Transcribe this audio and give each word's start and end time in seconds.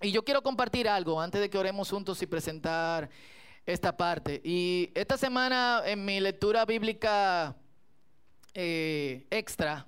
Y 0.00 0.12
yo 0.12 0.24
quiero 0.24 0.42
compartir 0.42 0.88
algo 0.88 1.20
antes 1.20 1.40
de 1.40 1.50
que 1.50 1.58
oremos 1.58 1.90
juntos 1.90 2.22
y 2.22 2.26
presentar 2.26 3.10
esta 3.66 3.96
parte. 3.96 4.40
Y 4.44 4.90
esta 4.94 5.18
semana 5.18 5.82
en 5.84 6.04
mi 6.04 6.20
lectura 6.20 6.64
bíblica 6.64 7.56
eh, 8.54 9.26
extra, 9.30 9.86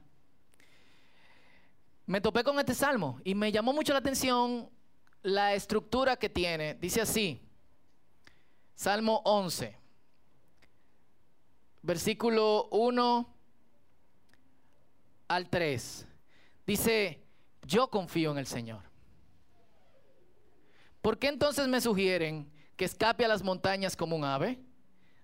me 2.07 2.21
topé 2.21 2.43
con 2.43 2.59
este 2.59 2.75
salmo 2.75 3.21
y 3.25 3.37
me 3.37 3.53
llamó 3.53 3.73
mucho 3.73 3.93
la 3.93 4.01
atención 4.01 4.69
la 5.23 5.55
estructura 5.55 6.17
que 6.17 6.29
tiene. 6.29 6.75
Dice 6.75 7.01
así, 7.01 7.41
Salmo 8.75 9.23
11, 9.25 9.77
versículo 11.83 12.69
1 12.73 13.35
al 15.29 15.49
3. 15.49 16.07
Dice, 16.67 17.23
yo 17.63 17.89
confío 17.89 18.33
en 18.33 18.39
el 18.39 18.47
Señor. 18.47 18.90
¿Por 21.03 21.19
qué 21.19 21.29
entonces 21.29 21.69
me 21.69 21.81
sugieren 21.81 22.51
que 22.77 22.85
escape 22.85 23.25
a 23.25 23.29
las 23.29 23.43
montañas 23.43 23.97
como 23.97 24.17
un 24.17 24.25
ave? 24.25 24.59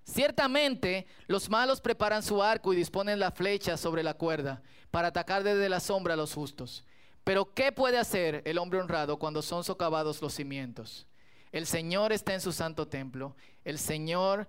Ciertamente 0.04 1.06
los 1.26 1.50
malos 1.50 1.80
preparan 1.80 2.22
su 2.22 2.42
arco 2.42 2.72
y 2.72 2.76
disponen 2.76 3.18
la 3.18 3.32
flecha 3.32 3.76
sobre 3.76 4.02
la 4.02 4.14
cuerda 4.14 4.62
para 4.90 5.08
atacar 5.08 5.42
desde 5.42 5.68
la 5.68 5.80
sombra 5.80 6.14
a 6.14 6.16
los 6.16 6.32
justos. 6.32 6.84
Pero 7.24 7.52
¿qué 7.54 7.72
puede 7.72 7.98
hacer 7.98 8.40
el 8.44 8.58
hombre 8.58 8.78
honrado 8.78 9.18
cuando 9.18 9.42
son 9.42 9.64
socavados 9.64 10.22
los 10.22 10.32
cimientos? 10.34 11.06
El 11.50 11.66
Señor 11.66 12.12
está 12.12 12.34
en 12.34 12.40
su 12.40 12.52
santo 12.52 12.86
templo. 12.86 13.34
El 13.64 13.78
Señor 13.78 14.48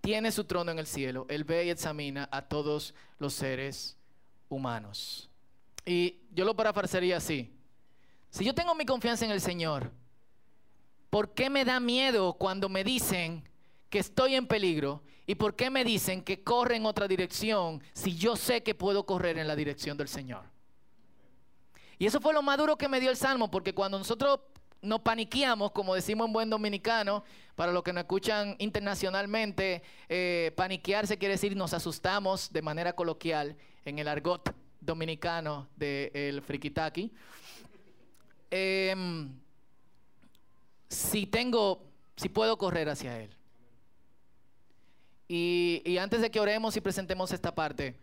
tiene 0.00 0.32
su 0.32 0.44
trono 0.44 0.70
en 0.70 0.78
el 0.78 0.86
cielo. 0.86 1.26
Él 1.28 1.44
ve 1.44 1.66
y 1.66 1.70
examina 1.70 2.28
a 2.32 2.42
todos 2.42 2.94
los 3.18 3.34
seres 3.34 3.98
humanos. 4.48 5.28
Y 5.84 6.20
yo 6.32 6.46
lo 6.46 6.56
parafrasearía 6.56 7.18
así. 7.18 7.54
Si 8.34 8.44
yo 8.44 8.52
tengo 8.52 8.74
mi 8.74 8.84
confianza 8.84 9.24
en 9.24 9.30
el 9.30 9.40
Señor, 9.40 9.92
¿por 11.08 11.34
qué 11.34 11.48
me 11.48 11.64
da 11.64 11.78
miedo 11.78 12.32
cuando 12.32 12.68
me 12.68 12.82
dicen 12.82 13.48
que 13.88 14.00
estoy 14.00 14.34
en 14.34 14.48
peligro? 14.48 15.04
¿Y 15.24 15.36
por 15.36 15.54
qué 15.54 15.70
me 15.70 15.84
dicen 15.84 16.20
que 16.20 16.42
corre 16.42 16.74
en 16.74 16.84
otra 16.84 17.06
dirección 17.06 17.80
si 17.92 18.16
yo 18.16 18.34
sé 18.34 18.64
que 18.64 18.74
puedo 18.74 19.06
correr 19.06 19.38
en 19.38 19.46
la 19.46 19.54
dirección 19.54 19.96
del 19.96 20.08
Señor? 20.08 20.42
Y 21.96 22.06
eso 22.06 22.20
fue 22.20 22.34
lo 22.34 22.42
más 22.42 22.58
duro 22.58 22.76
que 22.76 22.88
me 22.88 22.98
dio 22.98 23.08
el 23.08 23.16
Salmo, 23.16 23.52
porque 23.52 23.72
cuando 23.72 23.98
nosotros 23.98 24.40
nos 24.82 25.02
paniqueamos, 25.02 25.70
como 25.70 25.94
decimos 25.94 26.26
en 26.26 26.32
buen 26.32 26.50
dominicano, 26.50 27.22
para 27.54 27.70
los 27.70 27.84
que 27.84 27.92
nos 27.92 28.02
escuchan 28.02 28.56
internacionalmente, 28.58 29.80
eh, 30.08 30.50
paniquearse 30.56 31.18
quiere 31.18 31.34
decir 31.34 31.54
nos 31.56 31.72
asustamos 31.72 32.52
de 32.52 32.62
manera 32.62 32.94
coloquial 32.94 33.56
en 33.84 34.00
el 34.00 34.08
argot 34.08 34.52
dominicano 34.80 35.68
del 35.76 36.10
de 36.12 36.42
frikitaki. 36.44 37.12
Em, 38.50 39.32
si 40.88 41.26
tengo, 41.26 41.82
si 42.16 42.28
puedo 42.28 42.56
correr 42.56 42.88
hacia 42.88 43.20
Él. 43.20 43.30
Y, 45.28 45.82
y 45.84 45.98
antes 45.98 46.20
de 46.20 46.30
que 46.30 46.40
oremos 46.40 46.76
y 46.76 46.80
presentemos 46.80 47.32
esta 47.32 47.54
parte, 47.54 47.98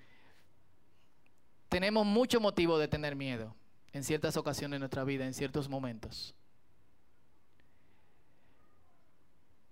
tenemos 1.70 2.06
mucho 2.06 2.42
motivo 2.42 2.78
de 2.78 2.88
tener 2.88 3.16
miedo 3.16 3.56
en 3.94 4.04
ciertas 4.04 4.38
ocasiones 4.38 4.76
de 4.76 4.80
nuestra 4.80 5.04
vida, 5.04 5.26
en 5.26 5.34
ciertos 5.34 5.70
momentos. 5.70 6.36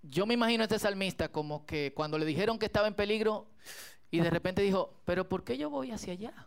Yo 0.02 0.24
me 0.26 0.34
imagino 0.34 0.62
a 0.62 0.64
este 0.64 0.78
salmista 0.78 1.30
como 1.30 1.66
que 1.66 1.92
cuando 1.94 2.18
le 2.18 2.24
dijeron 2.24 2.58
que 2.58 2.66
estaba 2.66 2.88
en 2.88 2.94
peligro 2.94 3.46
y 4.10 4.20
de 4.20 4.30
repente 4.30 4.62
dijo, 4.62 4.94
pero 5.04 5.28
¿por 5.28 5.44
qué 5.44 5.58
yo 5.58 5.68
voy 5.68 5.90
hacia 5.90 6.14
allá? 6.14 6.46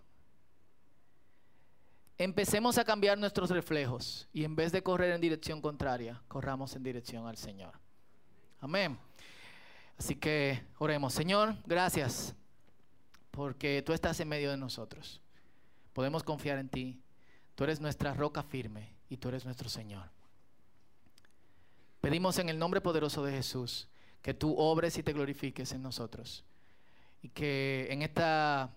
Empecemos 2.23 2.77
a 2.77 2.85
cambiar 2.85 3.17
nuestros 3.17 3.49
reflejos 3.49 4.29
y 4.31 4.45
en 4.45 4.55
vez 4.55 4.71
de 4.71 4.81
correr 4.81 5.11
en 5.11 5.19
dirección 5.19 5.59
contraria, 5.59 6.21
corramos 6.29 6.73
en 6.73 6.81
dirección 6.81 7.27
al 7.27 7.35
Señor. 7.35 7.73
Amén. 8.61 8.97
Así 9.97 10.15
que 10.15 10.63
oremos. 10.77 11.13
Señor, 11.13 11.57
gracias 11.65 12.33
porque 13.29 13.83
tú 13.85 13.91
estás 13.91 14.21
en 14.21 14.29
medio 14.29 14.51
de 14.51 14.55
nosotros. 14.55 15.19
Podemos 15.91 16.23
confiar 16.23 16.59
en 16.59 16.69
ti. 16.69 17.03
Tú 17.55 17.65
eres 17.65 17.81
nuestra 17.81 18.13
roca 18.13 18.41
firme 18.41 18.95
y 19.09 19.17
tú 19.17 19.27
eres 19.27 19.43
nuestro 19.43 19.67
Señor. 19.67 20.09
Pedimos 21.99 22.39
en 22.39 22.47
el 22.47 22.57
nombre 22.57 22.79
poderoso 22.79 23.25
de 23.25 23.33
Jesús 23.33 23.89
que 24.21 24.33
tú 24.33 24.55
obres 24.57 24.97
y 24.97 25.03
te 25.03 25.11
glorifiques 25.11 25.73
en 25.73 25.81
nosotros. 25.81 26.45
Y 27.21 27.27
que 27.27 27.87
en 27.89 28.01
esta, 28.01 28.69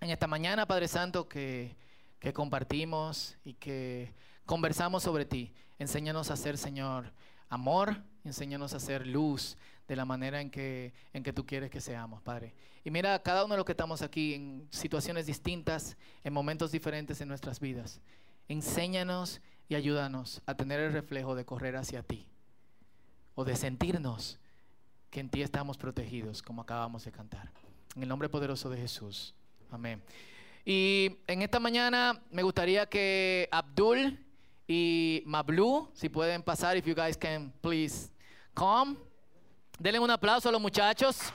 en 0.00 0.10
esta 0.10 0.26
mañana, 0.26 0.66
Padre 0.66 0.88
Santo, 0.88 1.28
que, 1.28 1.76
que 2.22 2.32
compartimos 2.32 3.36
y 3.44 3.54
que 3.54 4.14
conversamos 4.46 5.02
sobre 5.02 5.24
ti, 5.24 5.52
enséñanos 5.80 6.30
a 6.30 6.36
ser, 6.36 6.56
Señor, 6.56 7.12
amor, 7.48 8.00
enséñanos 8.22 8.74
a 8.74 8.80
ser 8.80 9.08
luz 9.08 9.56
de 9.88 9.96
la 9.96 10.04
manera 10.04 10.40
en 10.40 10.48
que, 10.48 10.92
en 11.12 11.24
que 11.24 11.32
tú 11.32 11.44
quieres 11.44 11.68
que 11.68 11.80
seamos, 11.80 12.22
Padre. 12.22 12.54
Y 12.84 12.92
mira, 12.92 13.20
cada 13.24 13.44
uno 13.44 13.54
de 13.54 13.58
los 13.58 13.66
que 13.66 13.72
estamos 13.72 14.02
aquí 14.02 14.34
en 14.34 14.68
situaciones 14.70 15.26
distintas, 15.26 15.96
en 16.22 16.32
momentos 16.32 16.70
diferentes 16.70 17.20
en 17.20 17.26
nuestras 17.26 17.58
vidas, 17.58 18.00
enséñanos 18.46 19.40
y 19.68 19.74
ayúdanos 19.74 20.42
a 20.46 20.54
tener 20.54 20.78
el 20.78 20.92
reflejo 20.92 21.34
de 21.34 21.44
correr 21.44 21.74
hacia 21.74 22.04
ti 22.04 22.28
o 23.34 23.44
de 23.44 23.56
sentirnos 23.56 24.38
que 25.10 25.18
en 25.18 25.28
ti 25.28 25.42
estamos 25.42 25.76
protegidos, 25.76 26.40
como 26.40 26.62
acabamos 26.62 27.04
de 27.04 27.10
cantar. 27.10 27.50
En 27.96 28.04
el 28.04 28.08
nombre 28.08 28.28
poderoso 28.28 28.70
de 28.70 28.76
Jesús. 28.76 29.34
Amén. 29.72 30.00
Y 30.64 31.18
en 31.26 31.42
esta 31.42 31.58
mañana 31.58 32.22
me 32.30 32.42
gustaría 32.44 32.86
que 32.86 33.48
Abdul 33.50 34.18
y 34.68 35.22
Mablu, 35.26 35.90
si 35.92 36.08
pueden 36.08 36.42
pasar, 36.42 36.76
if 36.76 36.86
you 36.86 36.94
guys 36.94 37.16
can 37.16 37.52
please 37.60 38.10
come. 38.54 38.96
Denle 39.78 39.98
un 39.98 40.10
aplauso 40.10 40.48
a 40.48 40.52
los 40.52 40.60
muchachos. 40.60 41.32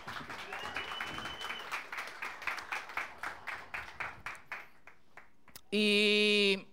Y 5.70 6.66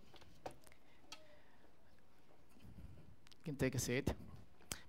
can 3.45 3.57
take 3.57 3.77
a 3.77 3.81
seat. 3.81 4.13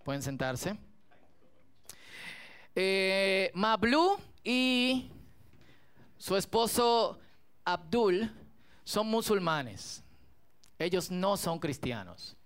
Pueden 0.03 0.21
sentarse. 0.21 0.77
Eh, 2.75 3.49
Mablu 3.55 4.17
y 4.43 5.09
su 6.17 6.35
esposo 6.35 7.19
Abdul 7.65 8.31
son 8.83 9.07
musulmanes. 9.07 10.03
Ellos 10.77 11.09
no 11.09 11.35
son 11.35 11.59
cristianos. 11.59 12.37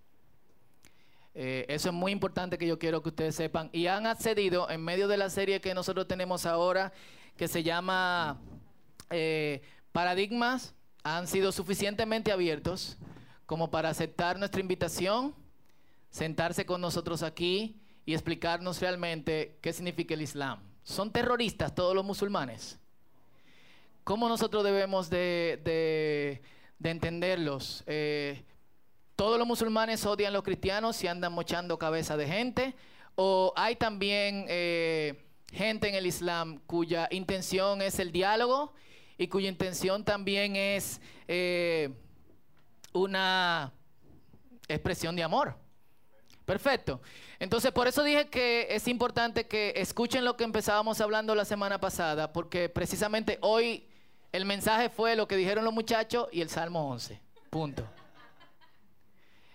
Eh, 1.35 1.65
eso 1.69 1.89
es 1.89 1.95
muy 1.95 2.11
importante 2.11 2.57
que 2.57 2.67
yo 2.67 2.79
quiero 2.79 3.03
que 3.03 3.09
ustedes 3.09 3.35
sepan. 3.35 3.69
Y 3.71 3.87
han 3.87 4.07
accedido 4.07 4.69
en 4.69 4.83
medio 4.83 5.07
de 5.07 5.17
la 5.17 5.29
serie 5.29 5.61
que 5.61 5.73
nosotros 5.73 6.07
tenemos 6.07 6.45
ahora, 6.45 6.91
que 7.37 7.47
se 7.47 7.63
llama 7.63 8.41
eh, 9.09 9.61
Paradigmas, 9.91 10.73
han 11.03 11.27
sido 11.27 11.51
suficientemente 11.51 12.31
abiertos 12.31 12.97
como 13.45 13.71
para 13.71 13.89
aceptar 13.89 14.37
nuestra 14.37 14.61
invitación, 14.61 15.33
sentarse 16.09 16.65
con 16.65 16.81
nosotros 16.81 17.23
aquí 17.23 17.81
y 18.05 18.13
explicarnos 18.13 18.79
realmente 18.81 19.57
qué 19.61 19.73
significa 19.73 20.13
el 20.13 20.21
Islam. 20.21 20.59
¿Son 20.83 21.11
terroristas 21.11 21.73
todos 21.73 21.95
los 21.95 22.05
musulmanes? 22.05 22.79
¿Cómo 24.09 24.27
nosotros 24.27 24.63
debemos 24.63 25.07
de, 25.11 26.41
entenderlos? 26.83 27.83
Eh, 27.85 28.43
todos 29.15 29.37
los 29.37 29.45
musulmanes 29.45 30.03
odian 30.03 30.31
a 30.31 30.33
los 30.33 30.41
cristianos 30.41 31.03
y 31.03 31.07
andan 31.07 31.31
mochando 31.31 31.77
cabeza 31.77 32.17
de 32.17 32.25
gente. 32.27 32.73
O 33.13 33.53
hay 33.55 33.75
también 33.75 34.47
eh, 34.49 35.27
gente 35.53 35.89
en 35.89 35.93
el 35.93 36.07
Islam 36.07 36.59
cuya 36.65 37.07
intención 37.11 37.83
es 37.83 37.99
el 37.99 38.11
diálogo 38.11 38.73
y 39.15 39.27
cuya 39.27 39.47
intención 39.47 40.03
también 40.03 40.55
es 40.55 41.01
eh, 41.27 41.91
una 42.93 43.71
expresión 44.67 45.15
de 45.15 45.21
amor. 45.21 45.55
Perfecto. 46.45 46.99
Entonces, 47.37 47.71
por 47.71 47.87
eso 47.87 48.01
dije 48.01 48.27
que 48.27 48.69
es 48.71 48.87
importante 48.87 49.45
que 49.45 49.73
escuchen 49.75 50.25
lo 50.25 50.35
que 50.35 50.45
empezábamos 50.45 50.99
hablando 50.99 51.35
la 51.35 51.45
semana 51.45 51.79
pasada, 51.79 52.33
porque 52.33 52.69
precisamente 52.69 53.37
hoy 53.41 53.85
el 54.31 54.45
mensaje 54.45 54.89
fue 54.89 55.15
lo 55.15 55.27
que 55.27 55.35
dijeron 55.35 55.63
los 55.65 55.73
muchachos 55.73 56.27
y 56.31 56.41
el 56.41 56.49
Salmo 56.49 56.89
11. 56.89 57.19
Punto. 57.49 57.83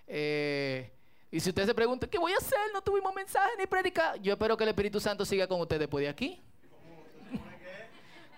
Eh, 0.07 0.91
y 1.31 1.41
si 1.41 1.49
usted 1.49 1.67
se 1.67 1.75
pregunta, 1.75 2.07
¿qué 2.07 2.19
voy 2.19 2.33
a 2.33 2.37
hacer? 2.37 2.59
No 2.73 2.83
tuvimos 2.83 3.15
mensaje 3.15 3.51
ni 3.59 3.67
predicar. 3.67 4.21
Yo 4.21 4.33
espero 4.33 4.57
que 4.57 4.65
el 4.65 4.71
Espíritu 4.71 5.01
Santo 5.01 5.25
siga 5.25 5.47
con 5.47 5.61
usted 5.61 5.79
después 5.79 6.03
de 6.03 6.09
aquí. 6.09 6.43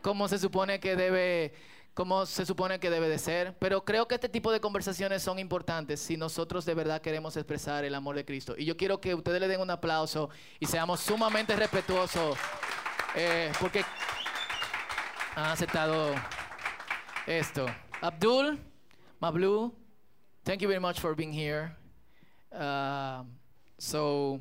¿Cómo 0.02 0.28
se 0.28 0.38
supone 0.38 0.78
que 0.78 0.94
debe, 0.94 1.52
cómo 1.92 2.26
se 2.26 2.46
supone 2.46 2.78
que 2.78 2.90
debe 2.90 3.08
de 3.08 3.18
ser? 3.18 3.56
Pero 3.58 3.84
creo 3.84 4.06
que 4.06 4.14
este 4.14 4.28
tipo 4.28 4.52
de 4.52 4.60
conversaciones 4.60 5.22
son 5.22 5.38
importantes 5.38 6.00
si 6.00 6.16
nosotros 6.16 6.64
de 6.64 6.74
verdad 6.74 7.00
queremos 7.00 7.36
expresar 7.36 7.84
el 7.84 7.94
amor 7.94 8.14
de 8.14 8.24
Cristo. 8.24 8.54
Y 8.56 8.66
yo 8.66 8.76
quiero 8.76 9.00
que 9.00 9.14
ustedes 9.14 9.40
le 9.40 9.48
den 9.48 9.60
un 9.60 9.70
aplauso 9.70 10.30
y 10.60 10.66
seamos 10.66 11.00
sumamente 11.00 11.56
respetuosos, 11.56 12.38
eh, 13.16 13.50
porque 13.60 13.84
han 15.36 15.50
aceptado 15.52 16.14
esto. 17.26 17.66
Abdul, 18.02 18.58
Mablu, 19.20 19.72
Thank 20.46 20.62
you 20.62 20.68
very 20.68 20.78
much 20.78 21.00
for 21.00 21.12
being 21.16 21.32
here. 21.32 21.74
Um, 22.52 23.26
so, 23.78 24.40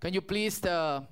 can 0.00 0.14
you 0.14 0.22
please 0.22 0.64
uh, 0.64 1.02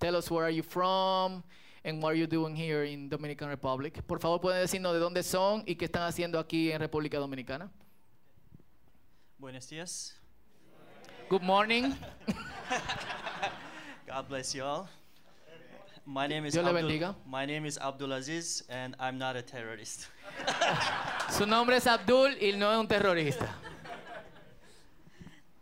tell 0.00 0.16
us 0.16 0.30
where 0.30 0.46
are 0.46 0.50
you 0.50 0.62
from 0.62 1.44
and 1.84 2.02
what 2.02 2.12
are 2.12 2.16
you 2.16 2.26
doing 2.26 2.56
here 2.56 2.84
in 2.84 3.10
Dominican 3.10 3.48
Republic? 3.48 4.00
Por 4.06 4.18
favor, 4.18 4.40
pueden 4.40 4.62
decirnos 4.62 4.94
de 4.94 4.98
dónde 4.98 5.22
son 5.22 5.62
y 5.66 5.74
qué 5.74 5.84
están 5.84 6.08
haciendo 6.08 6.38
aquí 6.38 6.72
en 6.72 6.80
República 6.80 7.18
Dominicana. 7.18 7.70
Buenos 9.38 9.68
días. 9.68 10.14
Good 11.28 11.42
morning. 11.42 11.94
God 14.06 14.26
bless 14.26 14.54
you 14.54 14.64
all. 14.64 14.88
My 16.04 16.26
name 16.26 16.46
is 16.46 16.54
Dios 16.54 16.64
le 16.64 16.70
Abdul, 16.70 16.88
bendiga. 16.88 17.14
My 17.26 17.46
name 17.46 17.64
is 17.66 17.78
Abdul 17.78 18.12
Aziz, 18.12 18.64
and 18.68 18.96
I'm 18.98 19.18
not 19.18 19.36
a 19.36 19.42
terrorist. 19.42 20.08
Su 21.30 21.46
nombre 21.46 21.76
es 21.76 21.86
Abdul 21.86 22.36
y 22.40 22.52
no 22.56 22.70
es 22.72 22.78
un 22.78 22.88
terrorista. 22.88 23.48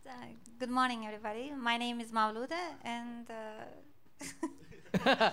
Uh, 0.07 0.11
Good 0.59 0.71
morning, 0.71 1.05
everybody. 1.07 1.53
My 1.57 1.77
name 1.77 2.01
is 2.01 2.11
Mauluda, 2.11 2.59
and 2.85 3.27
uh, 3.31 4.25
Uh, 5.05 5.31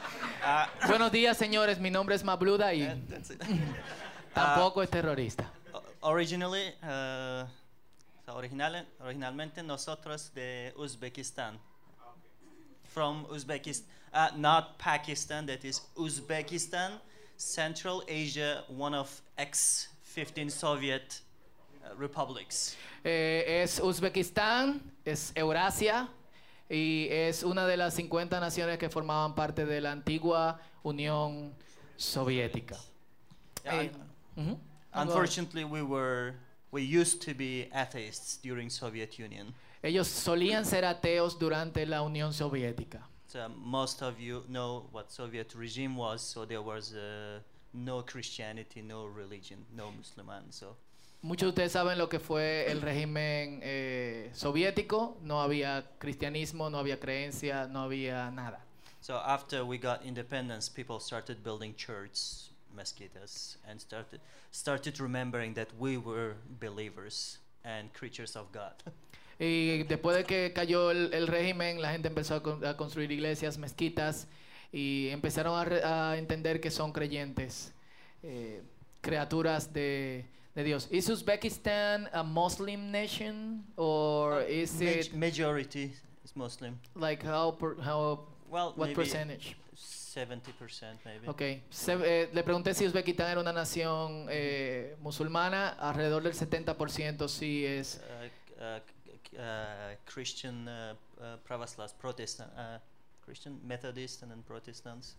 Buenos 0.88 1.12
días, 1.12 1.38
señores. 1.38 1.80
Mi 1.80 1.89
nombre 1.89 2.15
es 2.15 2.24
Mabluda 2.24 2.74
y 2.74 2.83
it. 2.83 3.44
tampoco 4.33 4.83
es 4.83 4.89
terrorista. 4.89 5.51
Originally, 6.01 6.74
uh, 6.83 7.45
original, 8.31 8.86
originalmente 9.00 9.63
nosotros 9.63 10.31
de 10.33 10.74
Uzbekistan. 10.77 11.59
From 12.94 13.25
Uzbekistan, 13.30 13.89
uh, 14.13 14.30
not 14.36 14.77
Pakistan. 14.77 15.45
That 15.45 15.63
is 15.65 15.81
Uzbekistan, 15.95 17.00
Central 17.36 18.04
Asia, 18.07 18.63
one 18.68 18.94
of 18.95 19.21
ex-15 19.38 20.51
Soviet 20.51 21.21
uh, 21.83 21.95
republics. 21.98 22.75
Eh, 23.04 23.62
es 23.63 23.80
Uzbekistán, 23.80 24.81
es 25.06 25.31
Eurasia 25.36 26.09
y 26.69 27.07
es 27.09 27.44
una 27.44 27.65
de 27.65 27.77
las 27.77 27.94
50 27.94 28.39
naciones 28.39 28.77
que 28.77 28.89
formaban 28.89 29.36
parte 29.36 29.65
de 29.65 29.80
la 29.81 29.92
antigua 29.92 30.59
Unión 30.83 31.54
Soviética. 31.95 32.77
Yeah, 33.63 33.83
Eh, 33.83 33.92
un-. 34.36 34.59
Unfortunately, 34.94 35.63
we 35.63 35.81
were 35.81 36.33
we 36.71 36.81
used 36.81 37.21
to 37.21 37.33
be 37.33 37.69
atheists 37.74 38.38
during 38.42 38.69
Soviet 38.69 39.18
Union. 39.19 39.54
Ellos 39.83 40.07
solían 40.07 40.65
ser 40.65 40.83
ateos 40.86 41.38
durante 41.38 41.86
la 41.86 42.01
Unión 42.01 42.33
Soviética. 42.33 43.07
So 43.27 43.50
most 43.63 44.01
of 44.01 44.19
you 44.19 44.44
know 44.47 44.85
what 44.91 45.12
Soviet 45.12 45.53
regime 45.56 45.95
was. 45.97 46.21
So 46.21 46.45
there 46.45 46.62
was 46.62 46.94
uh, 46.94 47.39
no 47.74 48.01
Christianity, 48.01 48.81
no 48.81 49.06
religion, 49.06 49.65
no 49.75 49.91
Musliman. 49.91 50.51
So 50.51 50.75
Muchos 51.24 51.53
de 51.53 51.63
ustedes 51.63 51.71
saben 51.71 51.97
lo 51.97 52.07
que 52.07 52.19
fue 52.19 52.65
el 52.68 52.79
régimen 52.79 53.59
eh, 53.63 54.29
soviético. 54.33 55.18
No 55.24 55.41
había 55.41 55.83
cristianismo, 56.00 56.69
no 56.69 56.77
había 56.77 57.00
creencia, 57.00 57.68
no 57.68 57.81
había 57.81 58.31
nada. 58.31 58.59
so 59.01 59.15
after 59.25 59.65
we 59.65 59.77
got 59.77 60.06
independence, 60.06 60.69
people 60.69 61.00
started 61.00 61.44
building 61.44 61.73
churches, 61.75 62.50
mezquitas, 62.75 63.57
and 63.68 63.80
started 63.81 64.19
started 64.51 65.00
remembering 65.00 65.53
that 65.53 65.68
we 65.80 65.97
were 65.97 66.35
believers 66.59 67.39
and 67.63 67.91
creatures 67.94 68.35
of 68.35 68.51
God. 68.51 68.75
Y 69.39 69.83
después 69.83 70.17
de 70.17 70.23
que 70.23 70.51
cayó 70.53 70.89
el, 70.91 71.13
el 71.13 71.27
régimen, 71.27 71.81
la 71.81 71.91
gente 71.91 72.07
empezó 72.07 72.35
a, 72.35 72.43
con- 72.43 72.65
a 72.65 72.75
construir 72.75 73.11
iglesias, 73.11 73.57
mezquitas 73.57 74.27
y 74.71 75.09
empezaron 75.09 75.57
a, 75.59 75.63
re- 75.65 75.83
a 75.83 76.17
entender 76.17 76.59
que 76.59 76.71
son 76.71 76.91
creyentes, 76.91 77.71
eh, 78.23 78.63
criaturas 79.01 79.71
de, 79.73 80.25
de 80.55 80.63
Dios. 80.63 80.87
¿Is 80.91 81.07
Uzbekistan 81.09 82.09
a 82.13 82.23
Muslim 82.23 82.89
nation 82.91 83.63
or 83.75 84.41
is 84.49 84.73
Maj- 84.81 85.05
it 85.07 85.13
majority 85.13 85.93
is 86.25 86.35
Muslim. 86.35 86.77
like 86.95 87.23
how 87.25 87.55
per- 87.55 87.77
how 87.81 88.27
Well, 88.49 88.73
what 88.75 88.87
maybe 88.87 88.95
percentage? 88.95 89.55
seventy 89.75 90.51
percent, 90.53 90.99
maybe. 91.05 91.27
Okay. 91.29 91.61
Se- 91.69 91.93
eh, 92.03 92.29
le 92.33 92.43
pregunté 92.43 92.73
si 92.73 92.85
Uzbekistán 92.87 93.29
era 93.29 93.39
una 93.39 93.53
nación 93.53 94.25
eh, 94.31 94.95
musulmana, 94.99 95.69
alrededor 95.79 96.23
del 96.23 96.33
70% 96.33 97.27
sí 97.27 97.63
es 97.65 98.01
uh, 98.59 98.63
uh, 98.63 98.79
Christian 100.05 100.67
uh, 100.67 100.93
uh, 101.21 101.37
Pravoslav 101.47 101.93
Protestant 101.99 102.49
uh, 102.57 102.79
Christian 103.23 103.59
Methodist 103.63 104.23
and 104.23 104.31
then 104.31 104.41
Protestants. 104.43 105.15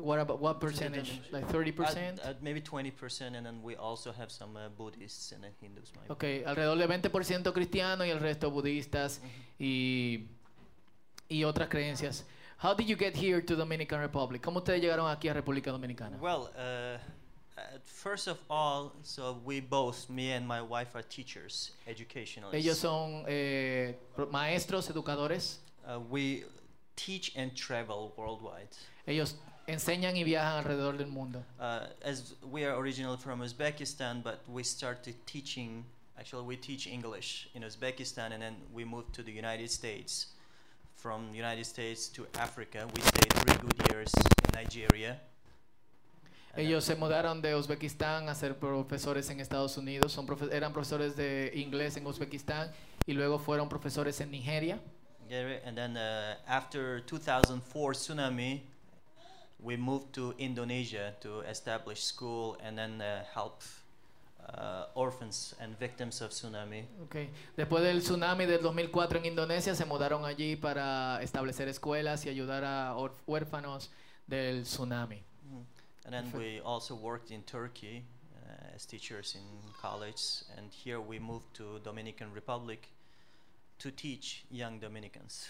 what 0.00 0.18
about 0.18 0.40
what 0.40 0.60
percentage? 0.60 1.20
Like 1.30 1.46
30%? 1.48 2.18
Uh, 2.18 2.30
uh, 2.30 2.34
maybe 2.40 2.60
20% 2.60 3.36
and 3.36 3.44
then 3.44 3.62
we 3.62 3.76
also 3.76 4.12
have 4.12 4.30
some 4.30 4.56
uh, 4.56 4.68
Buddhists 4.68 5.32
and 5.32 5.44
Hindus 5.60 5.92
maybe. 5.94 6.08
Ok, 6.08 6.46
alrededor 6.46 6.78
del 6.78 6.88
20% 6.88 7.52
cristiano 7.52 8.04
y 8.04 8.10
el 8.10 8.20
resto 8.20 8.50
budistas 8.50 9.20
y, 9.58 10.28
y 11.28 11.44
otras 11.44 11.68
creencias. 11.68 12.24
How 12.62 12.74
did 12.74 12.86
you 12.86 12.96
get 12.96 13.16
here 13.16 13.42
to 13.42 13.56
Dominican 13.56 14.00
Republic? 14.00 14.40
¿Cómo 14.40 14.58
ustedes 14.58 14.80
llegaron 14.80 15.10
aquí 15.10 15.28
a 15.28 15.34
República 15.34 15.72
Dominicana? 15.72 16.16
Well, 16.18 16.48
uh, 16.56 16.58
uh, 16.58 16.98
first 17.84 18.28
of 18.28 18.38
all, 18.48 18.92
so 19.02 19.40
we 19.44 19.60
both, 19.60 20.08
me 20.08 20.32
and 20.32 20.46
my 20.46 20.62
wife, 20.62 20.94
are 20.94 21.02
teachers, 21.02 21.72
educationalists. 21.86 22.66
Ellos 22.66 22.78
son 22.78 23.24
eh, 23.28 23.92
maestros, 24.30 24.88
educadores. 24.88 25.56
Uh, 25.86 25.98
we 26.10 26.44
teach 26.96 27.32
and 27.36 27.54
travel 27.54 28.12
worldwide. 28.16 28.68
Ellos 29.06 29.34
enseñan 29.66 30.16
y 30.16 30.24
viajan 30.24 30.64
alrededor 30.64 30.96
del 30.96 31.08
mundo. 31.08 31.42
Uh, 31.58 31.86
as 32.02 32.34
we 32.50 32.64
are 32.64 32.76
originally 32.76 33.16
from 33.16 33.40
Uzbekistan, 33.40 34.22
but 34.22 34.40
we 34.48 34.62
started 34.62 35.14
teaching. 35.26 35.84
Actually, 36.18 36.44
we 36.44 36.56
teach 36.56 36.86
English 36.86 37.48
in 37.54 37.62
Uzbekistan, 37.62 38.32
and 38.32 38.42
then 38.42 38.56
we 38.72 38.84
moved 38.84 39.12
to 39.14 39.22
the 39.22 39.32
United 39.32 39.70
States. 39.70 40.26
From 40.94 41.30
the 41.32 41.36
United 41.36 41.64
States 41.66 42.06
to 42.10 42.26
Africa, 42.38 42.86
we 42.94 43.02
stayed 43.02 43.32
three 43.32 43.56
good 43.56 43.90
years 43.90 44.12
in 44.14 44.54
Nigeria. 44.54 45.18
Ellos 46.54 46.84
se 46.84 46.94
mudaron 46.96 47.40
de 47.40 47.54
Uzbekistán 47.56 48.28
a 48.28 48.34
ser 48.34 48.58
profesores 48.58 49.30
en 49.30 49.40
Estados 49.40 49.76
Unidos. 49.78 50.12
Son 50.12 50.26
profe- 50.26 50.52
eran 50.52 50.72
profesores 50.72 51.16
de 51.16 51.50
inglés 51.54 51.96
en 51.96 52.06
Uzbekistán 52.06 52.70
y 53.06 53.14
luego 53.14 53.38
fueron 53.38 53.68
profesores 53.68 54.20
en 54.20 54.30
Nigeria. 54.30 54.78
And 55.64 55.74
then 55.76 55.96
uh, 55.96 56.36
after 56.46 57.00
2004 57.06 57.94
tsunami, 57.94 58.62
we 59.60 59.78
moved 59.78 60.12
to 60.12 60.34
Indonesia 60.36 61.14
to 61.20 61.40
establish 61.44 62.02
school 62.02 62.58
and 62.62 62.76
then 62.76 63.00
uh, 63.00 63.24
help 63.34 63.62
uh, 64.46 64.84
orphans 64.94 65.54
and 65.58 65.74
victims 65.78 66.20
of 66.20 66.32
tsunami. 66.32 66.84
Okay. 67.04 67.30
Después 67.56 67.82
del 67.82 68.02
tsunami 68.02 68.44
del 68.44 68.60
2004 68.60 69.20
en 69.20 69.24
Indonesia, 69.24 69.74
se 69.74 69.86
mudaron 69.86 70.26
allí 70.26 70.56
para 70.56 71.22
establecer 71.22 71.66
escuelas 71.68 72.26
y 72.26 72.28
ayudar 72.28 72.62
a 72.64 72.94
huérfanos 73.26 73.90
del 74.26 74.64
tsunami. 74.64 75.22
And 76.04 76.12
then 76.12 76.32
we 76.34 76.60
also 76.64 76.94
worked 76.94 77.30
in 77.30 77.42
Turkey 77.42 78.04
uh, 78.34 78.74
as 78.74 78.86
teachers 78.86 79.36
in 79.36 79.42
college, 79.80 80.42
and 80.56 80.72
here 80.72 81.00
we 81.00 81.18
moved 81.18 81.54
to 81.54 81.78
Dominican 81.84 82.32
Republic 82.32 82.88
to 83.78 83.90
teach 83.90 84.44
young 84.50 84.80
Dominicans. 84.80 85.48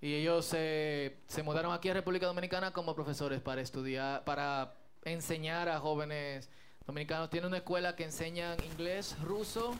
Y 0.00 0.14
ellos 0.14 0.50
eh, 0.54 1.18
se 1.26 1.42
mudaron 1.42 1.72
aquí 1.72 1.90
a 1.90 1.94
República 1.94 2.26
Dominicana 2.26 2.72
como 2.72 2.94
profesores 2.94 3.40
para 3.40 3.60
estudiar, 3.60 4.24
para 4.24 4.72
enseñar 5.04 5.68
a 5.68 5.78
jóvenes 5.78 6.48
dominicanos. 6.86 7.28
Tiene 7.28 7.48
una 7.48 7.58
escuela 7.58 7.96
que 7.96 8.04
enseñan 8.04 8.56
inglés, 8.64 9.16
ruso 9.22 9.74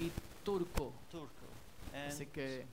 y 0.00 0.10
turco. 0.44 0.92
Turco 1.10 1.40
and 1.94 2.12
Así 2.12 2.26
que 2.26 2.64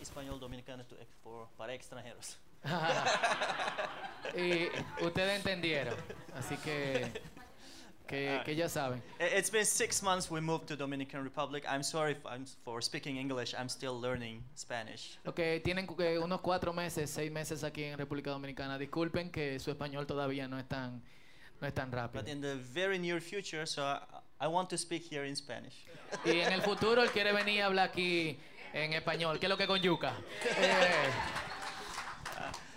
español 0.00 0.38
dominicano 0.38 0.84
to 0.84 0.96
for, 1.22 1.48
para 1.56 1.72
extranjeros. 1.74 2.36
y 4.36 4.68
ustedes 5.04 5.36
entendieron. 5.36 5.94
Así 6.36 6.56
que, 6.58 7.06
que, 8.06 8.40
que 8.44 8.56
ya 8.56 8.68
saben. 8.68 9.02
I- 9.20 9.38
It's 9.38 9.50
been 9.50 9.64
six 9.66 10.02
months 10.02 10.30
we 10.30 10.40
moved 10.40 10.66
to 10.68 10.76
Dominican 10.76 11.22
Republic. 11.22 11.64
I'm 11.68 11.82
sorry 11.82 12.12
if 12.12 12.24
I'm 12.26 12.44
for 12.64 12.82
speaking 12.82 13.16
English. 13.16 13.54
I'm 13.54 13.68
still 13.68 14.00
learning 14.00 14.42
Spanish. 14.56 15.18
Ok, 15.26 15.40
tienen 15.62 15.86
eh, 15.98 16.18
unos 16.18 16.40
cuatro 16.40 16.72
meses, 16.72 17.10
seis 17.10 17.30
meses 17.30 17.62
aquí 17.64 17.84
en 17.84 17.98
República 17.98 18.30
Dominicana. 18.30 18.78
Disculpen 18.78 19.30
que 19.30 19.58
su 19.58 19.70
español 19.70 20.06
todavía 20.06 20.48
no 20.48 20.58
es 20.58 20.66
tan, 20.68 21.02
no 21.60 21.66
es 21.68 21.74
tan 21.74 21.92
rápido. 21.92 22.22
But 22.22 22.30
in 22.32 22.40
the 22.40 22.56
very 22.56 22.98
near 22.98 23.20
future, 23.20 23.66
so 23.66 23.82
I, 23.82 24.00
I 24.40 24.46
want 24.48 24.68
to 24.70 24.76
speak 24.78 25.04
here 25.10 25.26
in 25.28 25.36
Spanish. 25.36 25.86
Y 26.24 26.40
en 26.40 26.52
el 26.52 26.62
futuro 26.62 27.02
él 27.02 27.10
quiere 27.10 27.32
venir 27.32 27.62
a 27.62 27.66
hablar 27.66 27.90
aquí 27.90 28.38
en 28.72 28.92
español. 28.92 29.38
¿Qué 29.38 29.46
es 29.46 29.50
lo 29.50 29.56
que 29.56 29.66
con 29.66 29.80
yuca? 29.80 30.14
Eh, 30.58 31.10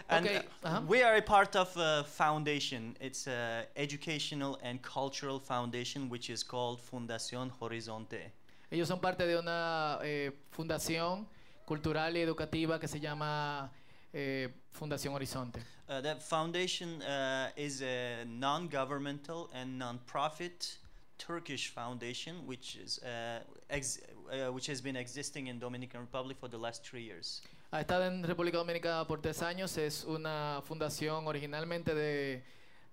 And 0.10 0.26
Okay, 0.26 0.38
uh, 0.38 0.68
uh-huh. 0.68 0.82
we 0.88 1.04
are 1.04 1.16
a 1.18 1.22
part 1.22 1.56
of 1.56 1.76
a 1.76 2.04
foundation. 2.06 2.96
It's 3.02 3.28
an 3.28 3.66
educational 3.76 4.58
and 4.64 4.82
cultural 4.82 5.40
foundation 5.40 6.08
which 6.10 6.30
is 6.30 6.44
called 6.44 6.80
Fundación 6.82 7.52
Horizonte. 7.60 8.32
ellos 8.72 8.88
son 8.88 9.00
parte 9.00 9.26
de 9.26 9.38
una 9.38 10.00
eh, 10.04 10.32
fundación 10.52 11.26
cultural 11.66 12.16
y 12.16 12.22
educativa 12.22 12.80
que 12.80 12.88
se 12.88 13.00
llama 13.00 13.70
eh, 14.14 14.48
Fundación 14.72 15.14
Horizonte. 15.14 15.60
Uh, 15.90 16.02
that 16.02 16.22
foundation 16.22 17.02
uh, 17.02 17.50
is 17.58 17.82
a 17.82 18.24
non-governmental 18.26 19.50
and 19.54 19.78
non-profit 19.78 20.78
Turkish 21.18 21.70
foundation, 21.70 22.46
which 22.46 22.76
is 22.78 23.00
uh, 23.04 23.40
ex- 23.70 24.00
uh, 24.32 24.52
which 24.52 24.68
has 24.68 24.82
been 24.82 24.96
existing 24.98 25.48
in 25.48 25.60
Dominican 25.60 26.00
Republic 26.02 26.38
for 26.38 26.48
the 26.50 26.58
last 26.58 26.84
three 26.86 27.04
years. 27.04 27.42
Ha 27.70 27.82
estado 27.82 28.06
en 28.06 28.24
República 28.24 28.58
Dominicana 28.58 29.06
por 29.06 29.22
tres 29.22 29.42
años. 29.42 29.78
Es 29.78 30.06
una 30.06 30.62
fundación 30.64 31.28
originalmente 31.28 31.94
de, 31.94 32.42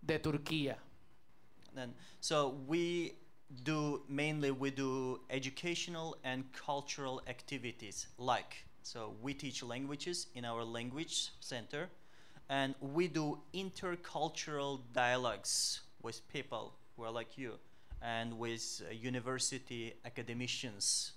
de 0.03 0.19
Turquía. 0.19 0.77
And 1.77 1.95
so 2.21 2.57
we 2.67 3.15
do 3.63 4.03
mainly 4.09 4.51
we 4.51 4.71
do 4.71 5.21
educational 5.31 6.17
and 6.25 6.45
cultural 6.53 7.23
activities 7.29 8.09
like 8.19 8.65
so 8.83 9.15
we 9.23 9.35
teach 9.35 9.63
languages 9.63 10.29
in 10.35 10.45
our 10.45 10.65
language 10.65 11.31
center 11.41 11.89
and 12.49 12.75
we 12.81 13.07
do 13.07 13.39
intercultural 13.53 14.81
dialogues 14.93 15.83
with 16.03 16.27
people 16.29 16.75
who 16.97 17.05
are 17.05 17.11
like 17.11 17.39
you 17.39 17.59
and 18.03 18.37
with 18.37 18.83
uh, 18.89 18.93
university 18.93 19.95
academicians 20.05 21.13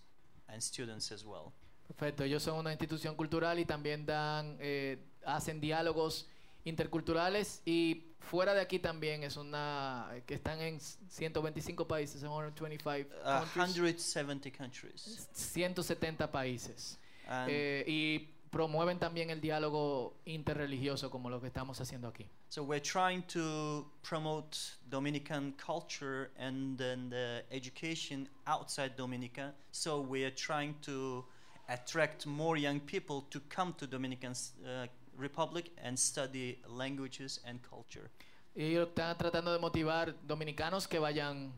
and 0.49 0.61
students 0.61 1.11
as 1.11 1.25
well. 1.25 1.53
Perfecto. 1.87 2.23
Ellos 2.23 2.43
son 2.43 2.57
una 2.59 2.71
institución 2.71 3.15
cultural 3.15 3.59
y 3.59 3.65
también 3.65 4.05
dan, 4.05 4.57
eh, 4.59 4.97
hacen 5.25 5.59
diálogos 5.59 6.27
interculturales 6.65 7.61
y 7.65 8.03
fuera 8.19 8.53
de 8.53 8.61
aquí 8.61 8.79
también 8.79 9.23
es 9.23 9.37
una 9.37 10.09
que 10.25 10.33
están 10.35 10.59
en 10.61 10.79
125 10.79 11.87
países, 11.87 12.21
en 12.23 12.29
125 12.29 13.07
Uh, 13.23 13.45
countries, 13.53 14.01
170 14.01 14.51
countries. 14.51 15.29
170 15.31 16.29
países. 16.29 16.99
Eh, 17.47 17.83
y 17.87 18.19
promueven 18.49 18.99
también 18.99 19.29
el 19.29 19.41
diálogo 19.41 20.17
interreligioso 20.25 21.09
como 21.09 21.29
lo 21.29 21.39
que 21.41 21.47
estamos 21.47 21.79
haciendo 21.79 22.07
aquí. 22.07 22.25
So 22.49 22.63
we're 22.63 22.81
trying 22.81 23.23
to 23.33 23.91
promote 24.01 24.57
Dominican 24.89 25.53
culture 25.53 26.31
and 26.37 26.77
then 26.77 27.09
the 27.09 27.45
education 27.51 28.29
outside 28.45 28.95
Dominica. 28.95 29.53
So 29.71 30.01
we're 30.01 30.33
trying 30.33 30.75
to 30.81 31.27
attract 31.67 32.25
more 32.25 32.59
young 32.59 32.79
people 32.79 33.23
to 33.29 33.39
come 33.53 33.73
to 33.73 33.87
Dominican 33.87 34.33
uh, 34.65 34.87
Republic 35.17 35.71
and 35.83 35.97
study 35.97 36.59
languages 36.67 37.41
and 37.45 37.59
culture. 37.61 38.09
Y 38.55 38.75
están 38.75 39.17
tratando 39.17 39.53
de 39.53 39.59
motivar 39.59 40.15
dominicanos 40.25 40.87
que 40.87 40.97
vayan 40.99 41.53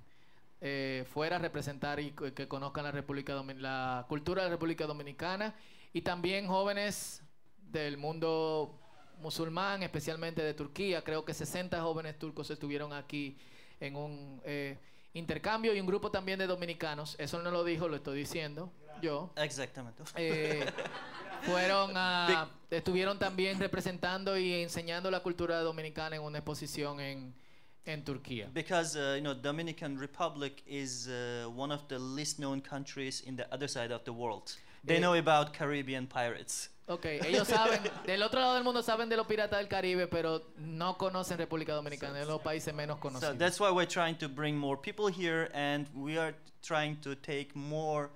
eh, 0.62 1.06
fuera 1.13 1.38
a 1.38 1.39
representar 1.39 2.00
y 2.00 2.12
que 2.12 2.48
conozcan 2.48 2.84
la 2.84 2.92
República 2.92 3.34
Domin- 3.34 3.60
la 3.60 4.06
cultura 4.10 4.44
de 4.44 4.50
la 4.50 4.56
República 4.56 4.86
Dominicana 4.86 5.56
y 5.94 6.01
también 6.01 6.48
jóvenes 6.48 7.22
del 7.72 7.98
mundo 7.98 8.78
musulmán, 9.22 9.84
especialmente 9.84 10.42
de 10.42 10.54
Turquía. 10.54 11.01
Creo 11.04 11.24
que 11.24 11.34
60 11.34 11.80
jóvenes 11.82 12.18
turcos 12.20 12.50
estuvieron 12.50 12.92
aquí 12.94 13.38
en 13.80 13.96
un 13.96 14.42
eh, 14.44 14.78
intercambio 15.13 15.74
y 15.74 15.80
un 15.80 15.88
grupo 15.88 16.12
también 16.12 16.39
de 16.39 16.48
dominicanos. 16.48 17.16
Eso 17.20 17.42
no 17.42 17.51
lo 17.51 17.63
dijo, 17.63 17.88
lo 17.88 17.96
estoy 17.96 18.20
diciendo 18.20 18.72
yo. 19.01 19.32
Exactamente. 19.36 20.04
Eh, 20.16 20.66
fueron 21.44 21.92
a, 21.96 22.50
estuvieron 22.70 23.18
también 23.18 23.60
representando 23.60 24.38
y 24.38 24.62
enseñando 24.62 25.10
la 25.10 25.22
cultura 25.22 25.62
dominicana 25.62 26.16
en 26.18 26.22
una 26.22 26.39
exposición 26.39 27.00
en, 27.00 27.34
en 27.86 28.04
Turquía. 28.04 28.50
Because 28.54 28.96
uh, 28.98 29.16
you 29.16 29.22
know 29.22 29.34
Dominican 29.34 29.98
Republic 29.98 30.62
is 30.68 31.08
uh, 31.08 31.50
one 31.56 31.74
of 31.74 31.88
the 31.88 31.98
least 31.98 32.38
known 32.38 32.62
countries 32.62 33.22
in 33.22 33.36
the 33.36 33.48
other 33.54 33.68
side 33.70 33.92
of 33.94 34.04
the 34.04 34.12
world. 34.12 34.51
They 34.86 34.98
Eh, 34.98 35.00
know 35.00 35.13
about 35.16 35.54
Caribbean 35.54 36.08
pirates. 36.08 36.70
Ok, 36.89 37.05
ellos 37.05 37.48
saben, 37.48 37.79
del 38.08 38.24
otro 38.24 38.39
lado 38.39 38.55
del 38.55 38.63
mundo 38.63 38.81
saben 38.81 39.10
de 39.10 39.15
los 39.15 39.27
piratas 39.27 39.60
del 39.60 39.67
Caribe, 39.67 40.08
pero 40.08 40.41
no 40.58 40.98
conocen 40.98 41.38
República 41.38 41.74
Dominicana, 41.75 42.19
es 42.19 42.25
de 42.25 42.31
los 42.34 42.41
países 42.41 42.74
menos 42.74 42.98
So 42.98 43.01
conocidos. 43.01 43.38
that's 43.38 43.60
why 43.60 43.69
we're 43.69 43.86
trying 43.88 44.15
to 44.17 44.27
bring 44.27 44.58
more 44.58 44.75
people 44.75 45.05
here, 45.08 45.51
and 45.53 45.88
we 45.93 46.17
are 46.17 46.34
trying 46.63 47.00
to 47.01 47.15
take 47.15 47.50
more 47.53 48.10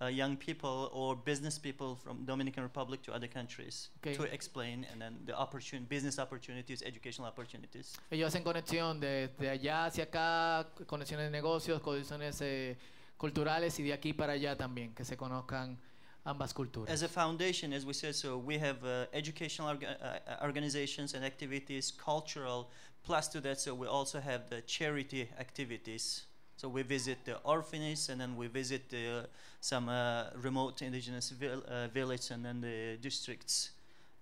uh, 0.00 0.06
young 0.08 0.36
people 0.36 0.90
or 0.92 1.14
business 1.16 1.56
people 1.56 1.94
from 1.94 2.26
Dominican 2.26 2.64
Republic 2.64 3.00
to 3.02 3.12
other 3.14 3.28
countries 3.28 3.90
Okay. 3.98 4.16
to 4.16 4.24
explain, 4.24 4.84
and 4.90 5.00
then 5.00 5.24
the 5.24 5.32
opportun- 5.32 5.86
business 5.88 6.18
opportunities, 6.18 6.82
educational 6.82 7.28
opportunities. 7.30 7.94
Ellos 8.10 8.26
hacen 8.34 8.42
conexión 8.42 8.98
de, 8.98 9.28
de 9.38 9.50
allá 9.50 9.86
hacia 9.86 10.02
acá, 10.02 10.66
conexiones 10.86 11.26
de 11.26 11.30
negocios, 11.30 11.80
conexiones 11.80 12.40
eh, 12.40 12.76
culturales 13.16 13.78
y 13.78 13.84
de 13.84 13.92
aquí 13.92 14.12
para 14.12 14.32
allá 14.32 14.56
también, 14.56 14.92
que 14.96 15.04
se 15.04 15.16
conozcan 15.16 15.78
ambas 16.26 16.52
culturas. 16.52 16.90
As 16.90 17.02
a 17.02 17.08
foundation, 17.08 17.72
as 17.72 17.86
we 17.86 17.92
said, 17.92 18.14
so 18.14 18.36
we 18.36 18.58
have 18.58 18.84
uh, 18.84 19.06
educational 19.12 19.74
orga- 19.74 19.96
uh, 20.02 20.18
uh, 20.28 20.44
organizations 20.44 21.14
and 21.14 21.24
activities, 21.24 21.92
cultural. 21.92 22.68
Plus 23.04 23.28
to 23.28 23.40
that, 23.40 23.60
so 23.60 23.72
we 23.72 23.86
also 23.86 24.18
have 24.18 24.50
the 24.50 24.60
charity 24.62 25.28
activities. 25.38 26.24
So 26.56 26.68
we 26.68 26.82
visit 26.82 27.24
the 27.24 27.36
orphanages, 27.44 28.08
and 28.08 28.20
then 28.20 28.34
we 28.36 28.48
visit 28.48 28.88
the, 28.90 29.28
some 29.60 29.88
uh, 29.88 30.30
remote 30.42 30.82
indigenous 30.82 31.30
vil- 31.30 31.62
uh, 31.68 31.86
village 31.88 32.30
and 32.32 32.44
then 32.44 32.60
the 32.60 32.96
districts 33.00 33.70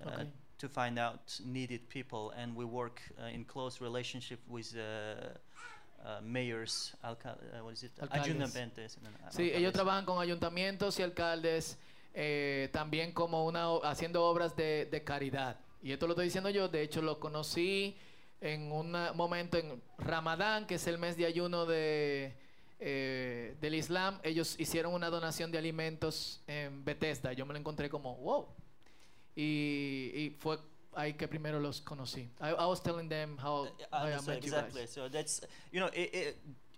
Okay. 0.04 0.26
to 0.58 0.68
find 0.68 0.98
out 0.98 1.40
needed 1.46 1.88
people. 1.88 2.32
And 2.36 2.54
we 2.54 2.66
work 2.66 3.00
uh, 3.18 3.26
in 3.32 3.44
close 3.44 3.80
relationship 3.80 4.40
with 4.48 4.76
uh, 4.76 5.28
uh, 6.04 6.20
mayors, 6.22 6.92
uh, 7.02 7.14
what 7.62 7.72
is 7.72 7.84
it? 7.84 7.92
Alcaldes. 7.98 8.28
Ayuntamientos, 8.28 8.98
Sí, 9.30 9.50
ellos 9.54 9.72
trabajan 9.72 10.04
con 10.04 10.18
ayuntamientos 10.20 10.98
y 10.98 11.02
alcaldes, 11.02 11.78
eh, 12.14 12.68
también 12.72 13.12
como 13.12 13.44
una 13.44 13.66
haciendo 13.82 14.24
obras 14.24 14.56
de, 14.56 14.86
de 14.86 15.04
caridad. 15.04 15.58
Y 15.82 15.92
esto 15.92 16.06
lo 16.06 16.12
estoy 16.12 16.26
diciendo 16.26 16.48
yo, 16.50 16.68
de 16.68 16.82
hecho 16.82 17.02
lo 17.02 17.18
conocí 17.20 17.96
en 18.40 18.72
un 18.72 18.92
momento 19.14 19.58
en 19.58 19.82
Ramadán, 19.98 20.66
que 20.66 20.76
es 20.76 20.86
el 20.86 20.96
mes 20.98 21.16
de 21.16 21.26
ayuno 21.26 21.66
de, 21.66 22.34
eh, 22.78 23.56
del 23.60 23.74
Islam. 23.74 24.18
Ellos 24.22 24.54
hicieron 24.58 24.94
una 24.94 25.10
donación 25.10 25.50
de 25.50 25.58
alimentos 25.58 26.40
en 26.46 26.84
Bethesda. 26.84 27.32
Yo 27.32 27.44
me 27.46 27.52
lo 27.52 27.58
encontré 27.58 27.88
como, 27.90 28.16
wow. 28.16 28.46
Y, 29.36 30.10
y 30.14 30.36
fue 30.38 30.58
ahí 30.94 31.14
que 31.14 31.26
primero 31.26 31.58
los 31.58 31.80
conocí. 31.80 32.30
I, 32.40 32.50
I 32.50 32.66
was 32.66 32.82
telling 32.82 33.08
them 33.08 33.36
how, 33.38 33.64
Uh, 33.64 33.68
how 33.90 34.06
I 34.06 34.10
met 34.26 34.42
you 34.42 34.50
guys. 34.50 34.64
exactly. 34.64 34.86
So 34.86 35.08
that's 35.08 35.40
you 35.72 35.80
know, 35.80 35.88
it, 35.92 36.14
it, 36.14 36.36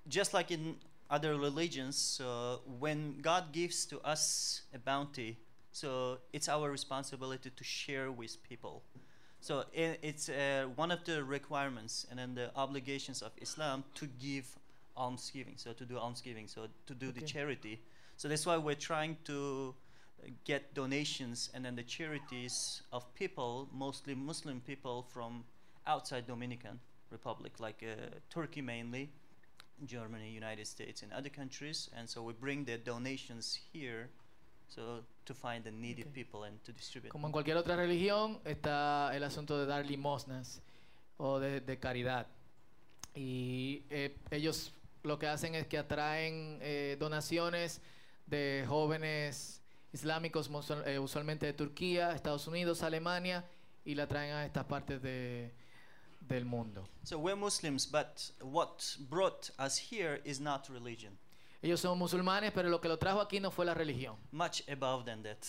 just 0.08 0.32
like 0.32 0.50
in 0.54 0.76
other 1.10 1.36
religions, 1.36 2.20
uh, 2.24 2.56
when 2.78 3.18
God 3.20 3.52
gives 3.52 3.86
to 3.86 4.00
us 4.00 4.62
a 4.74 4.78
bounty, 4.78 5.38
so 5.72 6.18
it's 6.32 6.48
our 6.48 6.70
responsibility 6.70 7.50
to 7.50 7.64
share 7.64 8.10
with 8.10 8.42
people. 8.42 8.82
So 9.40 9.64
i 9.76 9.98
it's 10.02 10.28
uh, 10.28 10.66
one 10.74 10.90
of 10.90 11.04
the 11.04 11.22
requirements 11.22 12.06
and 12.10 12.18
then 12.18 12.34
the 12.34 12.50
obligations 12.56 13.22
of 13.22 13.32
Islam 13.40 13.84
to 13.94 14.06
give 14.06 14.46
almsgiving. 14.96 15.54
So 15.56 15.72
to 15.72 15.84
do 15.84 15.98
almsgiving, 15.98 16.48
so 16.48 16.66
to 16.86 16.94
do 16.94 17.12
the 17.12 17.20
charity. 17.20 17.82
So 18.16 18.28
that's 18.28 18.46
why 18.46 18.56
we're 18.56 18.82
trying 18.92 19.18
to 19.24 19.74
get 20.44 20.74
donations 20.74 21.50
and 21.54 21.64
then 21.64 21.76
the 21.76 21.82
charities 21.82 22.82
of 22.92 23.14
people, 23.14 23.68
mostly 23.72 24.14
Muslim 24.14 24.60
people 24.60 25.06
from 25.12 25.44
outside 25.86 26.26
Dominican 26.26 26.80
Republic, 27.10 27.52
like 27.60 27.82
uh, 27.82 28.16
Turkey 28.30 28.62
mainly, 28.62 29.10
Germany, 29.84 30.30
United 30.34 30.64
States, 30.66 31.02
and 31.02 31.12
other 31.12 31.30
countries. 31.30 31.90
And 31.96 32.08
so 32.08 32.22
we 32.22 32.32
bring 32.32 32.64
the 32.64 32.78
donations 32.78 33.60
here, 33.72 34.08
so 34.68 35.02
to 35.24 35.34
find 35.34 35.62
the 35.64 35.70
needed 35.70 36.06
Okay. 36.06 36.22
people 36.24 36.44
and 36.46 36.58
to 36.64 36.72
distribute. 36.72 37.10
Como 37.10 37.26
en 37.28 37.32
cualquier 37.32 37.56
otra 37.56 37.76
religión, 37.76 38.40
está 38.44 39.14
el 39.14 39.24
asunto 39.24 39.58
de 39.58 39.66
dar 39.66 39.84
limosnas 39.84 40.60
o 41.18 41.38
de, 41.38 41.60
de 41.60 41.78
caridad. 41.78 42.26
Y 43.14 43.82
eh, 43.90 44.14
ellos 44.30 44.72
lo 45.02 45.18
que 45.18 45.26
hacen 45.26 45.54
es 45.54 45.66
que 45.66 45.78
atraen 45.78 46.58
eh, 46.60 46.96
donaciones 46.98 47.80
de 48.26 48.64
jóvenes 48.68 49.62
islámicos, 49.92 50.50
eh, 50.84 50.98
usualmente 50.98 51.46
de 51.46 51.52
Turquía, 51.52 52.12
Estados 52.12 52.46
Unidos, 52.48 52.82
Alemania, 52.82 53.44
y 53.84 53.94
la 53.94 54.06
traen 54.06 54.32
a 54.34 54.44
estas 54.44 54.64
partes 54.64 55.00
de- 55.00 55.52
del 56.28 56.44
mundo. 56.44 56.84
So 57.04 57.18
we're 57.18 57.36
Muslims, 57.36 57.86
but 57.86 58.30
what 58.40 58.96
brought 59.08 59.50
us 59.58 59.76
here 59.78 60.20
is 60.24 60.40
not 60.40 60.68
religion. 60.68 61.12
Ellos 61.62 61.80
son 61.80 61.98
musulmanes, 61.98 62.52
pero 62.52 62.68
lo 62.68 62.78
que 62.78 62.88
lo 62.88 62.96
trajo 62.96 63.20
aquí 63.20 63.40
no 63.40 63.50
fue 63.50 63.64
la 63.64 63.74
religión. 63.74 64.16
Much 64.32 64.62
above 64.68 65.04
than 65.04 65.22
that. 65.22 65.46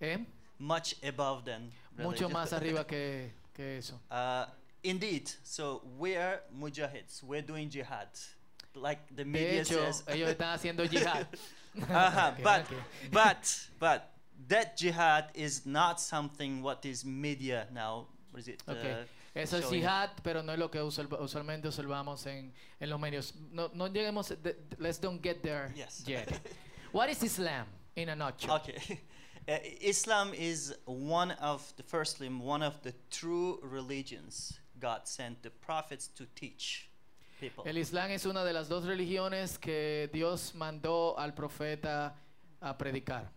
¿eh? 0.00 0.18
Much 0.58 0.94
above 1.06 1.44
than 1.44 1.70
Mucho 1.96 2.28
religion. 2.28 2.32
más 2.32 2.52
arriba 2.58 2.84
que, 2.86 3.32
que 3.54 3.78
eso. 3.78 3.94
Uh, 4.10 4.46
indeed. 4.82 5.30
So 5.44 5.82
we 5.98 6.16
are 6.16 6.40
mujahids. 6.56 7.22
We're 7.22 7.42
doing 7.42 7.68
jihad, 7.70 8.08
like 8.74 9.06
the 9.14 9.24
De 9.24 9.30
media 9.30 9.60
hecho, 9.60 9.92
says. 9.92 10.02
ellos 10.08 10.30
están 10.30 10.52
haciendo 10.58 10.84
yihad. 10.84 11.26
uh-huh, 11.90 12.32
but 12.42 12.66
but 13.10 13.68
but 13.78 14.10
that 14.48 14.76
jihad 14.76 15.26
is 15.34 15.64
not 15.66 16.00
something 16.00 16.62
what 16.62 16.84
is 16.84 17.04
media 17.04 17.66
now. 17.72 18.06
What 18.30 18.40
is 18.40 18.48
it? 18.48 18.62
Okay. 18.68 18.92
uh, 18.92 19.04
Eso 19.34 19.56
es 19.56 19.66
jihad, 19.70 20.10
pero 20.22 20.42
no 20.42 20.52
es 20.52 20.58
lo 20.58 20.70
que 20.70 20.78
usual- 20.82 21.08
usualmente 21.20 21.66
observamos 21.68 22.26
en, 22.26 22.52
en 22.78 22.90
los 22.90 23.00
medios. 23.00 23.34
No, 23.50 23.70
no 23.74 23.86
lleguemos, 23.88 24.28
de- 24.42 24.56
let's 24.78 25.00
don't 25.00 25.22
get 25.22 25.40
there 25.42 25.72
Yes. 25.74 26.04
yet. 26.06 26.28
What 26.92 27.08
is 27.08 27.22
Islam 27.22 27.66
in 27.96 28.10
a 28.10 28.14
nutshell? 28.16 28.56
Okay. 28.56 29.00
Uh, 29.48 29.52
Islam 29.80 30.34
is 30.34 30.74
one 30.84 31.30
of 31.40 31.62
the 31.76 31.82
firstly 31.82 32.28
one 32.28 32.62
of 32.62 32.74
the 32.82 32.92
true 33.10 33.58
religions 33.62 34.60
God 34.78 35.06
sent 35.08 35.42
the 35.42 35.50
prophets 35.50 36.08
to 36.16 36.26
teach 36.34 36.88
people. 37.40 37.64
El 37.66 37.78
Islam 37.78 38.10
es 38.10 38.26
una 38.26 38.44
de 38.44 38.52
las 38.52 38.68
dos 38.68 38.84
religiones 38.84 39.56
que 39.58 40.10
Dios 40.12 40.52
mandó 40.54 41.16
al 41.18 41.32
profeta 41.32 42.14
a 42.60 42.76
predicar. 42.76 43.30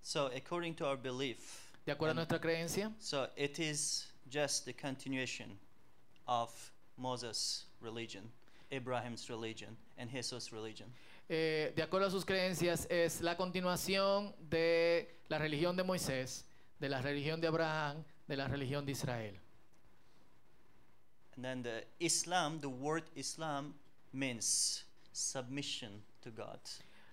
So 0.00 0.30
according 0.34 0.74
to 0.76 0.86
our 0.86 0.96
belief, 0.96 1.58
De 1.84 1.92
acuerdo 1.92 2.12
a 2.12 2.14
nuestra 2.14 2.40
creencia, 2.40 2.90
so 2.98 3.28
it 3.36 3.58
is 3.58 4.06
just 4.32 4.64
the 4.64 4.72
continuation 4.72 5.58
of 6.26 6.50
Moses' 6.96 7.66
religion, 7.82 8.22
Abraham's 8.70 9.28
religion, 9.28 9.76
and 9.98 10.10
Jesus' 10.10 10.52
religion. 10.52 10.86
eh, 11.28 11.72
de 11.76 11.82
acuerdo 11.82 12.06
a 12.06 12.10
sus 12.10 12.24
creencias, 12.24 12.86
es 12.90 13.20
la 13.20 13.36
continuación 13.36 14.34
de 14.50 15.08
la 15.28 15.38
religión 15.38 15.76
de 15.76 15.82
Moisés, 15.82 16.44
de 16.80 16.88
la 16.88 17.00
religión 17.00 17.40
de 17.40 17.48
Abraham, 17.48 18.04
de 18.26 18.36
la 18.36 18.48
religión 18.48 18.84
de 18.84 18.92
Israel. 18.92 19.34
And 21.36 21.44
then 21.44 21.62
the 21.62 21.84
Islam, 22.00 22.60
the 22.60 22.68
word 22.68 23.04
Islam 23.14 23.74
means 24.12 24.84
submission 25.12 26.02
to 26.22 26.30
God. 26.30 26.58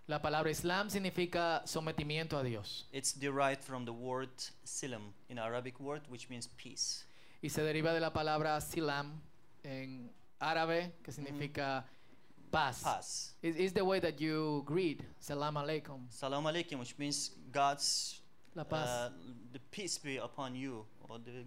La 0.08 0.20
palabra 0.20 0.50
Islam 0.50 0.90
significa 0.90 1.62
sometimiento 1.66 2.40
a 2.40 2.44
Dios 2.44 2.88
It's 2.92 3.14
derived 3.14 3.64
from 3.64 3.86
the 3.86 3.94
word 3.94 4.32
silam 4.66 5.14
in 5.30 5.38
Arabic 5.38 5.80
word, 5.80 6.02
which 6.10 6.30
means 6.30 6.48
peace. 6.58 7.06
Y 7.42 7.50
se 7.50 7.62
deriva 7.62 7.94
de 7.94 8.00
la 8.00 8.12
palabra 8.12 8.60
Silam 8.62 9.22
en 9.64 10.12
árabe, 10.40 10.94
que 11.04 11.12
significa 11.12 11.86
paz. 12.52 12.82
Paz. 12.84 13.36
It 13.42 13.56
is 13.58 13.74
the 13.74 13.84
way 13.84 14.00
that 14.00 14.20
you 14.20 14.64
greet, 14.66 15.02
Salam 15.20 15.56
alaikum, 15.56 16.08
Salam 16.10 16.44
alaikum, 16.46 16.80
which 16.80 16.98
means 16.98 17.32
God's 17.52 18.22
la 18.56 18.64
paz. 18.64 18.88
uh, 18.88 19.10
the 19.54 19.60
peace 19.72 19.98
be 19.98 20.18
upon 20.18 20.56
you. 20.56 20.86
Or 21.08 21.20
the, 21.20 21.46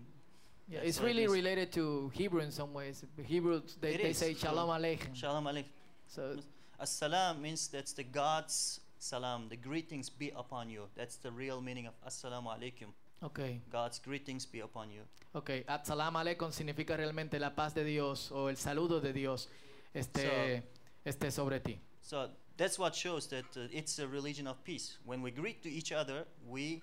Yeah, 0.69 0.81
it's 0.85 0.99
it 0.99 1.05
really 1.05 1.23
means. 1.27 1.33
related 1.33 1.73
to 1.73 2.11
Hebrew 2.15 2.41
in 2.41 2.51
some 2.53 2.73
ways. 2.73 3.05
Hebrews 3.23 3.77
they, 3.81 3.97
they 3.97 4.13
say 4.13 4.35
Shalom 4.35 4.71
Aleichem. 4.71 5.15
Shalom 5.15 5.45
alaikum. 5.45 5.67
So 6.07 6.37
As-salam 6.81 7.41
means 7.41 7.69
that's 7.69 7.93
the 7.93 8.05
God's 8.05 8.81
salam, 8.99 9.49
the 9.49 9.57
greetings 9.57 10.09
be 10.09 10.31
upon 10.37 10.71
you. 10.71 10.85
That's 10.97 11.17
the 11.17 11.31
real 11.31 11.61
meaning 11.61 11.87
of 11.87 11.95
assalamu 12.07 12.47
alaikum. 12.57 12.93
Okay, 13.23 13.61
God's 13.71 13.99
greetings 13.99 14.47
be 14.47 14.61
upon 14.61 14.91
you. 14.91 15.03
okay. 15.35 15.65
At 15.67 15.87
Salam 15.87 16.15
Aleikum 16.17 16.53
significa 16.53 16.97
realmente 16.97 17.39
la 17.39 17.55
paz 17.55 17.75
de 17.75 17.85
Dios 17.85 18.31
o 18.33 18.49
el 18.49 18.57
saludo 18.57 19.01
de 19.01 19.13
Dios 19.13 19.49
esté, 19.95 20.63
esté 21.05 21.31
sobre 21.31 21.61
ti. 21.61 21.81
So 22.01 22.29
that's 22.57 22.79
what 22.79 22.95
shows 22.95 23.29
that 23.29 23.45
uh, 23.57 23.69
it's 23.71 23.99
a 23.99 24.07
religion 24.07 24.47
of 24.47 24.63
peace. 24.65 24.99
When 25.05 25.23
we 25.23 25.31
greet 25.31 25.63
to 25.63 25.69
each 25.69 25.93
other, 25.93 26.27
we 26.49 26.83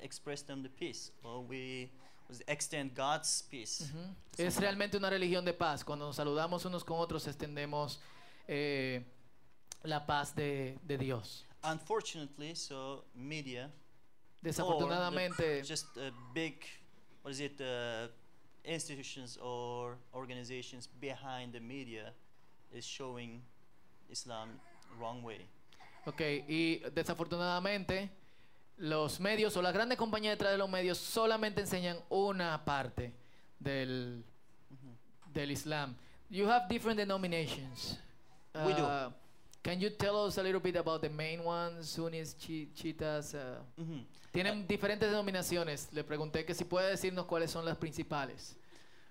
express 0.00 0.42
them 0.42 0.62
the 0.62 0.68
peace, 0.68 1.10
or 1.22 1.42
we 1.42 1.90
extend 2.46 2.94
God's 2.94 3.42
peace. 3.50 3.82
Ujú. 3.82 4.14
to 4.36 4.42
Es 4.42 4.56
realmente 4.58 4.96
una 4.96 5.10
religión 5.10 5.44
de 5.44 5.52
paz. 5.54 5.84
Cuando 5.84 6.06
nos 6.06 6.16
saludamos 6.16 6.64
unos 6.64 6.84
con 6.84 6.98
otros 6.98 7.26
extendemos 7.26 8.00
eh, 8.46 9.02
la 9.82 10.06
paz 10.06 10.34
de, 10.34 10.78
de 10.82 10.98
Dios. 10.98 11.44
Unfortunately, 11.62 12.54
so 12.54 13.04
media, 13.14 13.70
or 14.44 14.52
Desafortunadamente, 14.52 15.62
just 15.62 15.96
a 15.96 16.12
big, 16.34 16.54
what 17.22 17.32
is 17.32 17.40
it, 17.40 17.60
uh, 17.60 18.08
institutions 18.64 19.38
or 19.42 19.96
organizations 20.14 20.88
behind 21.00 21.52
the 21.52 21.60
media 21.60 22.12
is 22.72 22.84
showing 22.84 23.42
Islam 24.10 24.60
wrong 24.98 25.22
way. 25.22 25.46
ok, 26.06 26.20
y 26.48 26.82
desafortunadamente 26.94 28.10
los 28.76 29.20
medios 29.20 29.56
o 29.56 29.62
las 29.62 29.72
grandes 29.72 29.96
compañías 29.96 30.32
detrás 30.36 30.52
de 30.52 30.58
los 30.58 30.68
medios 30.68 30.98
solamente 30.98 31.60
enseñan 31.60 31.98
una 32.10 32.64
parte 32.64 33.12
del, 33.58 34.24
del 35.32 35.50
Islam. 35.50 35.96
You 36.30 36.48
have 36.48 36.68
different 36.68 36.98
denominations. 36.98 37.98
We 38.54 38.74
do. 38.74 39.12
Uh, 39.64 39.70
Can 39.70 39.80
you 39.80 39.90
tell 39.90 40.26
us 40.26 40.38
a 40.38 40.42
little 40.42 40.60
bit 40.60 40.76
about 40.76 41.00
the 41.02 41.08
main 41.08 41.42
ones, 41.42 41.88
Sunnis, 41.90 42.34
chi- 42.38 42.68
Chiitas? 42.74 43.34
uh, 43.34 43.60
Mhm. 43.80 44.04
tienen 44.32 44.66
diferentes 44.66 45.08
denominaciones. 45.10 45.88
Le 45.92 46.02
pregunté 46.04 46.44
que 46.44 46.54
si 46.54 46.64
puede 46.64 46.90
decirnos 46.90 47.26
cuáles 47.26 47.50
son 47.50 47.64
las 47.64 47.76
principales. 47.78 48.54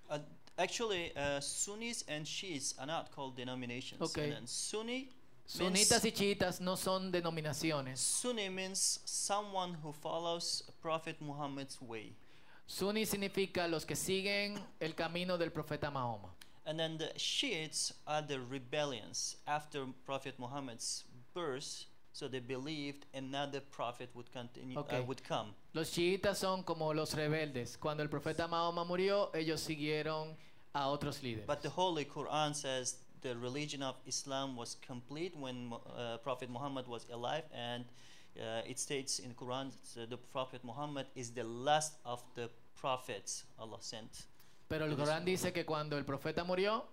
Uh, 0.08 0.18
actually, 0.56 1.12
uh, 1.16 1.40
Sunnis 1.40 2.04
and 2.08 2.24
Shiites 2.26 2.74
are 2.78 2.86
not 2.86 3.10
called 3.10 3.34
denominations. 3.36 4.00
Okay. 4.00 4.30
And 4.32 4.46
Sunni, 4.48 5.08
Sunitas 5.46 6.04
y 6.06 6.12
chiitas 6.12 6.60
no 6.60 6.76
son 6.76 7.10
denominaciones. 7.12 7.98
Sunni 8.00 8.48
means 8.48 9.00
someone 9.04 9.74
who 9.82 9.92
follows 9.92 10.62
Prophet 10.80 11.20
Muhammad's 11.20 11.80
way. 11.82 12.14
Sunni 12.66 13.04
significa 13.04 13.68
los 13.68 13.84
que 13.84 13.94
siguen 13.94 14.58
el 14.80 14.94
camino 14.94 15.36
del 15.36 15.50
profeta 15.50 15.90
Mahoma. 15.90 16.33
And 16.66 16.78
then 16.78 16.96
the 16.98 17.12
Shiites 17.18 17.92
are 18.06 18.22
the 18.22 18.40
rebellions 18.40 19.36
after 19.46 19.84
Prophet 20.06 20.34
Muhammad's 20.38 21.04
birth. 21.34 21.84
So 22.12 22.28
they 22.28 22.38
believed 22.38 23.06
another 23.12 23.60
prophet 23.60 24.08
would 24.14 24.30
continue, 24.32 24.78
Okay. 24.78 24.98
uh, 24.98 25.02
would 25.02 25.24
come. 25.24 25.52
Los 25.74 25.90
chiitas 25.90 26.36
son 26.36 26.62
como 26.62 26.92
los 26.92 27.12
rebeldes. 27.14 27.76
Cuando 27.76 28.04
el 28.04 28.08
profeta 28.08 28.46
Mahoma 28.48 28.84
murió, 28.84 29.34
ellos 29.34 29.60
siguieron 29.60 30.36
a 30.72 30.86
otros 30.88 31.22
líderes. 31.24 31.44
But 31.44 31.62
the 31.62 31.70
Holy 31.70 32.04
Quran 32.04 32.54
says 32.54 32.98
the 33.22 33.36
religion 33.36 33.82
of 33.82 33.96
Islam 34.06 34.54
was 34.54 34.76
complete 34.86 35.36
when 35.36 35.72
uh, 35.72 36.18
Prophet 36.18 36.48
Muhammad 36.50 36.86
was 36.86 37.04
alive, 37.12 37.42
and 37.52 37.84
uh, 38.38 38.62
it 38.64 38.78
states 38.78 39.18
in 39.18 39.34
Quran 39.34 39.72
that 39.96 40.08
the 40.08 40.16
Prophet 40.16 40.62
Muhammad 40.62 41.06
is 41.16 41.30
the 41.30 41.42
last 41.42 41.94
of 42.04 42.22
the 42.36 42.48
prophets 42.76 43.42
Allah 43.58 43.78
sent. 43.80 44.26
Pero 44.78 44.86
el 44.86 44.96
Corán 44.96 45.24
dice 45.24 45.52
que 45.52 45.64
cuando 45.64 45.96
el 45.96 46.04
profeta 46.04 46.42
murió, 46.44 46.84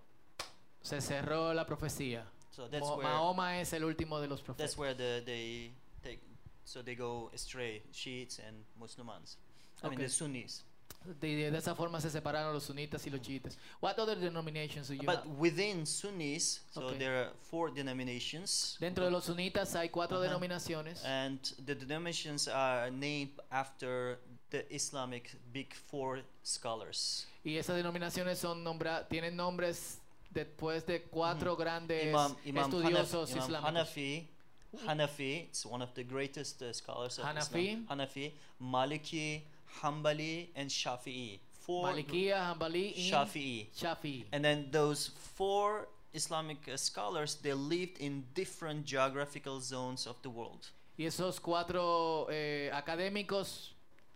se 0.82 1.00
cerró 1.00 1.52
la 1.52 1.66
profecía. 1.66 2.24
So 2.50 2.68
that's 2.68 2.84
Mo- 2.86 2.96
where 2.98 3.08
Mahoma 3.08 3.60
es 3.60 3.72
el 3.72 3.82
último 3.84 4.20
de 4.20 4.28
los 4.28 4.40
profetas. 4.40 4.58
that's 4.70 4.78
where 4.78 4.94
the 4.94 5.22
they 5.24 5.72
take 6.02 6.20
so 6.64 6.82
they 6.82 6.94
go 6.94 7.30
astray, 7.34 7.82
Shiites 7.92 8.38
and 8.38 8.64
Muslims. 8.76 9.36
I 9.82 9.86
mean 9.88 9.94
Okay. 9.94 10.04
the 10.06 10.08
Sunnis. 10.12 10.64
De, 11.20 11.50
de 11.50 11.58
esa 11.58 11.74
forma 11.74 12.00
se 12.00 12.10
separaron 12.10 12.52
los 12.52 12.62
sunitas 12.64 13.04
y 13.06 13.10
los 13.10 13.20
chiitas. 13.20 13.56
What 13.80 13.98
other 13.98 14.14
denominations 14.14 14.86
do 14.86 14.94
you 14.94 15.02
But 15.04 15.24
have? 15.24 15.26
within 15.36 15.84
Sunnis, 15.84 16.60
so 16.70 16.82
Okay. 16.82 16.98
there 16.98 17.16
are 17.24 17.32
four 17.50 17.72
denominations. 17.74 18.76
Dentro 18.78 19.04
de 19.06 19.10
los 19.10 19.24
sunitas 19.26 19.74
hay 19.74 19.88
cuatro 19.88 20.20
denominaciones. 20.20 21.04
And 21.04 21.40
the 21.66 21.74
denominations 21.74 22.46
are 22.46 22.88
named 22.92 23.40
after 23.50 24.20
the 24.50 24.64
Islamic 24.72 25.34
Big 25.52 25.74
Four 25.74 26.22
scholars. 26.44 27.26
Y 27.44 27.56
esas 27.56 27.76
denominaciones 27.76 28.38
son 28.38 28.62
nombra 28.62 29.08
tienen 29.08 29.36
nombres 29.36 29.98
después 30.30 30.86
de 30.86 31.02
cuatro 31.02 31.56
grandes 31.56 32.06
Imam, 32.06 32.36
Imam, 32.44 32.64
Hanaf, 32.64 32.80
estudiosos 32.80 33.30
Imam 33.32 33.44
islámicos. 33.44 33.68
Hanafi, 33.68 34.28
Hanafi, 34.86 35.48
it's 35.48 35.66
one 35.66 35.82
of 35.82 35.92
the 35.94 36.04
greatest 36.04 36.62
uh, 36.62 36.72
scholars 36.72 37.18
of 37.18 37.24
Hanafi. 37.24 37.82
Islam. 37.82 37.86
Hanafi, 37.90 38.32
Maliki, 38.60 39.42
Hanbali, 39.82 40.48
and 40.54 40.70
Shafi'i. 40.70 41.40
Four 41.60 41.92
Malikiya, 41.92 42.54
Hanbali 42.54 42.94
Shafi'i. 42.96 43.66
Shafi'i. 43.76 44.24
And 44.32 44.44
then 44.44 44.68
those 44.70 45.10
four 45.34 45.88
Islamic 46.14 46.58
uh, 46.68 46.76
scholars, 46.76 47.36
they 47.42 47.52
lived 47.52 47.98
in 48.00 48.24
different 48.34 48.84
geographical 48.84 49.60
zones 49.60 50.06
of 50.06 50.16
the 50.22 50.30
world. 50.30 50.70
Y 50.96 51.06
esos 51.06 51.40
cuatro 51.40 52.28
eh, 52.30 52.70
académicos 52.72 53.72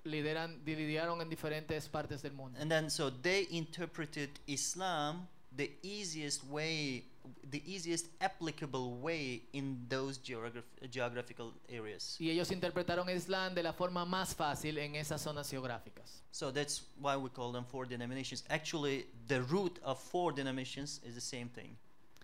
lideran, 0.07 0.63
lidiaron 0.65 1.21
en 1.21 1.29
diferentes 1.29 1.89
partes 1.89 2.23
del 2.23 2.33
mundo. 2.33 2.59
And 2.61 2.71
then 2.71 2.89
so 2.91 3.11
they 3.11 3.47
interpreted 3.51 4.31
Islam 4.47 5.29
the 5.57 5.71
easiest 5.83 6.45
way, 6.45 7.05
the 7.51 7.63
easiest 7.67 8.07
applicable 8.21 8.95
way 9.01 9.43
in 9.53 9.87
those 9.89 10.19
geograph- 10.19 10.65
geographical 10.91 11.53
areas. 11.69 12.17
Y 12.21 12.31
ellos 12.31 12.51
interpretaron 12.51 13.09
Islam 13.09 13.55
de 13.55 13.63
la 13.63 13.73
forma 13.73 14.05
más 14.05 14.35
fácil 14.35 14.79
en 14.79 14.95
esas 14.97 15.23
zonas 15.23 15.51
geográficas. 15.51 16.23
So 16.31 16.51
that's 16.53 16.83
why 17.01 17.17
we 17.17 17.31
call 17.31 17.53
them 17.53 17.65
four 17.65 17.87
denominations. 17.87 18.45
Actually, 18.51 19.07
the 19.29 19.43
root 19.43 19.79
of 19.83 19.99
four 19.99 20.33
denominations 20.33 21.01
is 21.05 21.15
the 21.15 21.21
same 21.21 21.49
thing. 21.49 21.77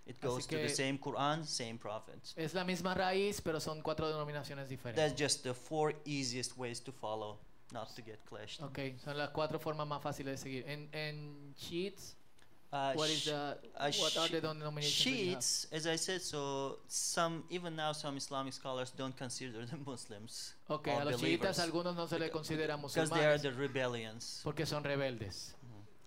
It 0.04 0.20
goes 0.20 0.46
to 0.48 0.56
the 0.56 0.68
same 0.68 0.98
Quran, 0.98 1.46
same 1.46 1.78
prophets. 1.78 2.34
Es 2.36 2.54
la 2.54 2.64
misma 2.64 2.92
raíz, 2.92 3.40
pero 3.40 3.60
son 3.60 3.80
cuatro 3.82 4.08
denominaciones 4.08 4.68
That's 4.68 4.70
diferentes. 4.70 5.14
just 5.16 5.42
the 5.44 5.54
four 5.54 5.94
easiest 6.04 6.58
ways 6.58 6.80
to 6.80 6.90
follow, 6.92 7.38
not 7.72 7.94
to 7.96 8.02
get 8.02 8.18
clashed. 8.26 8.62
Ok, 8.62 8.78
son 9.02 9.16
las 9.16 9.30
cuatro 9.30 9.58
formas 9.58 9.86
más 9.86 10.02
fáciles 10.02 10.32
de 10.32 10.36
seguir. 10.38 10.64
En, 10.68 10.88
en 10.92 11.54
Shiites, 11.56 12.16
Uh, 12.74 12.94
what 12.94 13.10
is 13.10 13.26
the, 13.26 13.58
uh, 13.76 13.92
what 14.00 14.16
are 14.16 14.28
the 14.28 14.40
denominations? 14.40 14.94
Shiites, 14.94 15.66
as 15.72 15.86
I 15.86 15.96
said, 15.96 16.22
so 16.22 16.78
some 16.88 17.44
even 17.50 17.76
now 17.76 17.92
some 17.92 18.16
Islamic 18.16 18.54
scholars 18.54 18.90
don't 18.96 19.14
consider 19.14 19.66
them 19.66 19.82
Muslims 19.86 20.54
Ok, 20.70 20.88
a 20.88 21.04
los 21.04 21.20
chiitas 21.20 21.58
algunos 21.58 21.94
no 21.94 22.06
se 22.06 22.18
les 22.18 22.30
consideran 22.30 22.80
because 22.80 23.10
they 23.10 23.26
are 23.26 23.36
musulmanes 23.36 23.42
the 23.42 23.52
rebellions. 23.52 24.40
porque 24.42 24.64
son 24.64 24.82
rebeldes. 24.82 25.54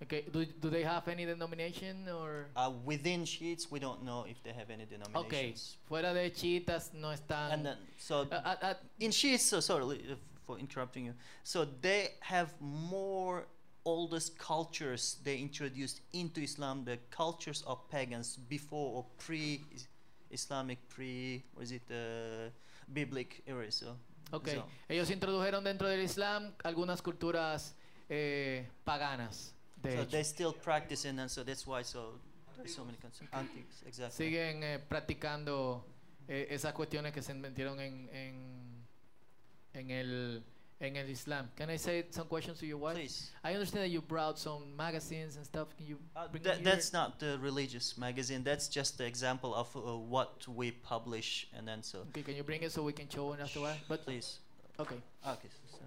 Okay, 0.02 0.24
do, 0.32 0.44
do 0.60 0.72
they 0.72 0.82
have 0.82 1.08
any 1.08 1.24
denomination 1.26 2.08
or? 2.10 2.48
Uh, 2.56 2.72
within 2.84 3.26
Shiites, 3.26 3.70
we 3.70 3.80
don't 3.80 4.04
know 4.04 4.26
if 4.28 4.42
they 4.44 4.52
have 4.52 4.72
any 4.72 4.86
denominations. 4.86 5.16
Ok, 5.24 5.30
denominations. 5.30 5.78
fuera 5.88 6.14
de 6.16 6.32
chiitas 6.32 6.94
no 6.96 7.12
están. 7.12 7.52
And 7.54 7.66
then, 7.68 7.78
so 8.00 8.28
Ah, 8.32 8.42
ah, 8.44 8.58
ah, 8.64 8.74
in 9.00 9.12
Shiites, 9.12 9.44
so 9.44 9.60
sorry 9.60 10.18
for 10.46 10.58
interrupting 10.60 11.06
you. 11.06 11.14
So 11.44 11.66
they 11.82 12.16
have 12.22 12.54
more 12.60 13.46
oldest 13.84 14.38
cultures 14.38 15.18
they 15.24 15.38
introduced 15.38 16.02
into 16.14 16.42
Islam, 16.42 16.86
the 16.86 16.98
cultures 17.12 17.64
of 17.68 17.78
pagans 17.90 18.38
before 18.50 18.96
or 18.98 19.06
pre-Islamic, 19.18 20.80
pre, 20.90 21.44
what 21.54 21.64
is 21.64 21.72
it, 21.72 21.84
uh, 21.92 22.50
biblical 22.92 23.38
areas. 23.48 23.76
So, 23.76 23.96
Ok. 24.32 24.48
so- 24.56 24.66
Ellos 24.90 25.10
introdujeron 25.10 25.64
dentro 25.64 25.88
del 25.88 26.02
Islam 26.02 26.54
algunas 26.64 27.02
culturas 27.02 27.74
eh, 28.10 28.66
paganas. 28.84 29.52
De 29.82 29.92
so 29.92 30.02
hecho. 30.02 30.12
they 30.12 30.24
still 30.24 30.54
practice 30.54 31.06
and 31.06 31.30
so 31.30 31.44
that's 31.44 31.66
why 31.68 31.84
so 31.84 32.20
there's 32.58 32.74
so 32.74 32.84
many 32.86 32.98
cons- 32.98 33.22
antiques 33.34 33.84
exactly. 33.86 34.26
Siguen 34.26 34.64
eh, 34.64 34.80
practicando 34.80 35.84
eh, 36.28 36.48
esas 36.50 36.74
cuestiones 36.74 37.14
que 37.14 37.22
se 37.22 37.34
metieron 37.36 37.80
en, 37.80 38.10
en, 38.12 38.75
en 39.76 39.92
el, 39.92 40.42
en 40.80 40.96
el 40.96 41.10
Islam. 41.10 41.50
Can 41.56 41.70
I 41.70 41.78
say 41.78 42.06
some 42.10 42.28
questions 42.28 42.60
to 42.60 42.66
your 42.66 42.78
wife? 42.78 42.96
Please. 42.96 43.32
I 43.44 43.54
understand 43.54 43.84
that 43.84 43.90
you 43.90 44.02
brought 44.02 44.40
some 44.40 44.76
magazines 44.78 45.36
and 45.36 45.46
stuff. 45.46 45.68
Can 45.78 45.86
you 45.88 45.98
Uh, 46.16 46.28
bring 46.28 46.44
that, 46.44 46.64
that's 46.64 46.94
not 46.94 47.20
the 47.20 47.38
religious 47.42 47.98
magazine. 47.98 48.44
That's 48.44 48.68
just 48.68 48.98
the 48.98 49.06
example 49.06 49.54
of 49.54 49.76
uh, 49.76 49.98
what 49.98 50.48
we 50.48 50.72
publish, 50.72 51.48
and 51.56 51.68
then 51.68 51.84
so 51.84 52.00
Okay, 52.10 52.24
can 52.24 52.36
you 52.36 52.44
bring 52.44 52.62
it 52.64 52.72
so 52.72 52.84
we 52.84 52.94
can 52.94 53.10
show 53.10 53.34
it 53.34 53.40
afterward? 53.40 53.76
But 53.88 54.06
please. 54.06 54.40
okay. 54.80 54.98
Okay. 55.28 55.50
So, 55.72 55.80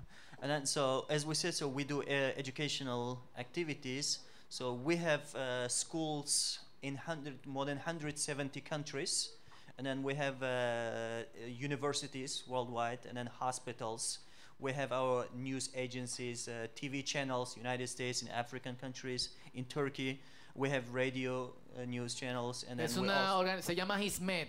and 0.43 0.51
then 0.51 0.67
so 0.67 1.07
as 1.11 1.25
we 1.27 1.35
said, 1.35 1.55
so 1.55 1.69
we 1.69 1.85
do 1.85 2.03
uh, 2.03 2.33
educational 2.37 3.21
activities. 3.39 4.21
So 4.51 4.73
we 4.73 4.97
have 4.97 5.35
uh, 5.35 5.69
schools 5.69 6.61
in 6.83 6.95
hundred 6.97 7.45
more 7.47 7.67
than 7.67 7.77
170 7.77 8.61
countries, 8.63 9.31
and 9.79 9.87
then 9.87 10.03
we 10.03 10.15
have 10.15 10.43
uh, 10.43 11.23
universities 11.47 12.43
worldwide, 12.49 12.99
and 13.09 13.17
then 13.17 13.27
hospitals. 13.27 14.19
We 14.61 14.73
have 14.73 14.91
our 14.93 15.27
news 15.37 15.71
agencies, 15.77 16.49
uh, 16.49 16.67
TV 16.75 17.05
channels, 17.05 17.57
United 17.57 17.87
States, 17.89 18.23
in 18.23 18.29
African 18.29 18.75
countries, 18.75 19.31
in 19.55 19.65
Turkey. 19.67 20.21
We 20.57 20.69
have 20.71 20.93
radio 20.93 21.53
uh, 21.81 21.85
news 21.85 22.15
channels, 22.17 22.65
and 22.69 22.81
Es 22.81 22.95
then 22.95 23.03
we 23.05 23.09
una 23.09 23.63
se 23.63 23.77
llama 23.77 23.95
Hizmet. 24.01 24.49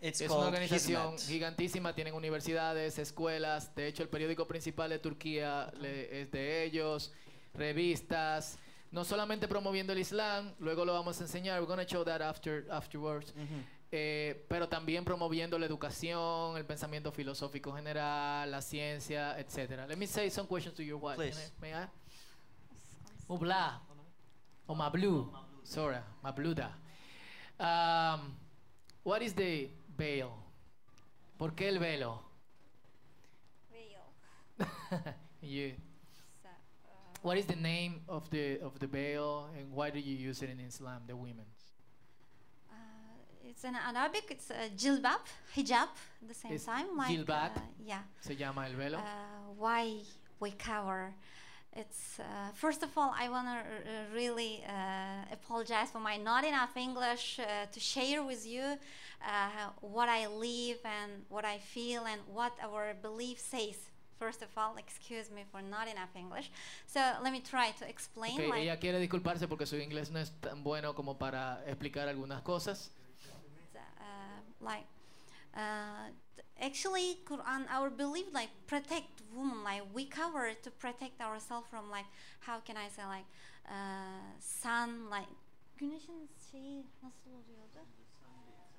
it's 0.00 0.20
es 0.20 0.30
una 0.30 0.42
called 0.42 0.54
organización 0.54 1.14
Hizmet. 1.14 1.26
gigantísima, 1.28 1.92
tienen 1.92 2.14
universidades, 2.14 2.98
escuelas, 3.00 3.74
de 3.74 3.88
hecho 3.88 4.04
el 4.04 4.08
periódico 4.08 4.46
principal 4.46 4.90
de 4.90 5.00
Turquía 5.00 5.72
le- 5.80 6.22
es 6.22 6.30
de 6.30 6.62
ellos, 6.64 7.12
revistas, 7.54 8.58
no 8.92 9.04
solamente 9.04 9.48
promoviendo 9.48 9.92
el 9.92 9.98
Islam, 9.98 10.52
luego 10.60 10.84
lo 10.84 10.92
vamos 10.92 11.20
a 11.20 11.24
enseñar, 11.24 11.60
we're 11.60 11.66
going 11.66 11.84
to 11.84 11.88
show 11.92 12.04
that 12.04 12.20
after, 12.22 12.64
afterwards, 12.70 13.32
Mhm. 13.34 13.64
Eh, 13.92 14.46
pero 14.48 14.68
también 14.68 15.04
promoviendo 15.04 15.58
la 15.58 15.66
educación, 15.66 16.56
el 16.56 16.64
pensamiento 16.64 17.12
filosófico 17.12 17.72
general, 17.74 18.50
la 18.50 18.62
ciencia, 18.62 19.38
etc. 19.38 19.86
Let 19.86 19.96
me 19.96 20.06
say 20.06 20.30
some 20.30 20.48
questions 20.48 20.74
to 20.76 20.82
your 20.82 20.98
wife. 21.00 21.16
Please. 21.16 21.52
May 21.60 21.74
I? 21.74 21.86
Mubla, 23.28 23.80
o 24.66 24.74
Mablu, 24.74 25.30
sorry, 25.62 25.98
Mabluda. 26.22 26.74
Um, 27.58 28.34
what 29.04 29.20
is 29.22 29.34
the 29.34 29.70
veil? 29.96 30.30
¿Por 31.38 31.54
qué 31.54 31.68
el 31.68 31.78
velo? 31.78 32.22
You- 35.42 35.74
So, 36.42 36.48
uh, 36.48 37.18
what 37.22 37.36
is 37.36 37.46
the 37.46 37.56
name 37.56 38.02
of 38.08 38.28
the 38.30 38.58
of 38.60 38.78
the 38.78 38.86
veil 38.86 39.48
and 39.58 39.72
why 39.72 39.90
do 39.90 39.98
you 39.98 40.14
use 40.16 40.42
it 40.42 40.50
in 40.50 40.60
Islam, 40.60 41.02
the 41.06 41.14
women's? 41.16 41.51
It's 43.52 43.64
in 43.64 43.74
Arabic. 43.76 44.26
It's 44.30 44.50
uh, 44.50 44.68
jilbab, 44.76 45.22
hijab, 45.56 45.88
at 46.22 46.28
the 46.28 46.34
same 46.34 46.52
It's 46.52 46.64
time. 46.64 46.96
Like 46.96 47.10
jilbab? 47.10 47.56
uh, 47.56 47.60
yeah. 47.84 48.02
Se 48.20 48.34
llama 48.34 48.66
el 48.66 48.76
velo. 48.76 48.98
Uh, 48.98 49.02
why 49.58 49.98
we 50.40 50.52
cover? 50.52 51.14
It's 51.74 52.18
uh, 52.20 52.24
first 52.54 52.82
of 52.82 52.90
all, 52.96 53.14
I 53.18 53.28
want 53.30 53.46
to 53.48 53.60
really 54.14 54.62
uh, 54.68 55.32
apologize 55.32 55.90
for 55.90 56.00
my 56.00 56.16
not 56.16 56.44
enough 56.44 56.76
English 56.76 57.38
uh, 57.40 57.66
to 57.70 57.80
share 57.80 58.22
with 58.22 58.46
you 58.46 58.62
uh, 58.62 59.70
what 59.80 60.08
I 60.08 60.26
live 60.26 60.80
and 60.84 61.10
what 61.30 61.44
I 61.44 61.58
feel 61.58 62.04
and 62.04 62.20
what 62.26 62.52
our 62.62 62.94
belief 63.00 63.38
says. 63.38 63.76
First 64.18 64.42
of 64.42 64.50
all, 64.56 64.76
excuse 64.76 65.30
me 65.30 65.44
for 65.50 65.62
not 65.62 65.88
enough 65.88 66.14
English. 66.14 66.50
So 66.86 67.00
let 67.22 67.32
me 67.32 67.40
try 67.40 67.72
to 67.80 67.88
explain. 67.88 68.34
Ok, 68.34 68.48
like, 68.48 68.62
ella 68.62 68.78
quiere 68.78 68.98
disculparse 68.98 69.48
porque 69.48 69.66
su 69.66 69.76
inglés 69.76 70.10
no 70.10 70.20
es 70.20 70.30
tan 70.40 70.62
bueno 70.62 70.94
como 70.94 71.18
para 71.18 71.62
explicar 71.66 72.06
algunas 72.08 72.42
cosas. 72.42 72.90
Like 74.62 74.86
uh, 75.56 76.08
actually 76.60 77.18
Quran 77.24 77.66
our 77.70 77.90
belief 77.90 78.26
like 78.32 78.50
protect 78.66 79.22
women 79.34 79.62
like 79.64 79.82
we 79.94 80.04
cover 80.06 80.46
it 80.46 80.62
to 80.62 80.70
protect 80.70 81.20
ourselves 81.20 81.66
from 81.70 81.90
like 81.90 82.06
how 82.40 82.60
can 82.60 82.76
I 82.76 82.88
say 82.88 83.04
like 83.06 83.26
uh, 83.68 84.32
sun 84.40 85.10
like 85.10 85.28
güneşin 85.78 86.30
şeyi 86.50 86.86
nasıl 87.02 87.30
oluyordu? 87.30 87.86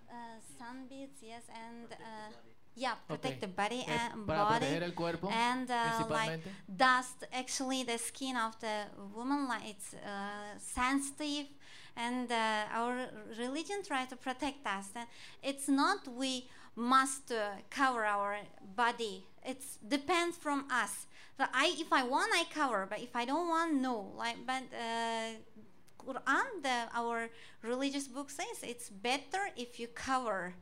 Uh, 0.09 0.41
sun 0.57 0.89
beats 0.89 1.23
yes 1.23 1.43
and 1.49 1.91
uh, 1.91 2.31
yeah 2.75 2.95
protect 3.07 3.35
Ok. 3.35 3.41
the 3.41 3.47
body 3.47 3.83
and 3.87 4.27
body 4.27 4.91
cuerpo, 4.95 5.27
and 5.29 5.69
uh, 5.69 6.09
like 6.09 6.39
dust 6.67 7.23
actually 7.31 7.83
the 7.83 7.97
skin 7.97 8.35
of 8.35 8.59
the 8.59 8.85
woman 9.15 9.47
like 9.47 9.65
it's 9.69 9.93
uh, 9.93 10.59
sensitive 10.59 11.47
and 11.95 12.31
uh, 12.31 12.63
our 12.71 13.07
religion 13.37 13.83
try 13.85 14.05
to 14.05 14.15
protect 14.15 14.65
us. 14.65 14.89
And 14.95 15.07
it's 15.41 15.67
not 15.67 16.07
we 16.07 16.49
must 16.75 17.31
uh, 17.31 17.51
cover 17.69 18.05
our 18.05 18.37
body. 18.75 19.25
It's 19.45 19.77
depends 19.77 20.37
from 20.37 20.65
us. 20.71 21.07
So 21.37 21.45
i 21.53 21.75
if 21.79 21.91
i 21.91 22.03
want 22.03 22.31
i 22.33 22.43
cover 22.53 22.85
but 22.87 22.99
if 22.99 23.15
i 23.15 23.25
don't 23.25 23.47
want 23.49 23.73
no. 23.75 24.11
Like 24.15 24.37
but 24.45 24.63
uh, 24.73 25.33
Quran, 26.05 26.61
the, 26.61 26.87
our 26.93 27.29
religious 27.61 28.07
book 28.07 28.29
says 28.29 28.61
it's 28.61 28.89
better 28.89 29.49
if 29.55 29.79
you 29.79 29.87
cover 29.87 30.53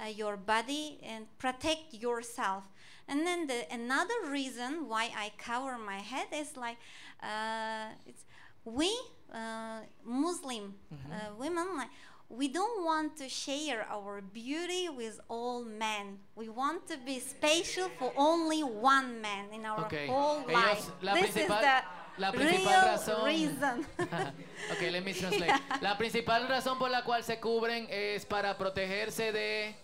uh, 0.00 0.06
your 0.06 0.36
body 0.36 0.98
and 1.02 1.26
protect 1.38 1.94
yourself. 1.94 2.64
And 3.08 3.26
then 3.26 3.46
the 3.46 3.66
another 3.72 4.14
reason 4.28 4.88
why 4.88 5.10
I 5.16 5.32
cover 5.36 5.76
my 5.78 5.98
head 5.98 6.28
is 6.32 6.56
like 6.56 6.76
uh, 7.22 7.94
it's 8.06 8.24
we 8.64 8.90
uh, 9.32 9.80
Muslim 10.04 10.74
uh, 10.92 11.34
women 11.38 11.66
like 11.76 11.88
we 12.28 12.46
don't 12.46 12.84
want 12.84 13.16
to 13.16 13.28
share 13.28 13.84
our 13.90 14.20
beauty 14.20 14.88
with 14.88 15.18
all 15.28 15.64
men. 15.64 16.18
We 16.36 16.48
want 16.48 16.86
to 16.86 16.96
be 17.04 17.18
special 17.18 17.88
for 17.98 18.12
only 18.16 18.62
one 18.62 19.20
man 19.20 19.52
in 19.52 19.66
our 19.66 19.84
Okay. 19.86 20.06
whole 20.06 20.44
Ellos- 20.48 20.52
life. 20.52 20.92
la 21.02 21.14
this 21.14 21.36
is 21.36 21.48
the 21.48 21.82
la 22.18 22.30
principal 22.30 22.82
razón- 22.84 23.24
reason. 23.24 23.86
ok, 24.72 24.80
let 24.92 25.02
me 25.04 25.12
translate. 25.20 25.52
La 25.80 25.96
principal 25.98 26.46
razón 26.48 26.78
por 26.78 26.88
la 26.90 27.02
cual 27.02 27.24
se 27.24 27.40
cubren 27.40 27.88
es 27.90 28.24
para 28.26 28.56
protegerse 28.56 29.32
de 29.32 29.74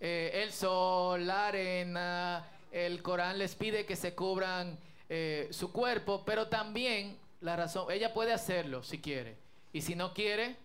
eh, 0.00 0.30
el 0.44 0.52
sol, 0.52 1.26
la 1.26 1.48
arena. 1.48 2.42
El 2.72 3.02
Corán 3.02 3.36
les 3.36 3.54
pide 3.54 3.84
que 3.84 3.96
se 3.96 4.14
cubran 4.14 4.78
eh, 5.10 5.48
su 5.50 5.70
cuerpo, 5.72 6.22
pero 6.24 6.48
también 6.48 7.18
la 7.40 7.56
razón, 7.56 7.90
ella 7.90 8.12
puede 8.14 8.32
hacerlo 8.32 8.82
si 8.82 9.00
quiere. 9.00 9.36
Y 9.72 9.82
si 9.82 9.94
no 9.94 10.14
quiere, 10.14 10.56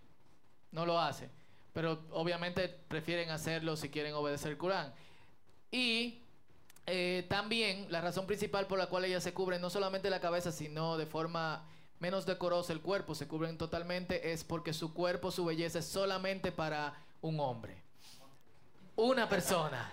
no 0.71 0.86
lo 0.86 0.99
hace. 0.99 1.29
Pero 1.73 2.03
obviamente 2.12 2.67
prefieren 2.67 3.29
hacerlo 3.29 3.75
si 3.75 3.89
quieren 3.89 4.13
obedecer 4.13 4.51
el 4.51 4.57
Corán. 4.57 4.93
Y 5.71 6.21
eh, 6.86 7.25
también 7.29 7.88
la 7.89 8.01
razón 8.01 8.27
principal 8.27 8.67
por 8.67 8.77
la 8.77 8.88
cual 8.88 9.05
ellas 9.05 9.23
se 9.23 9.34
cubren 9.34 9.62
no 9.62 9.69
solamente 9.69 10.10
la 10.10 10.19
cabeza, 10.19 10.51
sino 10.51 10.97
de 10.97 11.05
forma 11.05 11.65
menos 11.99 12.25
decorosa 12.25 12.73
el 12.73 12.81
cuerpo, 12.81 13.13
se 13.15 13.27
cubren 13.27 13.57
totalmente, 13.57 14.34
es 14.34 14.43
porque 14.43 14.73
su 14.73 14.93
cuerpo, 14.93 15.31
su 15.31 15.45
belleza 15.45 15.79
es 15.79 15.86
solamente 15.86 16.51
para 16.51 16.95
un 17.21 17.39
hombre. 17.39 17.81
Una 18.95 19.29
persona. 19.29 19.91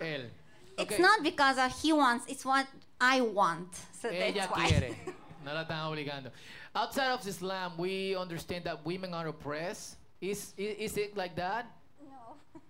Él. 0.00 0.14
Él. 0.14 0.37
It's 0.78 0.94
Ok. 0.94 0.98
not 1.02 1.22
because 1.22 1.58
of 1.58 1.72
he 1.82 1.92
wants, 1.92 2.24
it's 2.28 2.44
what 2.44 2.66
I 3.00 3.20
want. 3.20 3.74
So 4.00 4.08
Ella 4.08 4.32
that's 4.32 4.50
why. 4.50 4.68
quiere. 4.68 4.96
No 5.44 5.54
la 5.54 5.64
están 5.64 5.86
obligando. 5.86 6.30
Outside 6.74 7.10
of 7.12 7.26
Islam, 7.26 7.72
we 7.78 8.14
understand 8.16 8.64
that 8.64 8.84
women 8.84 9.14
are 9.14 9.28
oppressed. 9.28 9.96
Is, 10.20 10.52
is, 10.58 10.92
is 10.92 10.96
it 10.98 11.16
like 11.16 11.34
that? 11.36 11.64
No. 12.04 12.60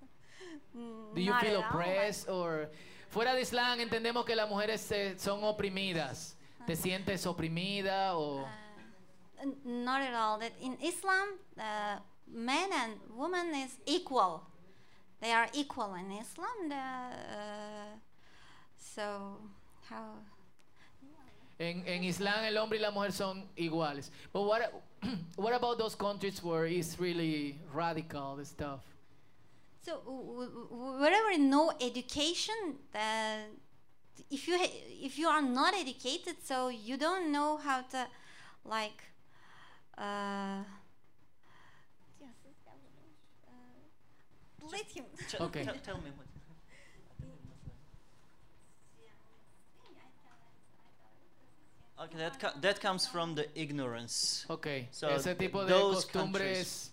Do 1.14 1.20
you 1.20 1.30
Not 1.30 1.42
feel 1.42 1.58
at 1.58 1.64
all, 1.64 1.70
oppressed 1.70 2.28
or 2.28 2.68
fuera 3.10 3.34
de 3.34 3.40
Islam 3.40 3.80
entendemos 3.80 4.24
que 4.24 4.36
las 4.36 4.48
mujeres 4.48 4.80
se, 4.80 5.18
son 5.18 5.42
oprimidas. 5.42 6.34
¿Te 6.66 6.76
sientes 6.76 7.26
oprimida 7.26 8.14
o 8.14 8.42
uh, 8.42 9.46
not 9.64 10.02
at 10.02 10.14
all. 10.14 10.38
That 10.38 10.52
in 10.60 10.76
Islam, 10.82 11.38
uh, 11.58 11.98
man 12.30 12.68
and 12.72 12.92
woman 13.16 13.54
is 13.54 13.78
equal. 13.86 14.42
They 15.20 15.32
are 15.32 15.48
equal 15.52 15.94
in 15.94 16.12
Islam. 16.12 16.68
The, 16.68 16.74
uh, 16.74 17.98
so 18.76 19.38
how? 19.88 20.14
en, 21.58 21.82
en 21.86 22.04
Islam 22.04 22.44
el 22.44 22.56
hombre 22.56 22.78
y 22.78 22.82
la 22.82 22.90
mujer 22.90 23.12
son 23.12 23.48
iguales? 23.56 24.10
But 24.32 24.42
what 24.42 24.72
what 25.36 25.54
about 25.54 25.78
those 25.78 25.94
countries 25.94 26.42
where 26.42 26.66
it's 26.66 26.98
really 26.98 27.58
radical 27.72 28.36
the 28.36 28.44
stuff? 28.44 28.80
So 29.84 29.96
wherever 30.70 31.38
no 31.38 31.72
education, 31.80 32.76
uh, 32.94 33.38
if 34.30 34.46
you 34.46 34.58
ha- 34.58 34.76
if 35.02 35.18
you 35.18 35.28
are 35.28 35.42
not 35.42 35.74
educated, 35.74 36.36
so 36.44 36.68
you 36.68 36.96
don't 36.96 37.30
know 37.32 37.56
how 37.56 37.82
to, 37.82 38.06
like, 38.64 39.02
uh, 39.96 40.64
let 44.70 44.86
him. 44.90 45.04
Okay. 45.40 45.64
tell- 45.64 45.74
tell 45.82 45.98
me 45.98 46.10
what. 46.16 46.26
Okay, 52.00 52.16
that, 52.18 52.38
co- 52.38 52.58
that 52.60 52.80
comes 52.80 53.06
from 53.06 53.34
the 53.34 53.46
ignorance. 53.60 54.46
Ok, 54.48 54.86
So, 54.92 55.08
ese 55.08 55.34
tipo 55.36 55.64
de 55.64 55.72
those 55.72 56.04
costumbres 56.04 56.90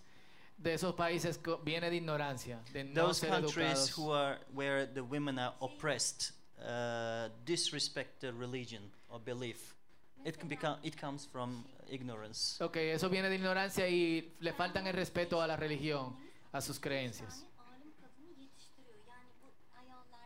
de 0.58 0.72
esos 0.74 0.94
países 0.96 1.38
co- 1.40 1.58
viene 1.64 1.88
de 1.90 1.96
ignorancia, 1.96 2.58
de 2.72 2.82
no 2.84 3.06
Those 3.06 3.20
ser 3.20 3.28
countries 3.28 3.90
educados. 3.90 3.90
who 3.96 4.10
are 4.10 4.38
where 4.52 4.86
the 4.86 5.02
women 5.04 5.38
are 5.38 5.54
oppressed, 5.60 6.32
uh, 6.60 7.28
disrespect 7.44 8.20
the 8.20 8.32
religion 8.32 8.90
or 9.08 9.20
belief. 9.20 9.76
It 10.24 10.38
can 10.40 10.48
become. 10.48 10.76
It 10.82 10.96
comes 10.96 11.24
from 11.24 11.64
ignorance. 11.88 12.58
Ok, 12.60 12.76
eso 12.78 13.08
viene 13.08 13.28
de 13.28 13.36
ignorancia 13.36 13.86
y 13.88 14.32
le 14.40 14.52
faltan 14.54 14.88
el 14.88 14.94
respeto 14.94 15.40
a 15.40 15.46
la 15.46 15.54
religión, 15.56 16.16
a 16.52 16.60
sus 16.60 16.80
creencias. 16.80 17.44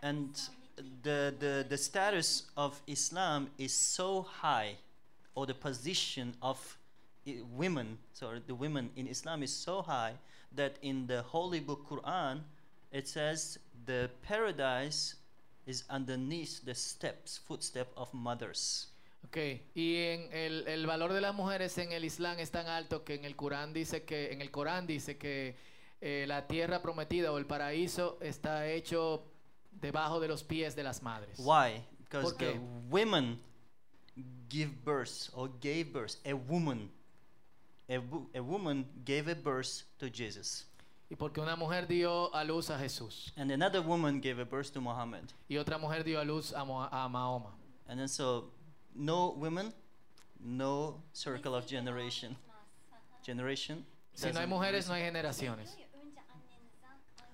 And 0.03 0.39
the, 1.03 1.35
the, 1.39 1.67
the 1.69 1.77
status 1.77 2.45
of 2.57 2.81
Islam 2.87 3.51
is 3.59 3.73
so 3.73 4.23
high, 4.23 4.77
or 5.35 5.47
the 5.47 5.55
position 5.55 6.35
of 6.43 6.59
women, 7.57 7.99
sorry, 8.13 8.41
the 8.47 8.55
women 8.55 8.91
in 8.97 9.07
Islam 9.07 9.43
is 9.43 9.55
so 9.55 9.83
high 9.83 10.15
that 10.53 10.77
in 10.83 11.07
the 11.07 11.23
holy 11.23 11.61
book 11.61 11.87
Quran, 11.89 12.41
it 12.93 13.07
says 13.07 13.59
the 13.87 14.11
paradise 14.23 15.17
is 15.67 15.85
underneath 15.91 16.65
the 16.65 16.75
steps, 16.75 17.39
footstep 17.39 17.89
of 17.97 18.13
mothers. 18.13 18.89
Ok, 19.27 19.37
y 19.75 19.97
en 19.97 20.29
el, 20.33 20.67
el 20.67 20.87
valor 20.87 21.13
de 21.13 21.21
las 21.21 21.35
mujeres 21.35 21.77
en 21.79 21.93
el 21.93 22.05
Islam 22.05 22.39
es 22.39 22.51
tan 22.51 22.67
alto 22.67 23.05
que 23.05 23.15
en 23.15 23.25
el 23.25 23.37
Corán 23.37 23.73
dice 23.73 24.05
que, 24.05 24.33
en 24.33 24.41
el 24.41 24.51
Corán 24.51 24.87
dice 24.87 25.19
que 25.19 25.57
eh, 26.01 26.25
la 26.27 26.47
tierra 26.47 26.81
prometida 26.81 27.31
o 27.31 27.37
el 27.37 27.45
paraíso 27.45 28.19
está 28.23 28.67
hecho 28.67 29.23
debajo 29.73 30.21
de 30.21 30.29
los 30.29 30.43
pies 30.43 30.75
de 30.75 30.83
las 30.83 31.03
madres. 31.03 31.39
Why? 31.39 31.85
Because 32.01 32.25
¿Por 32.25 32.39
the 32.39 32.53
qué? 32.55 32.61
women 32.91 33.39
give 34.49 34.85
birth 34.85 35.31
or 35.35 35.49
gave 35.61 35.93
birth. 35.93 36.17
A 36.27 36.35
woman, 36.35 36.91
a, 37.89 38.01
a 38.35 38.41
woman 38.43 38.87
gave 39.05 39.29
a 39.29 39.35
birth 39.35 39.83
to 39.99 40.11
Jesus, 40.11 40.67
Y 41.11 41.17
porque 41.17 41.39
una 41.41 41.57
mujer 41.57 41.87
dio 41.87 42.31
a 42.33 42.45
luz 42.45 42.71
a 42.71 42.79
Jesús 42.79 43.33
and 43.37 43.51
another 43.51 43.81
woman 43.83 44.21
gave 44.21 44.39
a 44.39 44.45
birth 44.45 44.73
to 44.73 44.81
Muhammad. 44.81 45.33
y 45.49 45.57
otra 45.57 45.79
mujer 45.79 46.05
dio 46.05 46.21
a 46.21 46.25
luz 46.25 46.53
a, 46.53 46.65
Mo- 46.65 46.89
a 46.91 47.09
Mahoma. 47.09 47.51
And 47.89 47.99
then 47.99 48.07
so, 48.09 48.51
no 48.95 49.31
women, 49.37 49.73
no 50.39 51.03
circle 51.13 51.55
of 51.57 51.67
generation. 51.67 52.37
Generation. 53.25 53.85
Si 54.15 54.31
no 54.33 54.39
hay 54.41 54.47
mujeres, 54.47 54.89
no 54.89 54.95
hay 54.95 55.03
generaciones. 55.03 55.77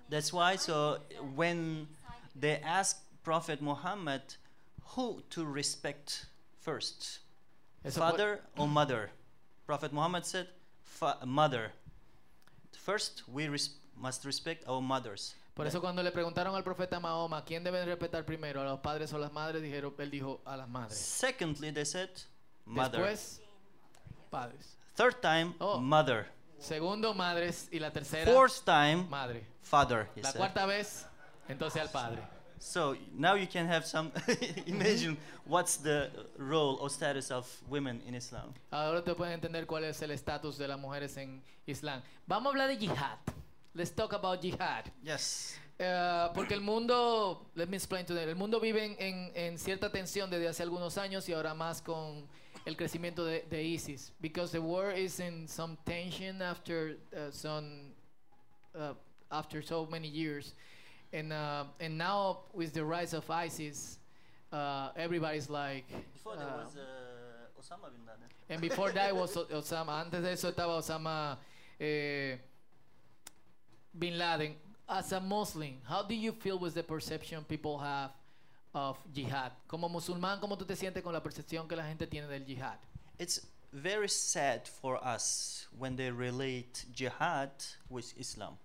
That's 0.08 0.32
why. 0.32 0.56
So 0.56 0.98
when 1.34 1.86
they 2.38 2.60
asked 2.62 3.00
Prophet 3.22 3.60
Muhammad 3.60 4.22
who 4.94 5.22
to 5.30 5.44
respect 5.44 6.26
first, 6.60 7.20
Eso 7.84 8.00
father 8.00 8.40
or 8.56 8.68
mother, 8.68 9.10
Prophet 9.66 9.92
Muhammad 9.92 10.24
said, 10.24 10.48
mother. 11.24 11.72
First, 12.78 13.22
we 13.28 13.48
res- 13.48 13.70
must 13.96 14.24
respect 14.24 14.64
our 14.68 14.80
mothers. 14.80 15.34
Por 15.54 15.66
eso 15.66 15.80
cuando 15.80 16.02
le 16.02 16.10
preguntaron 16.12 16.54
al 16.54 16.62
profeta 16.62 17.00
Mahoma 17.00 17.42
quién 17.44 17.64
deben 17.64 17.86
respetar 17.86 18.24
primero, 18.26 18.60
a 18.60 18.64
los 18.64 18.80
padres 18.80 19.12
o 19.12 19.18
las 19.18 19.32
madres, 19.32 19.62
dijeron, 19.62 19.94
él 19.98 20.10
dijo 20.10 20.40
a 20.44 20.56
las 20.56 20.68
madres. 20.68 20.98
Secondly, 20.98 21.70
they 21.72 21.84
said, 21.84 22.10
mother. 22.66 23.00
Después, 23.00 23.40
padres. 24.30 24.76
Third 24.94 25.20
time, 25.22 25.54
Oh. 25.60 25.78
mother. 25.80 26.26
Segundo, 26.58 27.14
madres. 27.14 27.68
Y 27.72 27.78
la 27.78 27.90
tercera, 27.90 28.30
Fourth 28.32 28.64
time, 28.64 29.06
madre. 29.08 29.46
father. 29.62 30.08
He 30.14 30.22
La 30.22 30.30
said. 30.32 30.38
cuarta 30.40 30.66
vez, 30.66 31.06
entonces 31.48 31.80
al 31.80 31.88
padre. 31.90 32.22
So 32.58 32.96
now 33.12 33.34
you 33.34 33.46
can 33.46 33.66
have 33.68 33.84
some 33.84 34.10
imagine 34.66 35.18
what's 35.46 35.76
the 35.76 36.10
role 36.38 36.78
or 36.80 36.88
status 36.88 37.30
of 37.30 37.46
women 37.68 38.00
in 38.06 38.14
Islam. 38.14 38.54
Ahora 38.72 39.02
te 39.02 39.14
pueden 39.14 39.34
entender 39.34 39.66
cuál 39.66 39.84
es 39.84 40.00
el 40.02 40.10
estatus 40.10 40.56
de 40.56 40.66
las 40.66 40.78
mujeres 40.78 41.16
en 41.18 41.42
Islam. 41.66 42.00
Vamos 42.26 42.46
a 42.46 42.50
hablar 42.50 42.68
de 42.68 42.76
jihad. 42.78 43.18
Let's 43.74 43.90
talk 43.94 44.14
about 44.14 44.40
jihad. 44.40 44.86
Yes. 45.02 45.58
Eh, 45.78 46.28
porque 46.34 46.54
el 46.54 46.62
mundo, 46.62 47.46
let 47.54 47.68
me 47.68 47.76
explain 47.76 48.06
to 48.06 48.14
them, 48.14 48.26
el 48.26 48.34
mundo 48.36 48.58
vive 48.58 48.82
en, 48.86 48.96
en- 48.98 49.32
en 49.34 49.58
cierta 49.58 49.90
tensión 49.92 50.30
desde 50.30 50.48
hace 50.48 50.62
algunos 50.62 50.96
años 50.96 51.28
y 51.28 51.34
ahora 51.34 51.52
más 51.52 51.82
con 51.82 52.26
el 52.64 52.74
crecimiento 52.74 53.22
de, 53.26 53.42
de 53.50 53.62
ISIS. 53.62 54.14
Because 54.18 54.50
the 54.52 54.58
war 54.60 54.92
is 54.96 55.20
in 55.20 55.46
some 55.46 55.76
tension 55.84 56.40
after 56.40 56.96
uh, 57.12 57.30
some, 57.30 57.92
uh, 58.74 58.94
after 59.30 59.62
so 59.62 59.86
many 59.86 60.08
years. 60.08 60.54
And, 61.12 61.32
uh, 61.32 61.64
and 61.80 61.96
now 61.96 62.40
with 62.52 62.72
the 62.74 62.84
rise 62.84 63.14
of 63.14 63.30
ISIS, 63.30 63.98
uh, 64.52 64.90
everybody's 64.96 65.48
like... 65.48 65.86
Before 66.12 66.36
there 66.36 66.46
uh, 66.46 66.64
was 66.64 66.76
uh, 66.76 67.60
Osama 67.60 67.90
bin 67.92 68.04
Laden. 68.06 68.28
And 68.48 68.60
before 68.60 68.90
that 68.92 69.14
was 69.14 69.34
Osama. 69.52 70.00
Antes 70.00 70.22
de 70.22 70.30
eso 70.30 70.50
estaba 70.50 70.78
Osama 70.78 71.36
eh, 71.80 72.36
Bin 73.96 74.18
Laden. 74.18 74.54
As 74.88 75.10
a 75.12 75.20
Muslim, 75.20 75.78
how 75.84 76.02
do 76.02 76.14
you 76.14 76.30
feel 76.30 76.58
with 76.58 76.74
the 76.74 76.82
perception 76.82 77.44
people 77.44 77.78
have 77.78 78.10
of 78.72 78.96
jihad? 79.12 79.50
Como 79.66 79.88
musulmán, 79.88 80.40
¿cómo 80.40 80.56
tú 80.56 80.64
te 80.64 80.76
sientes 80.76 81.02
con 81.02 81.12
la 81.12 81.20
percepción 81.20 81.68
que 81.68 81.74
la 81.74 81.82
gente 81.82 82.06
tiene 82.06 82.28
del 82.28 82.44
jihad? 82.44 82.78
It's 83.18 83.40
very 83.72 84.08
sad 84.08 84.68
for 84.68 84.96
us 85.04 85.66
when 85.76 85.96
they 85.96 86.10
relate 86.10 86.84
jihad 86.94 87.50
with 87.88 88.12
Islam. 88.16 88.58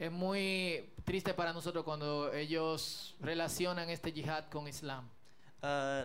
Es 0.00 0.10
muy 0.10 0.82
triste 1.04 1.34
para 1.34 1.52
nosotros 1.52 1.84
cuando 1.84 2.32
ellos 2.32 3.14
relacionan 3.20 3.90
este 3.90 4.10
jihad 4.12 4.46
con 4.50 4.66
Islam. 4.66 5.06
Uh, 5.62 6.04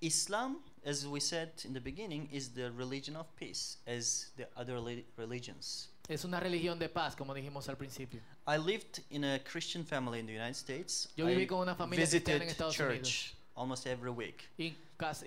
Islam, 0.00 0.58
as 0.84 1.06
we 1.06 1.20
said 1.20 1.50
in 1.64 1.72
the 1.72 1.80
beginning, 1.80 2.28
is 2.32 2.48
the 2.52 2.68
religion 2.72 3.14
of 3.14 3.26
peace, 3.36 3.76
as 3.86 4.32
the 4.36 4.48
other 4.56 4.74
reli- 4.74 5.04
religions. 5.16 5.88
Es 6.08 6.24
una 6.24 6.40
religión 6.40 6.80
de 6.80 6.88
paz, 6.88 7.14
como 7.14 7.32
dijimos 7.32 7.68
al 7.68 7.76
principio. 7.76 8.20
I 8.48 8.56
lived 8.56 9.04
in 9.10 9.22
a 9.22 9.38
Christian 9.38 9.84
family 9.84 10.18
in 10.18 10.26
the 10.26 10.32
United 10.34 10.56
States. 10.56 11.08
Yo 11.16 11.28
I 11.28 11.34
viví 11.36 11.46
con 11.46 11.60
una 11.60 11.76
familia 11.76 12.04
cristiana 12.08 12.42
en 12.42 12.50
Estados 12.50 12.74
church 12.74 13.34
almost 13.54 13.86
every 13.86 14.10
week. 14.10 14.48
Y 14.58 14.74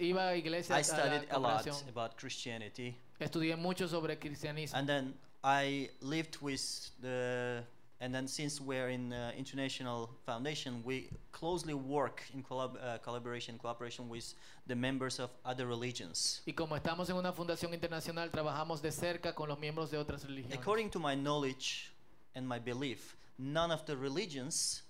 iba 0.02 0.28
a 0.28 0.36
iglesia 0.36 0.76
I 0.76 0.80
a 0.80 0.82
la 0.82 0.84
studied 0.84 1.30
a 1.32 1.40
lot 1.40 1.64
congregación. 1.64 1.88
about 1.90 2.18
Christianity, 2.18 2.94
Estudié 3.22 3.56
mucho 3.56 3.88
sobre 3.88 4.20
cristianismo. 4.20 4.78
and 4.78 4.86
then 4.90 5.14
I 5.44 5.90
lived 6.02 6.38
with 6.42 6.90
the. 7.02 7.64
And 8.00 8.14
then, 8.14 8.28
since 8.28 8.60
we're 8.60 8.90
in 8.90 9.14
uh, 9.14 9.32
international 9.38 10.10
foundation, 10.26 10.82
we 10.84 11.10
closely 11.32 11.74
work 11.74 12.22
in 12.34 12.44
collab- 12.44 12.76
uh, 12.84 12.98
collaboration, 12.98 13.58
cooperation 13.58 14.10
with 14.10 14.34
the 14.68 14.76
members 14.76 15.20
of 15.20 15.30
other 15.46 15.66
religions. 15.68 16.42
Y 16.46 16.52
como 16.54 16.76
estamos 16.76 17.10
en 17.10 17.16
una 17.16 17.32
fundación 17.32 17.74
internacional, 17.74 18.30
trabajamos 18.30 18.82
de 18.82 18.92
cerca 18.92 19.34
con 19.34 19.48
los 19.48 19.58
miembros 19.58 19.90
de 19.90 19.98
otras 19.98 20.26
religiones. 20.26 20.58
According 20.58 20.90
to 20.90 21.00
my 21.00 21.16
knowledge 21.16 21.94
and 22.36 22.46
my 22.46 22.60
belief, 22.60 23.16
none 23.38 23.72
of 23.72 23.86
the 23.86 23.96
religions 23.96 24.84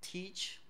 teach 0.00 0.60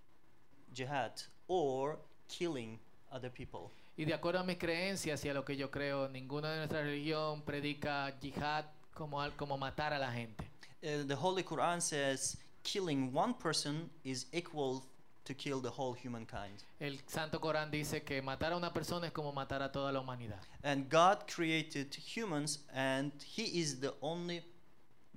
jihad 0.72 1.22
or 1.48 1.98
killing 2.28 2.78
other 3.12 3.30
people. 3.30 3.70
Y 3.98 4.06
de 4.06 4.14
acuerdo 4.14 4.40
a 4.40 4.44
mis 4.44 4.56
creencias 4.56 5.22
y 5.26 5.28
a 5.28 5.34
lo 5.34 5.44
que 5.44 5.54
yo 5.54 5.70
creo, 5.70 6.08
ninguna 6.08 6.52
de 6.52 6.58
nuestra 6.58 6.82
religión 6.82 7.42
predica 7.42 8.18
yihad 8.20 8.64
como, 9.00 9.30
como 9.36 9.56
matar 9.56 9.92
a 9.92 9.98
la 9.98 10.10
gente. 10.12 10.44
Uh, 10.82 11.04
the 11.06 11.14
Holy 11.16 11.42
Quran 11.42 11.80
says 11.80 12.36
killing 12.62 13.12
one 13.12 13.32
person 13.34 13.88
is 14.04 14.26
equal 14.32 14.82
to 15.24 15.34
kill 15.34 15.60
the 15.60 15.70
whole 15.70 15.94
humankind. 15.94 16.62
El 16.80 16.94
Santo 17.06 17.38
Corán 17.38 17.70
dice 17.70 18.02
que 18.04 18.20
matar 18.22 18.52
a 18.52 18.56
una 18.56 18.72
persona 18.72 19.06
es 19.06 19.12
como 19.12 19.32
matar 19.32 19.62
a 19.62 19.70
toda 19.70 19.92
la 19.92 20.00
humanidad. 20.00 20.40
And 20.62 20.88
God 20.90 21.26
created 21.26 21.94
humans, 21.94 22.60
and 22.74 23.12
He 23.22 23.60
is 23.60 23.80
the 23.80 23.94
only 24.02 24.42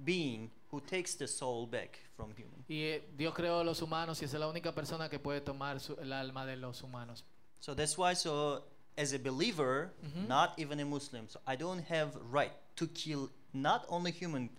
being 0.04 0.50
who 0.72 0.80
takes 0.82 1.16
the 1.16 1.28
soul 1.28 1.66
back 1.68 2.00
from 2.16 2.32
human. 2.36 2.64
Y 2.68 2.76
eh, 2.96 3.02
Dios 3.18 3.34
creó 3.34 3.62
a 3.62 3.64
los 3.64 3.82
humanos 3.82 4.22
y 4.22 4.26
es 4.26 4.34
la 4.34 4.48
única 4.48 4.74
persona 4.74 5.10
que 5.10 5.20
puede 5.20 5.42
tomar 5.42 5.80
su- 5.80 5.98
el 6.02 6.12
alma 6.14 6.46
de 6.46 6.56
los 6.58 6.82
humanos. 6.84 7.24
So 7.60 7.74
that's 7.74 7.98
why, 7.98 8.14
so 8.16 8.64
as 8.98 9.14
a 9.14 9.20
believer, 9.20 9.92
Mhm. 10.04 10.28
not 10.28 10.54
even 10.60 10.80
a 10.80 10.86
Muslim, 10.86 11.28
so 11.30 11.40
I 11.48 11.56
don't 11.56 11.82
have 11.90 12.16
right 12.32 12.52
to 12.76 12.88
kill 12.88 13.30
not 13.54 13.86
only 13.90 14.12
human, 14.12 14.50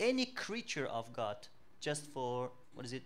any 0.00 0.26
creature 0.32 0.86
of 0.86 1.12
God, 1.12 1.36
just 1.80 2.06
for 2.12 2.50
what 2.74 2.84
is 2.86 2.92
it, 2.92 3.04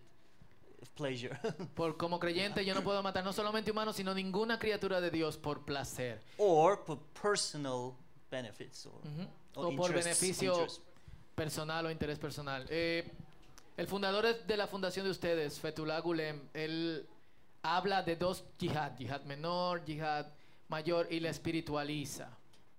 pleasure, 0.94 1.38
Por 1.74 1.96
como 1.96 2.18
creyente 2.18 2.64
yo 2.64 2.74
no 2.74 2.82
puedo 2.82 3.02
matar 3.02 3.22
no 3.24 3.32
solamente 3.32 3.70
humanos, 3.70 3.96
sino 3.96 4.12
ninguna 4.14 4.58
criatura 4.58 5.00
de 5.00 5.10
Dios 5.10 5.36
por 5.36 5.64
placer. 5.64 6.20
or 6.38 6.76
for 6.84 6.98
personal 7.20 7.94
benefits 8.30 8.86
or, 8.86 8.92
Ujú. 9.04 9.26
or 9.56 9.66
O 9.72 9.76
por 9.76 9.92
beneficio 9.92 10.66
personal 11.34 11.86
o 11.86 11.90
interés 11.90 12.18
personal. 12.18 12.66
Eh, 12.68 13.10
el 13.76 13.86
fundador 13.86 14.26
de- 14.46 14.56
la 14.56 14.66
fundación 14.66 15.04
de 15.04 15.10
ustedes, 15.10 15.58
Fethullah 15.60 16.00
Gulem, 16.00 16.48
él 16.52 17.06
habla 17.62 18.02
de 18.02 18.16
dos 18.16 18.44
yihad, 18.58 18.96
yihad 18.98 19.22
menor, 19.22 19.84
yihad 19.84 20.26
mayor 20.68 21.06
y 21.10 21.20
la 21.20 21.30
espiritualiza. 21.30 22.28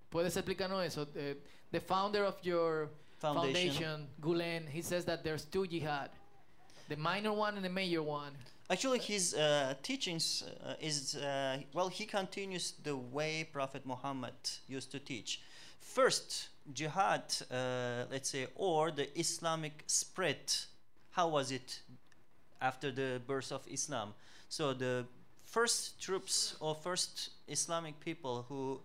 ¿Puedes 0.10 0.36
explicarnos 0.38 0.84
eso? 0.84 1.08
Eh, 1.16 1.42
the 1.74 1.80
founder 1.80 2.24
of 2.24 2.36
your 2.44 2.88
Foundation. 3.18 3.72
foundation, 3.72 4.08
Gulen, 4.22 4.70
he 4.70 4.82
says 4.82 5.06
that 5.06 5.24
there's 5.24 5.46
two 5.46 5.66
jihad. 5.66 6.10
The 6.88 6.98
minor 6.98 7.34
one 7.34 7.56
and 7.56 7.66
the 7.66 7.70
major 7.70 8.04
one. 8.04 8.34
Actually, 8.70 9.00
his 9.00 9.34
uh, 9.34 9.74
teachings 9.82 10.44
uh, 10.66 10.74
is 10.80 11.16
uh, 11.16 11.58
well. 11.74 11.90
He 11.90 12.06
continues 12.06 12.74
the 12.84 12.96
way 12.96 13.48
Prophet 13.52 13.86
Muhammad 13.86 14.34
used 14.68 14.92
to 14.92 15.00
teach. 15.00 15.42
First, 15.80 16.50
jihad, 16.74 17.24
uh, 17.52 18.06
let's 18.12 18.30
say, 18.30 18.48
or 18.56 18.92
the 18.92 19.08
Islamic 19.18 19.84
spread. 19.88 20.42
How 21.12 21.28
was 21.28 21.52
it 21.52 21.82
after 22.62 22.92
the 22.92 23.22
birth 23.26 23.52
of 23.52 23.62
Islam? 23.68 24.14
So 24.50 24.74
the 24.74 25.06
first 25.46 26.02
troops 26.02 26.56
or 26.60 26.76
first 26.76 27.30
Islamic 27.48 28.00
people 28.00 28.46
who, 28.50 28.82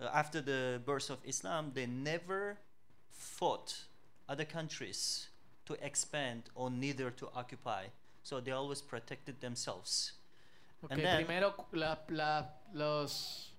uh, 0.00 0.06
after 0.12 0.40
the 0.42 0.80
birth 0.84 1.10
of 1.10 1.18
Islam, 1.24 1.72
they 1.74 1.86
never 1.86 2.56
fought 3.10 3.74
other 4.28 4.44
countries 4.44 5.28
to 5.66 5.74
expand 5.84 6.44
or 6.54 6.70
neither 6.70 7.10
to 7.10 7.28
occupy. 7.34 7.86
So 8.22 8.40
they 8.40 8.52
always 8.52 8.80
protected 8.82 9.40
themselves. 9.40 10.12
Ok, 10.82 10.92
And 10.92 11.02
then- 11.02 11.16
primero 11.24 11.54
la- 11.72 11.98
la- 12.08 12.48
los 12.72 13.52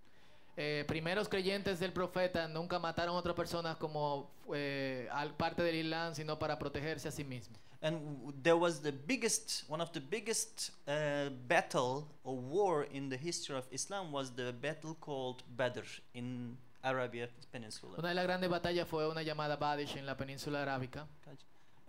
eh, 0.57 0.83
primeros 0.87 1.27
creyentes 1.27 1.79
del 1.79 1.91
profeta 1.91 2.47
nunca 2.47 2.77
mataron 2.79 3.15
a 3.15 3.19
otras 3.19 3.35
personas 3.35 3.77
como 3.77 4.29
eh, 4.53 5.07
al 5.11 5.33
parte 5.35 5.63
del 5.63 5.75
Islam, 5.75 6.13
sino 6.13 6.37
para 6.37 6.57
protegerse 6.59 7.07
a 7.07 7.11
sí 7.11 7.23
mismos. 7.23 7.59
And 7.83 8.33
there 8.41 8.55
was 8.55 8.79
the 8.79 8.93
biggest, 8.93 9.65
one 9.67 9.81
of 9.81 9.91
the 9.91 9.99
biggest 9.99 10.71
uh, 10.87 11.29
battle 11.49 12.07
or 12.23 12.37
war 12.37 12.87
in 12.89 13.09
the 13.09 13.17
history 13.17 13.57
of 13.57 13.65
Islam 13.71 14.13
was 14.13 14.31
the 14.31 14.53
battle 14.53 14.95
called 15.01 15.43
Badr 15.57 15.81
in 16.13 16.57
Arabia 16.81 17.27
Peninsula. 17.51 17.95
Una 17.99 18.07
de 18.07 18.13
las 18.13 18.25
grandes 18.25 18.49
batallas 18.49 18.87
fue 18.87 19.05
una 19.05 19.21
llamada 19.21 19.57
Badish 19.59 19.97
en 19.97 20.05
la 20.05 20.15
península 20.15 20.65
arábica. 20.65 21.05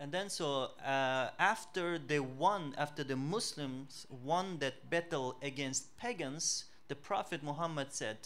And 0.01 0.11
then 0.11 0.29
so 0.29 0.71
uh, 0.85 1.31
after 1.39 1.99
they 1.99 2.19
won, 2.19 2.75
after 2.77 3.05
the 3.05 3.15
Muslims 3.15 4.07
won 4.25 4.59
that 4.59 4.91
battle 4.91 5.37
against 5.43 5.97
pagans, 5.97 6.65
the 6.89 6.97
Prophet 6.97 7.45
Muhammad 7.45 7.93
said, 7.93 8.17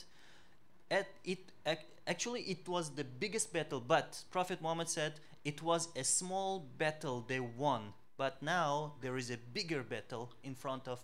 at 0.90 1.06
it 1.24 1.40
ac- 1.66 1.84
actually 2.06 2.40
it 2.42 2.66
was 2.66 2.88
the 2.90 3.04
biggest 3.04 3.52
battle, 3.52 3.80
but 3.80 4.24
Prophet 4.30 4.62
Muhammad 4.62 4.88
said 4.88 5.20
it 5.48 5.62
was 5.62 5.88
a 5.96 6.04
small 6.04 6.60
battle 6.76 7.24
they 7.26 7.40
won, 7.40 7.94
but 8.18 8.42
now 8.42 8.92
there 9.00 9.16
is 9.16 9.30
a 9.30 9.38
bigger 9.54 9.82
battle 9.82 10.28
in 10.42 10.54
front 10.54 10.86
of 10.86 11.00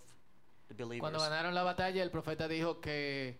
the 0.68 0.74
believers. 0.74 1.00
Cuando 1.00 1.18
ganaron 1.18 1.54
la 1.54 1.64
batalla, 1.64 2.02
el 2.02 2.10
profeta 2.10 2.46
dijo 2.46 2.78
que 2.82 3.38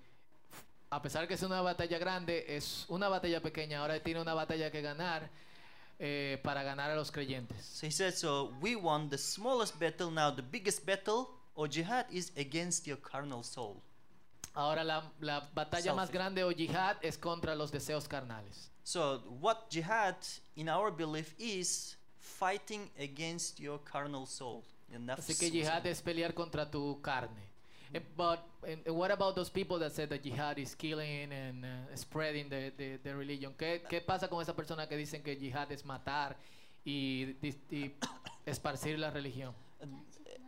a 0.91 1.03
pesar 1.03 1.29
que 1.29 1.35
es 1.35 1.43
una 1.43 1.61
batalla 1.61 1.99
grande, 1.99 2.47
es 2.49 2.87
una 2.89 3.09
batalla 3.11 3.43
pequeña. 3.43 3.81
Ahora 3.81 4.01
tiene 4.03 4.23
una 4.23 4.33
batalla 4.33 4.71
que 4.71 4.81
ganar 4.81 5.29
eh, 5.99 6.41
para 6.43 6.63
ganar 6.63 6.91
a 6.91 6.97
los 6.97 7.11
creyentes. 7.11 7.63
So 7.63 7.87
he 7.87 7.91
said, 7.91 8.15
so 8.15 8.55
we 8.63 8.75
won 8.75 9.11
the 9.11 9.19
smallest 9.19 9.79
battle, 9.79 10.11
now 10.11 10.31
the 10.31 10.43
biggest 10.43 10.87
battle 10.87 11.29
or 11.55 11.69
jihad 11.69 12.07
is 12.11 12.33
against 12.39 12.87
your 12.87 12.97
carnal 12.97 13.43
soul. 13.43 13.83
Ahora 14.55 14.85
la, 14.85 15.03
la 15.21 15.51
batalla 15.53 15.95
más 15.95 16.11
grande 16.11 16.45
o 16.45 16.53
yihad 16.53 16.97
es 17.03 17.19
contra 17.19 17.55
los 17.57 17.73
deseos 17.73 18.07
carnales. 18.07 18.71
So, 18.85 19.19
what 19.41 19.69
jihad 19.69 20.17
in 20.55 20.69
our 20.69 20.93
belief 20.93 21.35
is 21.39 21.97
fighting 22.19 22.89
against 22.99 23.59
your 23.59 23.81
carnal 23.81 24.27
soul. 24.27 24.63
your. 24.89 25.19
Así 25.19 25.37
que 25.37 25.51
yihad 25.51 25.85
es 25.87 26.01
pelear 26.01 26.35
contra 26.35 26.71
tu 26.71 27.01
carne. 27.03 27.43
Eh, 27.93 28.01
But 28.17 28.41
and 28.67 28.87
what 28.97 29.11
about 29.11 29.35
those 29.35 29.51
people 29.51 29.79
that 29.79 29.93
said 29.93 30.09
that 30.11 30.23
jihad 30.23 30.59
is 30.59 30.75
killing 30.75 31.33
and 31.33 31.65
uh, 31.65 31.97
spreading 31.97 32.49
the, 32.49 32.73
the, 32.77 32.99
the 33.03 33.15
religion? 33.15 33.55
¿Qué, 33.57 33.83
¿Qué 33.89 34.01
pasa 34.01 34.29
con 34.29 34.41
esas 34.41 34.55
personas 34.55 34.89
que 34.89 34.97
dicen 34.97 35.23
que 35.23 35.37
jihad 35.37 35.71
es 35.73 35.85
matar 35.85 36.37
y, 36.85 37.37
y 37.71 37.93
esparcir 38.47 38.99
la 38.99 39.11
religión? 39.11 39.55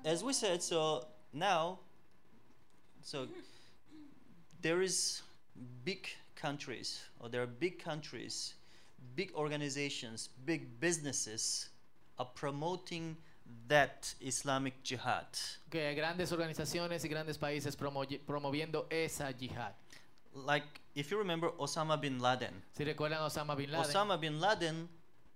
As 0.04 0.22
we 0.22 0.32
said, 0.32 0.60
so 0.60 1.06
now, 1.32 1.78
so 3.02 3.26
there 4.62 4.82
is 4.82 5.22
big 5.84 6.08
countries, 6.34 7.02
or 7.20 7.28
there 7.28 7.42
are 7.42 7.46
big 7.46 7.78
countries, 7.82 8.54
big 9.14 9.32
organizations, 9.34 10.28
big 10.44 10.78
businesses 10.80 11.68
are 12.18 12.28
promoting 12.34 13.16
that 13.68 14.14
Islamic 14.20 14.82
jihad. 14.82 15.26
Que 15.70 15.94
grandes 15.94 16.32
organizaciones 16.32 17.04
y 17.04 17.08
grandes 17.08 17.38
países 17.38 17.76
promo- 17.76 18.06
promoviendo 18.26 18.86
esa 18.90 19.32
jihad 19.32 19.72
Like, 20.34 20.80
if 20.94 21.10
you 21.10 21.16
remember 21.18 21.50
Osama 21.58 21.98
bin 22.00 22.18
Laden, 22.18 22.62
Si 22.76 22.84
recuerdan 22.84 23.20
Osama 23.20 23.56
Bin 23.56 23.70
Laden, 23.70 23.84
Osama 23.90 24.20
bin 24.20 24.38
Laden 24.40 24.88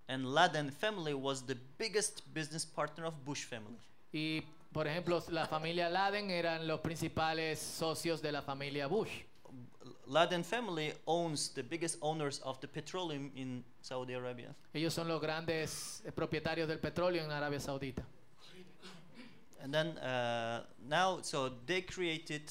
and 0.08 0.26
Laden 0.34 0.70
family 0.70 1.14
was 1.14 1.42
the 1.42 1.56
biggest 1.78 2.22
business 2.34 2.64
partner 2.66 3.06
of 3.06 3.14
Bush 3.24 3.44
family. 3.44 3.78
y 4.12 4.42
por 4.72 4.86
ejemplo 4.86 5.22
la 5.30 5.46
familia 5.46 5.88
Laden 5.88 6.30
eran 6.30 6.66
los 6.66 6.80
principales 6.80 7.58
socios 7.58 8.20
de 8.22 8.32
la 8.32 8.42
familia 8.42 8.86
Bush. 8.86 9.10
Laden 10.06 10.42
family 10.42 10.92
owns 11.06 11.50
the 11.50 11.62
biggest 11.62 11.96
owners 12.00 12.40
of 12.40 12.60
the 12.60 12.66
petroleum 12.66 13.30
in 13.34 13.64
Saudi 13.80 14.14
Arabia. 14.14 14.54
Ellos 14.74 14.94
son 14.94 15.06
los 15.08 15.20
grandes 15.20 16.02
eh, 16.04 16.10
propietarios 16.10 16.68
del 16.68 16.78
petróleo 16.78 17.22
en 17.22 17.30
Arabia 17.30 17.60
Saudita. 17.60 18.02
And 19.62 19.72
then 19.74 19.98
uh, 19.98 20.64
now, 20.88 21.20
so 21.20 21.50
they 21.66 21.82
created 21.82 22.50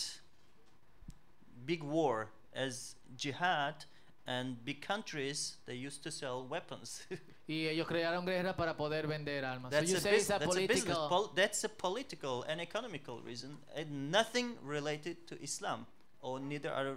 big 1.66 1.84
war 1.84 2.30
as 2.54 2.96
jihad, 3.18 3.86
and 4.28 4.64
big 4.64 4.82
countries 4.82 5.58
they 5.66 5.76
used 5.76 6.04
to 6.04 6.12
sell 6.12 6.46
weapons. 6.48 7.08
Y 7.50 7.68
ellos 7.68 7.88
crearon 7.88 8.28
guerra 8.28 8.56
para 8.56 8.78
poder 8.78 9.08
vender 9.08 9.44
armas. 9.44 9.72
So 9.72 9.78
that's, 9.78 9.90
you 9.90 9.98
a 9.98 10.00
say 10.02 10.18
it's 10.18 10.30
a 10.30 10.34
that's 10.34 10.46
a 10.46 10.48
political. 10.48 11.10
Pol- 11.10 11.32
that's 11.34 11.64
a 11.64 11.70
political 11.70 12.44
and 12.44 12.62
economical 12.62 13.22
reason, 13.22 13.58
and 13.76 14.12
nothing 14.12 14.56
related 14.64 15.26
to 15.26 15.36
Islam 15.42 15.88
or 16.22 16.40
neither 16.40 16.70
are 16.72 16.94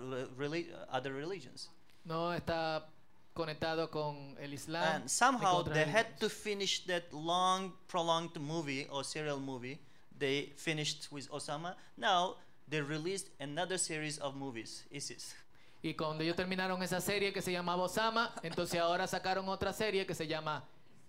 other 0.91 1.15
religions. 1.15 1.71
no 2.05 2.35
está 2.35 2.85
conectado 3.33 3.91
con 3.91 4.37
el 4.43 4.53
Islam. 4.53 5.03
And 5.03 5.11
somehow 5.11 5.63
they 5.63 5.85
had 5.85 6.19
to 6.21 6.29
finish 6.29 6.85
that 6.85 7.13
long, 7.15 7.73
prolonged 7.89 8.39
movie 8.39 8.87
or 8.91 9.05
serial 9.05 9.41
movie. 9.41 9.79
They 10.19 10.53
finished 10.57 11.11
with 11.11 11.31
Osama. 11.31 11.77
Now 11.97 12.37
they 12.69 12.83
released 12.83 13.31
another 13.41 13.79
series 13.79 14.19
of 14.19 14.37
movies, 14.37 14.85
ISIS. 14.95 15.35
Y 15.83 15.95
cuando 15.95 16.23
ellos 16.23 16.37
terminaron 16.37 16.81
esa 16.83 17.01
serie 17.01 17.33
que 17.33 17.43
se 17.43 17.51
llamaba 17.51 17.83
Osama, 17.83 18.33
entonces 18.43 18.81
ahora 18.81 19.07
sacaron 19.07 19.49
otra 19.49 19.73
serie 19.73 20.07
que 20.07 20.15
se 20.15 20.27
llama 20.27 20.65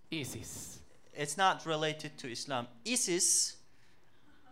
ISIS. 0.09 0.81
It's 1.15 1.37
not 1.37 1.63
related 1.65 2.17
to 2.17 2.27
Islam. 2.27 2.67
ISIS 2.83 3.59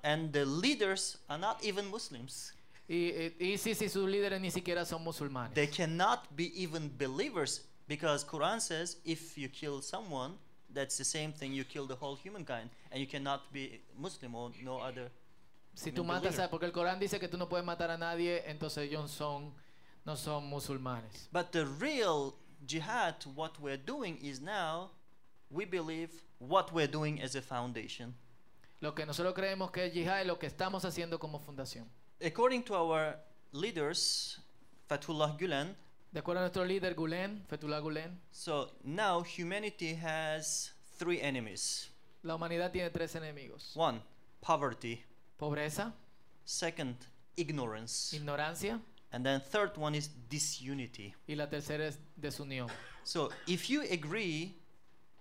and 0.03 0.31
the 0.31 0.45
leaders 0.45 1.17
are 1.27 1.39
not 1.39 1.63
even 1.63 1.89
Muslims. 1.89 2.53
Y 2.88 3.12
eh, 3.15 3.36
ISIS 3.39 3.81
y 3.81 3.89
sus 3.89 4.07
líderes 4.07 4.39
ni 4.39 4.51
siquiera 4.51 4.86
son 4.86 5.03
musulmanes. 5.03 5.55
They 5.55 5.67
cannot 5.67 6.27
be 6.36 6.51
even 6.55 6.91
believers 6.97 7.63
because 7.88 8.23
Quran 8.23 8.62
says 8.62 8.97
if 9.03 9.38
you 9.38 9.49
kill 9.49 9.81
someone, 9.81 10.34
that's 10.71 10.97
the 10.97 11.05
same 11.05 11.34
thing 11.34 11.51
you 11.51 11.63
kill 11.63 11.88
the 11.88 11.95
whole 11.95 12.15
humankind, 12.15 12.69
and 12.91 13.01
you 13.01 13.07
cannot 13.07 13.51
be 13.51 13.81
Muslim 13.97 14.36
or 14.36 14.51
no 14.63 14.77
other. 14.77 15.10
si 15.73 15.91
tú 15.91 16.03
matas 16.03 16.38
porque 16.49 16.65
el 16.65 16.71
Corán 16.71 16.99
dice 16.99 17.19
que 17.19 17.27
tú 17.27 17.38
no 17.38 17.47
puedes 17.47 17.65
matar 17.65 17.89
a 17.91 17.97
nadie, 17.97 18.43
entonces 18.45 18.89
ellos 18.89 19.10
son 19.10 19.53
no 20.06 20.16
son 20.16 20.50
musulmanes. 20.50 21.28
But 21.32 21.52
the 21.52 21.66
real 21.66 22.36
jihad, 22.66 23.16
what 23.36 23.60
we're 23.60 23.78
doing 23.78 24.18
is 24.22 24.42
now, 24.42 24.92
we 25.50 25.66
believe 25.66 26.10
what 26.40 26.72
we're 26.74 26.88
doing 26.92 27.22
as 27.22 27.36
a 27.36 27.42
foundation. 27.42 28.14
Lo 28.82 28.94
que 28.94 29.06
nosotros 29.06 29.34
creemos 29.36 29.72
que 29.72 29.86
es 29.86 29.94
jihad 29.94 30.22
es 30.22 30.28
lo 30.28 30.38
que 30.40 30.48
estamos 30.48 30.84
haciendo 30.86 31.20
como 31.20 31.40
fundación. 31.40 31.86
According 32.24 32.64
to 32.64 32.76
our 32.76 33.16
leaders, 33.52 34.40
Fethullah 34.90 35.38
Gulen, 35.38 35.76
De 36.14 36.20
acuerdo 36.20 36.40
a 36.40 36.42
nuestro 36.42 36.66
líder 36.66 36.93
Gulen, 36.93 37.45
Fethullah 37.47 37.80
Gulen, 37.80 38.20
so 38.32 38.70
now 38.84 39.22
humanity 39.24 39.93
has 39.95 40.72
three 40.97 41.22
enemies. 41.22 41.89
la 42.24 42.36
humanidad 42.36 42.72
tiene 42.72 42.89
tres 42.89 43.16
enemigos. 43.16 43.72
One, 43.76 44.02
poverty. 44.41 45.04
Pobreza, 45.39 45.93
Second, 46.43 46.97
ignorance. 47.38 48.14
ignorancia 48.16 48.80
And 49.14 49.26
then 49.26 49.41
third 49.41 49.78
one 49.78 49.95
is 49.95 50.09
disunity. 50.30 51.14
y 51.28 51.36
la 51.36 51.47
tercera 51.47 51.86
es 51.88 51.97
desunión. 52.20 52.70
So 53.03 53.30
if 53.47 53.70
you 53.70 53.82
agree 53.82 54.55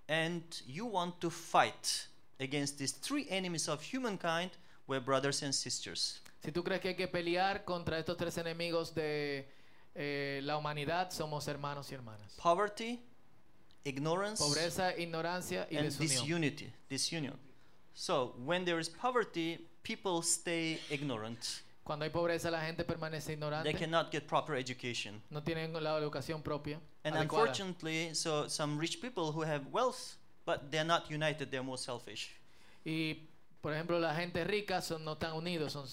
and 0.09 0.43
you 0.67 0.87
want 0.87 1.21
to 1.21 1.31
fight 1.31 2.07
against 2.39 2.79
these 2.79 2.93
three 2.93 3.27
enemies 3.29 3.69
of 3.69 3.83
humankind, 3.83 4.51
we're 4.87 5.01
brothers 5.01 5.43
and 5.43 5.53
sisters. 5.55 6.21
Si 6.45 6.53
tú 6.53 6.63
crees 6.65 6.81
que 6.81 6.91
hay 6.91 6.97
que 6.97 7.09
pelear 7.09 7.65
contra 7.65 7.99
estos 7.99 8.17
tres 8.17 8.37
enemigos 8.39 8.95
de 8.95 9.47
eh, 9.95 10.41
la 10.45 10.57
humanidad, 10.57 11.11
somos 11.11 11.47
hermanos 11.49 11.91
y 11.91 11.95
hermanas. 11.95 12.35
Poverty, 12.39 13.01
ignorance, 13.85 14.43
Pobreza, 14.43 14.97
ignorancia 14.97 15.67
y 15.71 15.77
and 15.77 15.87
desunión. 15.87 16.09
disunity. 16.09 16.73
Disunion. 16.89 17.39
So 17.95 18.35
when 18.45 18.65
there 18.65 18.79
is 18.79 18.89
poverty, 18.89 19.67
people 19.83 20.23
stay 20.23 20.79
ignorant. 20.91 21.63
Cuando 21.85 22.05
hay 22.05 22.11
pobreza, 22.11 22.51
la 22.51 22.61
gente 22.61 22.85
permanece 22.85 23.27
They 23.27 23.35
ignorante. 23.35 23.73
cannot 23.75 24.11
get 24.13 24.27
proper 24.27 24.55
education. 24.55 25.21
No 25.31 25.43
tienen 25.43 25.73
la 25.73 25.99
educación 25.99 26.43
propia. 26.43 26.79
And 27.05 27.17
adecuada. 27.17 27.23
unfortunately, 27.51 28.15
so 28.15 28.49
some 28.49 28.79
rich 28.79 29.01
people 29.01 29.33
who 29.33 29.43
have 29.43 29.67
wealth, 29.73 30.17
but 30.45 30.71
they're 30.71 30.85
not 30.85 31.11
united, 31.11 31.51
they're 31.51 31.65
more 31.65 31.79
selfish. 31.79 32.31
Y, 32.85 33.29
por 33.63 33.73
ejemplo, 33.73 33.99
la 33.99 34.15
gente 34.15 34.45
rica 34.45 34.81
son, 34.83 35.05
no 35.05 35.15
están 35.15 35.35
unidos, 35.35 35.73
son 35.73 35.87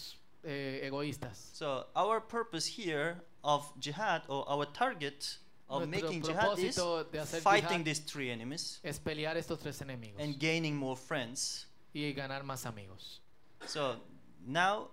eh, 0.44 0.82
egoístas. 0.84 1.52
So 1.54 1.88
our 1.96 2.22
purpose 2.22 2.66
here 2.68 3.22
of 3.44 3.72
jihad 3.80 4.24
or 4.28 4.46
our 4.48 4.66
target 4.66 5.38
of 5.70 5.88
Nuestro 5.88 6.10
making 6.10 6.24
jihad 6.24 6.60
is 6.60 6.76
de 6.76 7.20
hacer 7.20 7.42
fighting 7.42 7.70
jihad 7.70 7.86
these 7.86 8.00
three 8.00 8.30
enemies 8.30 8.80
es 8.84 9.00
pelear 9.00 9.36
estos 9.36 9.60
tres 9.60 9.82
enemigos 9.82 10.20
and 10.20 10.40
gaining 10.40 10.76
more 10.76 10.96
friends. 10.96 11.66
y 11.94 12.14
ganar 12.14 12.44
más 12.44 12.66
amigos. 12.66 13.22
So 13.66 13.98
now 14.46 14.90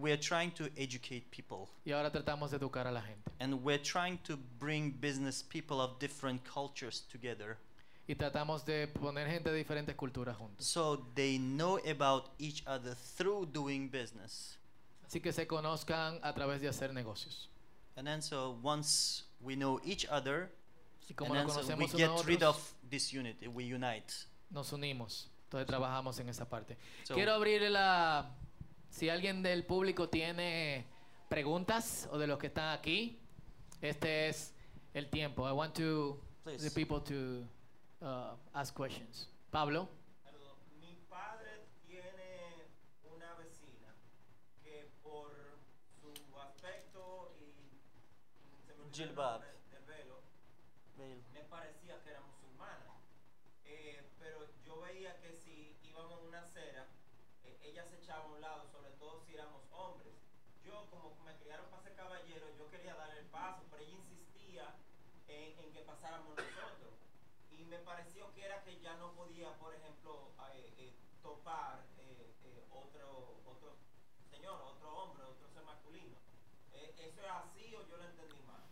we're 0.00 0.18
trying 0.20 0.50
to 0.52 0.64
educate 0.76 1.22
people 1.30 1.68
Y 1.84 1.92
ahora 1.92 2.10
tratamos 2.10 2.50
de 2.50 2.56
educar 2.58 2.86
a 2.86 2.92
la 2.92 3.00
gente. 3.02 3.30
and 3.40 3.54
we're 3.64 3.82
trying 3.82 4.18
to 4.18 4.36
bring 4.58 4.90
business 4.90 5.42
people 5.42 5.80
of 5.80 5.98
different 5.98 6.42
cultures 6.44 7.02
together 7.10 7.56
Y 8.06 8.14
tratamos 8.14 8.64
de 8.66 8.86
poner 8.88 9.26
gente 9.28 9.50
de 9.50 9.56
diferentes 9.56 9.94
culturas 9.96 10.36
juntos. 10.36 10.66
so 10.66 11.06
they 11.14 11.38
know 11.38 11.78
about 11.88 12.30
each 12.38 12.62
other 12.66 12.94
through 13.16 13.46
doing 13.46 13.88
business. 13.88 14.58
Así 15.06 15.20
que 15.22 15.32
se 15.32 15.46
conozcan 15.46 16.18
a 16.22 16.32
través 16.34 16.60
de 16.60 16.68
hacer 16.68 16.92
negocios. 16.92 17.48
And 17.96 18.06
then 18.06 18.20
so 18.20 18.58
once 18.62 19.24
we 19.40 19.54
know 19.54 19.80
each 19.84 20.04
other, 20.10 20.50
Y 21.08 21.14
como 21.14 21.34
and 21.34 21.48
then 21.48 21.64
so 21.64 21.76
we 21.76 21.86
get 21.86 22.10
a 22.10 22.22
rid 22.24 22.42
otros, 22.42 22.56
of 22.56 22.74
this 22.90 23.12
unity, 23.12 23.46
we 23.48 23.64
unite. 23.64 24.12
nos 24.50 24.72
unimos. 24.72 25.28
Entonces 25.44 25.66
trabajamos 25.66 26.18
en 26.20 26.28
esa 26.28 26.44
parte. 26.46 26.76
So 27.04 27.14
Quiero 27.14 27.32
abrir 27.34 27.62
la... 27.70 28.26
Si 28.94 29.08
alguien 29.10 29.42
del 29.42 29.64
público 29.66 30.08
tiene 30.08 30.86
preguntas 31.28 32.08
o 32.12 32.16
de 32.16 32.28
los 32.28 32.38
que 32.38 32.46
están 32.46 32.78
aquí, 32.78 33.18
este 33.80 34.28
es 34.28 34.54
el 34.94 35.10
tiempo. 35.10 35.48
I 35.48 35.52
want 35.52 35.74
to 35.74 36.20
the 36.44 36.70
people 36.70 37.00
to 37.00 37.44
uh, 38.00 38.36
ask 38.52 38.72
questions. 38.72 39.28
Pablo. 39.50 39.88
Mi 40.80 40.94
padre 41.10 41.66
tiene 41.88 42.68
una 43.12 43.34
vecina 43.34 43.96
que 44.62 44.88
por 45.02 45.32
su 46.14 46.40
aspecto 46.40 47.34
y 47.40 47.50
se 48.64 48.74
pasáramos 66.04 66.36
nosotros. 66.36 66.92
Y 67.58 67.64
me 67.64 67.78
pareció 67.78 68.30
que 68.34 68.44
era 68.44 68.62
que 68.64 68.78
ya 68.80 68.94
no 68.96 69.12
podía, 69.12 69.52
por 69.58 69.74
ejemplo, 69.74 70.28
eh, 70.54 70.72
eh, 70.78 70.92
topar 71.22 71.80
eh, 71.98 72.28
eh, 72.44 72.64
otro, 72.70 73.40
otro 73.46 73.76
señor, 74.30 74.60
otro 74.60 74.88
hombre, 74.96 75.24
otro 75.24 75.48
ser 75.48 75.64
masculino. 75.64 76.16
Eh, 76.74 76.94
¿Eso 76.98 77.20
es 77.20 77.30
así 77.30 77.74
o 77.74 77.88
yo 77.88 77.96
lo 77.96 78.04
entendí 78.04 78.36
mal? 78.46 78.62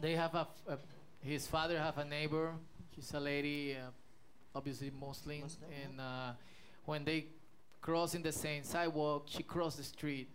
They 0.00 0.16
have 0.16 0.34
a, 0.36 0.48
a- 0.68 0.78
his 1.22 1.46
father 1.46 1.78
have 1.78 1.98
a 2.00 2.04
neighbor. 2.04 2.54
She's 2.94 3.12
a 3.14 3.20
lady, 3.20 3.76
uh, 3.76 3.90
obviously 4.54 4.90
Muslim, 4.90 5.42
Muslim, 5.42 5.70
and 5.70 6.00
uh, 6.00 6.32
when 6.86 7.04
they 7.04 7.26
cross 7.80 8.14
in 8.14 8.22
the 8.22 8.32
same 8.32 8.64
sidewalk, 8.64 9.26
she 9.28 9.42
crossed 9.42 9.76
the 9.76 9.84
street. 9.84 10.28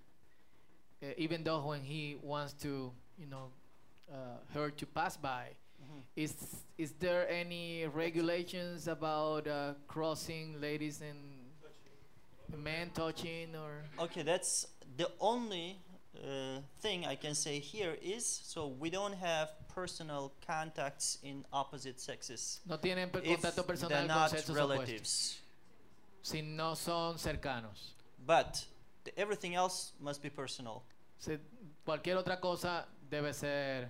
Uh, 1.01 1.07
even 1.17 1.43
though 1.43 1.65
when 1.65 1.81
he 1.81 2.15
wants 2.21 2.53
to, 2.53 2.91
you 3.17 3.25
know, 3.25 3.49
uh, 4.13 4.37
her 4.53 4.69
to 4.69 4.85
pass 4.85 5.17
by, 5.17 5.47
Mhm. 5.81 6.01
is 6.15 6.33
is 6.77 6.93
there 6.99 7.27
any 7.29 7.85
regulations 7.87 8.87
about 8.87 9.47
uh, 9.47 9.73
crossing 9.87 10.59
ladies 10.61 11.01
and 11.01 11.17
men 12.63 12.89
touching 12.93 13.55
or? 13.55 13.83
Okay, 13.99 14.23
that's 14.23 14.67
the 14.97 15.09
only 15.19 15.77
uh, 16.17 16.59
thing 16.81 17.05
I 17.05 17.15
can 17.15 17.33
say 17.35 17.59
here 17.59 17.97
is 18.01 18.25
so 18.25 18.67
we 18.67 18.89
don't 18.89 19.13
have 19.13 19.49
personal 19.73 20.33
contacts 20.45 21.17
in 21.23 21.45
opposite 21.53 21.99
sexes. 21.99 22.59
No 22.65 22.77
tienen 22.77 23.09
contacto 23.09 23.55
they're 23.55 23.63
personal 23.63 23.97
con 23.99 24.07
not 24.07 24.31
opuestos. 24.31 24.55
relatives. 24.55 25.39
Si 26.21 26.41
no 26.41 26.75
son 26.75 27.15
cercanos. 27.17 27.93
But 28.25 28.65
the, 29.05 29.17
everything 29.17 29.55
else 29.55 29.93
must 29.99 30.21
be 30.21 30.29
personal. 30.29 30.83
Se- 31.17 31.39
cualquier 31.85 32.17
otra 32.17 32.39
cosa 32.39 32.85
debe 33.09 33.33
ser 33.33 33.89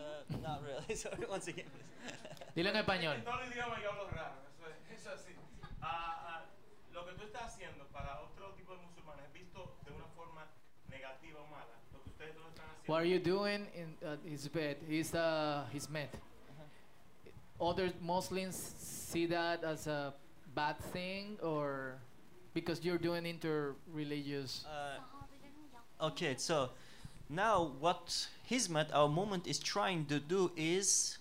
Uh, 0.00 0.36
not 0.42 0.62
really. 0.64 0.94
Sorry, 1.02 1.26
once 1.28 1.48
again. 1.48 1.68
Dilo 2.56 2.70
en 2.70 2.76
español. 2.76 3.16
En 3.16 3.24
todo 3.24 3.40
el 3.42 3.52
idioma 3.52 3.76
yo 3.82 3.90
hablo 3.90 4.08
raro, 4.10 4.34
eso 4.48 4.66
es, 4.66 4.98
eso 4.98 5.12
es 5.12 5.20
así. 5.20 5.32
Ah, 5.82 6.40
ah, 6.40 6.42
lo 6.92 7.04
que 7.06 7.12
tú 7.12 7.24
estás 7.24 7.42
haciendo 7.52 7.84
para 7.92 8.20
otro 8.20 8.54
tipo 8.56 8.74
de 8.74 8.80
musulmanes 8.82 9.26
es 9.26 9.32
visto 9.32 9.76
de 9.84 9.92
una 9.92 10.06
forma 10.16 10.46
negativa 10.88 11.40
o 11.40 11.46
mala. 11.46 11.76
Lo 11.92 12.02
que 12.02 12.10
ustedes 12.10 12.34
todos 12.34 12.48
están 12.48 12.66
haciendo. 12.66 12.92
What 12.92 13.00
are 13.00 13.08
you 13.08 13.20
doing 13.20 13.66
in 13.74 13.96
uh, 14.02 14.16
his 14.24 14.48
bed? 14.48 14.78
He's 14.88 15.14
uh, 15.14 15.64
his 15.72 15.88
mat. 15.88 16.10
Other 17.60 17.92
Muslims 18.00 18.56
see 18.56 19.26
that 19.26 19.62
as 19.64 19.86
a 19.86 20.14
bad 20.54 20.78
thing, 20.92 21.36
or 21.42 21.98
because 22.54 22.82
you're 22.82 22.98
doing 22.98 23.24
interreligious. 23.24 24.64
Uh, 24.64 24.98
Okay, 26.02 26.34
so 26.38 26.70
now 27.30 27.72
what 27.78 28.26
Hizmet, 28.50 28.88
our 28.92 29.08
movement, 29.08 29.46
is 29.46 29.58
trying 29.58 30.04
to 30.06 30.18
do 30.18 30.50
is 30.56 31.18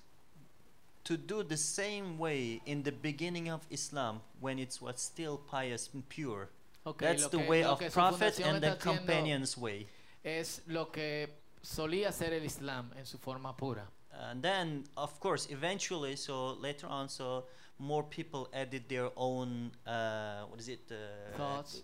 to 1.04 1.18
do 1.18 1.44
the 1.44 1.58
same 1.58 2.18
way 2.18 2.62
in 2.66 2.84
the 2.84 2.92
beginning 2.92 3.50
of 3.50 3.62
Islam 3.70 4.22
when 4.40 4.60
it 4.60 4.78
was 4.82 5.00
still 5.00 5.38
pious 5.38 5.90
and 5.94 6.08
pure. 6.10 6.50
Okay, 6.86 7.06
That's 7.06 7.28
the 7.28 7.40
way 7.40 7.64
of 7.64 7.82
Prophet 7.92 8.40
and 8.40 8.62
the 8.62 8.76
companion's 8.76 9.58
way. 9.58 9.88
Es 10.24 10.62
lo 10.68 10.86
que 10.86 11.28
solía 11.64 12.12
ser 12.12 12.34
el 12.34 12.44
Islam 12.44 12.92
en 12.98 13.06
su 13.06 13.18
forma 13.18 13.54
pura. 13.54 13.88
And 14.12 14.42
then, 14.42 14.84
of 14.98 15.20
course, 15.20 15.48
eventually, 15.50 16.16
so 16.16 16.54
later 16.54 16.88
on, 16.88 17.08
so 17.10 17.46
more 17.78 18.04
people 18.04 18.50
added 18.54 18.84
their 18.90 19.10
own, 19.16 19.72
uh, 19.88 20.44
what 20.50 20.60
is 20.60 20.68
it? 20.68 20.92
Uh, 20.92 21.38
Thoughts. 21.38 21.82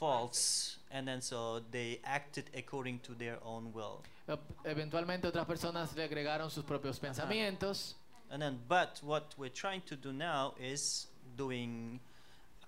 Faults, 0.00 0.78
and 0.90 1.06
then 1.06 1.20
so 1.20 1.60
they 1.70 2.00
acted 2.04 2.44
according 2.56 3.00
to 3.00 3.12
their 3.12 3.36
own 3.44 3.70
will. 3.74 4.02
Eventualmente 4.64 5.26
otras 5.26 5.44
personas 5.46 5.94
le 5.94 6.04
agregaron 6.04 6.50
sus 6.50 6.64
propios 6.64 6.98
pensamientos. 6.98 7.94
And 8.30 8.40
then, 8.40 8.58
but 8.66 8.98
what 9.02 9.34
we're 9.36 9.50
trying 9.52 9.82
to 9.86 9.96
do 9.96 10.12
now 10.12 10.54
is 10.58 11.06
doing 11.36 12.00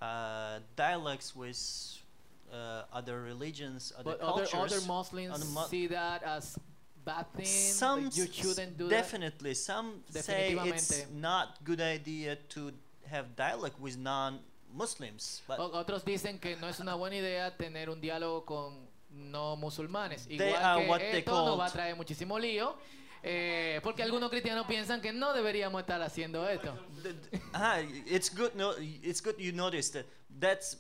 uh, 0.03 0.59
dialogues 0.77 1.35
with 1.35 1.57
uh, 2.53 2.83
other 2.93 3.23
religions, 3.23 3.93
other 3.97 4.11
But 4.11 4.21
other, 4.21 4.45
cultures. 4.47 4.73
other 4.75 4.87
Muslims 4.87 5.35
other 5.35 5.45
mu- 5.47 5.67
see 5.69 5.87
that 5.87 6.23
as 6.25 6.59
bad 7.05 7.33
thing. 7.35 7.47
some 7.47 8.05
like 8.05 8.17
you 8.17 8.27
shouldn't 8.31 8.77
do 8.77 8.89
that. 8.89 8.91
definitely, 8.91 9.55
some 9.55 10.03
say 10.11 10.53
it's 10.67 11.07
not 11.15 11.63
good 11.65 11.81
idea 11.81 12.37
to 12.51 12.73
have 13.07 13.35
dialogue 13.37 13.79
with 13.81 13.97
non-Muslims. 14.73 15.43
But 15.47 15.59
otros 15.59 16.05
dicen 16.05 16.39
que 16.39 16.57
no 16.57 16.69
es 16.69 16.81
una 16.81 16.95
buena 16.95 17.17
idea 17.17 17.57
tener 17.57 17.91
un 17.91 18.01
diálogo 18.01 18.45
con 18.45 18.89
no 19.11 19.57
musulmanes. 19.57 20.27
Igual 20.29 20.99
que 20.99 21.19
esto 21.19 21.45
nos 21.47 21.59
va 21.59 21.67
a 21.67 21.71
traer 21.71 21.97
muchísimo 21.97 22.39
lío. 22.39 22.77
eh, 23.25 23.79
porque 23.85 24.03
algunos 24.03 24.31
cristianos 24.31 24.67
piensan 24.67 25.01
que 25.01 25.13
no 25.13 25.33
deberíamos 25.33 25.81
estar 25.81 26.03
haciendo 26.03 26.49
esto. 26.49 26.75
ah, 27.53 27.81
it's 28.07 28.35
good. 28.35 28.53
No, 28.55 28.73
it's 28.81 29.23
good 29.23 29.37
you 29.39 29.53
noticed 29.53 29.93
that. 29.93 30.07
That's 30.41 30.77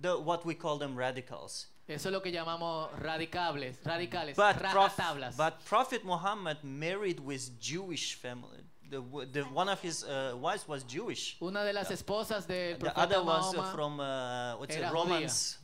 the 0.00 0.16
what 0.18 0.44
we 0.46 0.54
call 0.56 0.78
them 0.78 0.96
radicals. 0.96 1.68
Eso 1.88 2.08
es 2.08 2.12
lo 2.12 2.22
que 2.22 2.30
llamamos 2.30 2.88
radicables, 3.00 3.76
radicales, 3.84 4.36
But, 4.36 4.56
Prof- 4.70 5.36
but 5.36 5.54
Prophet 5.68 6.04
Muhammad 6.04 6.58
married 6.62 7.18
with 7.20 7.58
Jewish 7.60 8.14
family. 8.14 8.62
The, 8.92 9.00
the 9.32 9.42
one 9.54 9.70
of 9.70 9.80
his 9.80 10.04
uh, 10.04 10.36
wives 10.38 10.68
was 10.68 10.84
Jewish. 10.84 11.36
Una 11.40 11.64
de 11.64 11.72
las 11.72 11.90
esposas 11.90 12.46
del 12.46 12.76
The 12.76 12.90
profeta 12.90 12.98
other 12.98 13.22
was 13.22 13.54
uh, 13.54 13.56
Mahoma 13.56 13.72
from 13.72 14.00
uh, 14.00 14.56
what's 14.58 14.76
it, 14.76 14.92
Romans, 14.92 15.58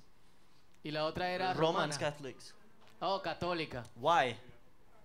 y 0.83 0.91
la 0.91 1.05
otra 1.05 1.29
era 1.29 1.53
Romans 1.53 1.95
romana. 1.95 1.99
Catholics. 1.99 2.55
Oh, 3.03 3.21
católica. 3.23 3.85
Why? 4.01 4.35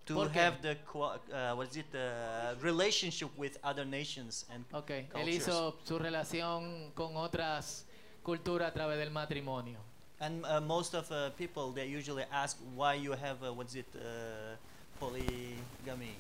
To 0.05 0.13
¿Por 0.15 0.29
qué? 0.29 0.39
have 0.39 0.61
the 0.61 0.77
uh, 0.95 1.53
what 1.55 1.67
is 1.69 1.75
it 1.75 1.91
the 1.91 2.55
relationship 2.61 3.29
with 3.37 3.57
other 3.61 3.83
nations 3.85 4.45
and 4.49 4.63
Ok, 4.71 4.91
él 4.91 5.09
cultures. 5.09 5.35
hizo 5.35 5.75
su 5.83 5.99
relación 5.99 6.91
con 6.93 7.17
otras 7.17 7.85
culturas 8.23 8.69
a 8.69 8.73
través 8.73 8.99
del 8.99 9.11
matrimonio. 9.11 9.79
And 10.21 10.45
uh, 10.45 10.61
most 10.61 10.93
of 10.93 11.11
uh, 11.11 11.31
people 11.31 11.73
they 11.73 11.87
usually 11.87 12.23
ask 12.31 12.57
why 12.73 12.93
you 12.93 13.11
have 13.11 13.43
uh, 13.43 13.51
what's 13.53 13.75
it 13.75 13.87
uh, 13.95 14.55
polygamy? 14.97 16.15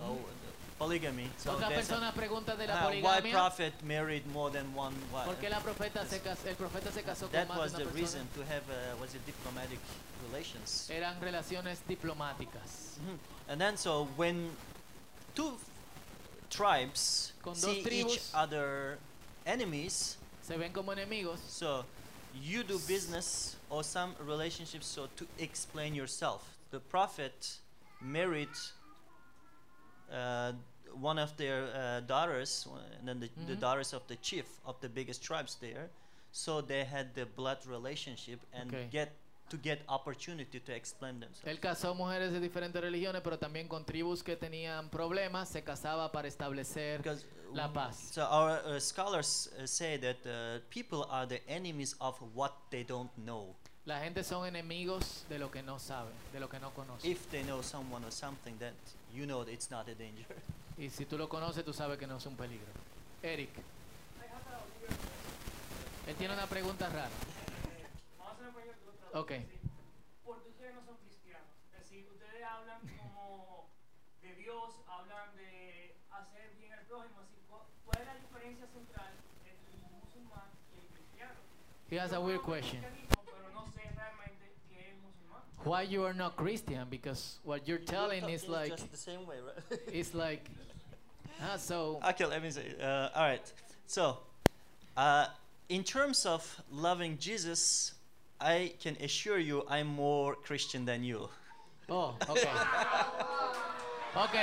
Oh, 0.00 0.14
uh, 0.14 0.43
polygamy. 0.78 1.28
So 1.38 1.52
Otras 1.52 1.68
there's 1.70 1.90
a- 1.90 2.12
preguntan 2.16 2.58
de 2.58 2.66
la 2.66 2.74
uh, 2.74 2.90
why 3.00 3.20
poligamia. 3.20 3.32
prophet 3.32 3.72
married 3.84 4.26
more 4.32 4.50
than 4.50 4.74
one 4.74 4.94
wife? 5.12 5.26
¿Por 5.26 5.34
qué 5.36 5.48
la 5.50 5.60
profeta 5.60 6.04
se 6.06 6.18
cas- 6.20 6.44
el 6.46 6.54
profeta 6.56 6.90
se 6.92 7.02
casó 7.02 7.20
con 7.22 7.32
That 7.32 7.48
was 7.56 7.72
the 7.72 7.86
reason 7.86 8.26
to 8.34 8.40
have 8.44 8.62
uh, 8.68 8.96
what's 8.98 9.14
it 9.14 9.24
diplomatic 9.26 9.78
relations. 10.30 10.88
Eran 10.90 11.14
relaciones 11.20 11.78
diplomáticas. 11.88 12.98
Mhm. 13.06 13.18
And 13.48 13.60
then 13.60 13.76
so 13.76 14.06
when 14.16 14.50
two 15.34 15.56
tribes 16.50 17.32
Con 17.42 17.54
see 17.54 17.80
each 17.90 18.20
other 18.34 18.98
enemies, 19.46 20.16
Se 20.42 20.56
ven 20.56 20.72
como 20.72 20.92
enemigos. 20.92 21.38
so 21.48 21.84
you 22.42 22.62
do 22.64 22.78
business 22.88 23.56
or 23.70 23.82
some 23.84 24.14
relationships 24.20 24.86
so 24.86 25.08
to 25.16 25.26
explain 25.38 25.94
yourself. 25.94 26.42
The 26.70 26.80
prophet 26.80 27.58
married 28.00 28.48
one 30.92 31.18
of 31.18 31.36
their 31.36 31.64
uh, 31.74 32.00
daughters, 32.06 32.66
uh, 32.70 32.78
and 32.98 33.08
then 33.08 33.20
the, 33.20 33.28
the 33.46 33.54
Mhm. 33.56 33.60
daughters 33.60 33.92
of 33.92 34.06
the 34.06 34.16
chief 34.16 34.46
of 34.64 34.78
the 34.80 34.88
biggest 34.88 35.22
tribes 35.22 35.56
there. 35.60 35.90
So 36.32 36.60
they 36.62 36.84
had 36.84 37.14
the 37.14 37.26
blood 37.26 37.64
relationship 37.66 38.40
and 38.52 38.72
Okay. 38.72 38.88
get 38.90 39.12
to 39.50 39.58
get 39.58 39.82
opportunity 39.88 40.58
to 40.58 40.72
explain 40.72 41.20
themselves. 41.20 41.44
Él 41.46 41.60
casó 41.60 41.94
mujeres 41.94 42.32
de 42.32 42.40
diferentes 42.40 42.80
religiones, 42.80 43.22
pero 43.22 43.38
también 43.38 43.68
con 43.68 43.84
tribus 43.84 44.22
que 44.22 44.36
tenían 44.36 44.88
problemas. 44.90 45.48
Se 45.48 45.62
casaba 45.62 46.10
para 46.10 46.26
establecer 46.28 46.98
Because 46.98 47.24
la 47.52 47.72
paz. 47.72 47.96
So 48.12 48.22
our 48.24 48.60
uh, 48.64 48.80
scholars 48.80 49.50
uh, 49.58 49.66
say 49.66 49.98
that 49.98 50.16
uh, 50.26 50.60
people 50.70 51.04
are 51.10 51.26
the 51.26 51.40
enemies 51.48 51.94
of 52.00 52.18
what 52.34 52.52
they 52.70 52.84
don't 52.84 53.10
know. 53.18 53.54
La 53.86 54.00
gente 54.00 54.24
son 54.24 54.46
enemigos 54.46 55.26
de 55.28 55.38
lo 55.38 55.50
que 55.50 55.62
no 55.62 55.78
saben, 55.78 56.12
de 56.32 56.40
lo 56.40 56.48
que 56.48 56.58
no 56.58 56.70
conocen. 56.72 57.10
If 57.10 57.26
they 57.28 57.42
know 57.44 57.62
someone 57.62 58.04
or 58.06 58.12
something, 58.12 58.56
that 58.58 58.72
you 59.12 59.26
know 59.26 59.42
it's 59.46 59.70
not 59.70 59.88
a 59.88 59.94
danger. 59.94 60.26
Y 60.76 60.90
si 60.90 61.04
tú 61.06 61.16
lo 61.16 61.28
conoces, 61.28 61.64
tú 61.64 61.72
sabes 61.72 61.96
que 61.98 62.06
no 62.06 62.16
es 62.16 62.26
un 62.26 62.34
peligro. 62.36 62.66
Eric, 63.22 63.50
él 66.08 66.16
tiene 66.16 66.34
una 66.34 66.46
pregunta 66.48 66.88
rara. 66.88 67.08
Ok. 69.12 69.32
Porque 70.24 70.48
ustedes 70.48 70.74
no 70.74 70.82
son 70.84 70.96
cristianos. 70.96 71.46
Es 71.74 71.78
decir, 71.80 72.08
ustedes 72.12 72.42
hablan 72.42 72.80
como 72.98 73.68
de 74.20 74.34
Dios, 74.34 74.70
hablan 74.88 75.36
de 75.36 75.94
hacer 76.10 76.56
bien 76.58 76.72
al 76.72 76.84
prójimo. 76.86 77.20
Así, 77.22 77.36
¿cu- 77.48 77.62
¿Cuál 77.84 78.00
es 78.02 78.06
la 78.08 78.14
diferencia 78.16 78.66
central 78.66 79.12
entre 79.46 79.74
un 79.78 80.00
musulmán 80.00 80.50
y 80.74 80.80
el 80.80 80.86
cristiano? 80.88 81.34
He 81.88 82.00
has 82.00 82.12
a 82.12 82.18
weird 82.18 82.40
el 82.40 82.46
question. 82.46 82.82
Why 85.64 85.82
you 85.82 86.04
are 86.04 86.12
not 86.12 86.36
Christian? 86.36 86.86
Because 86.90 87.38
what 87.42 87.66
you're 87.66 87.78
telling 87.78 88.28
is 88.28 88.48
like, 88.48 88.70
just 88.70 88.90
the 88.90 88.98
same 88.98 89.26
way, 89.26 89.36
right? 89.40 89.80
it's 89.92 90.14
like, 90.14 90.50
ah, 91.42 91.56
so 91.56 92.00
okay, 92.10 92.26
let 92.26 92.42
me 92.42 92.50
say. 92.50 92.74
Uh, 92.80 93.08
all 93.14 93.22
right. 93.22 93.52
So, 93.86 94.18
uh, 94.96 95.26
in 95.68 95.82
terms 95.82 96.26
of 96.26 96.44
loving 96.70 97.16
Jesus, 97.18 97.94
I 98.40 98.74
can 98.78 98.96
assure 99.00 99.38
you 99.38 99.64
I'm 99.68 99.86
more 99.86 100.34
Christian 100.34 100.84
than 100.84 101.02
you. 101.02 101.28
Oh, 101.88 102.14
ok. 102.28 102.48
Ok. 104.16 104.36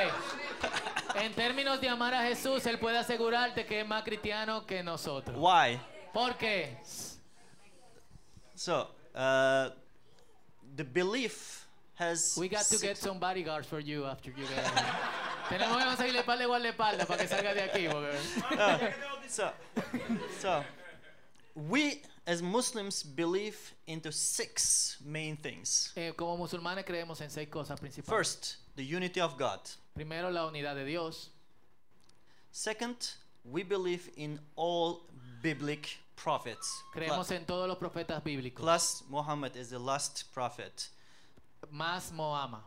En 1.15 1.33
términos 1.33 1.79
de 1.79 1.87
amar 1.87 2.13
a 2.13 2.23
Jesús, 2.23 2.65
Él 2.65 2.79
puede 2.79 2.97
asegurarte 2.97 3.65
que 3.65 3.81
es 3.81 3.87
más 3.87 4.03
cristiano 4.03 4.65
que 4.65 4.83
nosotros. 4.83 5.37
Why? 5.37 5.79
¿Por 6.13 6.35
qué? 6.37 6.77
So, 8.55 8.89
uh, 9.15 9.69
the 10.75 10.83
belief 10.83 11.67
has. 11.95 12.35
We 12.39 12.49
got 12.49 12.65
to 12.65 12.77
get 12.77 12.97
some 12.97 13.19
bodyguards 13.19 13.67
for 13.67 13.79
you 13.79 14.05
after 14.05 14.31
you 14.31 14.45
get. 14.45 14.65
Tenemos 15.49 15.77
que 15.77 15.85
conseguirle 15.85 16.23
par 16.23 16.37
de 16.37 16.45
guardaespaldas 16.45 17.05
para 17.05 17.17
que 17.17 17.27
salga 17.27 17.53
de 17.53 17.61
aquí. 17.61 17.89
Porque... 17.89 18.15
Uh, 18.51 18.91
so, 19.27 19.51
so, 20.39 20.63
we 21.55 22.01
as 22.25 22.41
Muslims 22.41 23.03
believe 23.03 23.57
into 23.87 24.11
six 24.11 24.97
main 25.03 25.35
things. 25.35 25.91
Eh, 25.97 26.11
como 26.15 26.37
musulmanes 26.37 26.85
creemos 26.85 27.19
en 27.21 27.29
seis 27.29 27.49
cosas 27.49 27.79
principales. 27.79 28.05
First, 28.05 28.55
the 28.75 28.83
unity 28.83 29.19
of 29.19 29.37
God. 29.37 29.59
Primero, 29.93 30.29
la 30.29 30.47
unidad 30.47 30.75
de 30.75 30.85
Dios. 30.85 31.29
Second, 32.51 32.95
we 33.43 33.63
believe 33.63 34.09
in 34.15 34.39
all 34.55 35.01
biblical 35.41 36.00
prophets. 36.23 36.83
Creemos 36.93 37.31
en 37.31 37.45
todos 37.45 37.67
los 37.67 37.77
profetas 37.77 38.23
bíblicos. 38.23 38.61
Plus, 38.63 39.03
Muhammad 39.09 39.55
is 39.55 39.69
the 39.69 39.79
last 39.79 40.31
prophet. 40.33 40.89
Más. 41.71 42.11
Mahoma. 42.11 42.63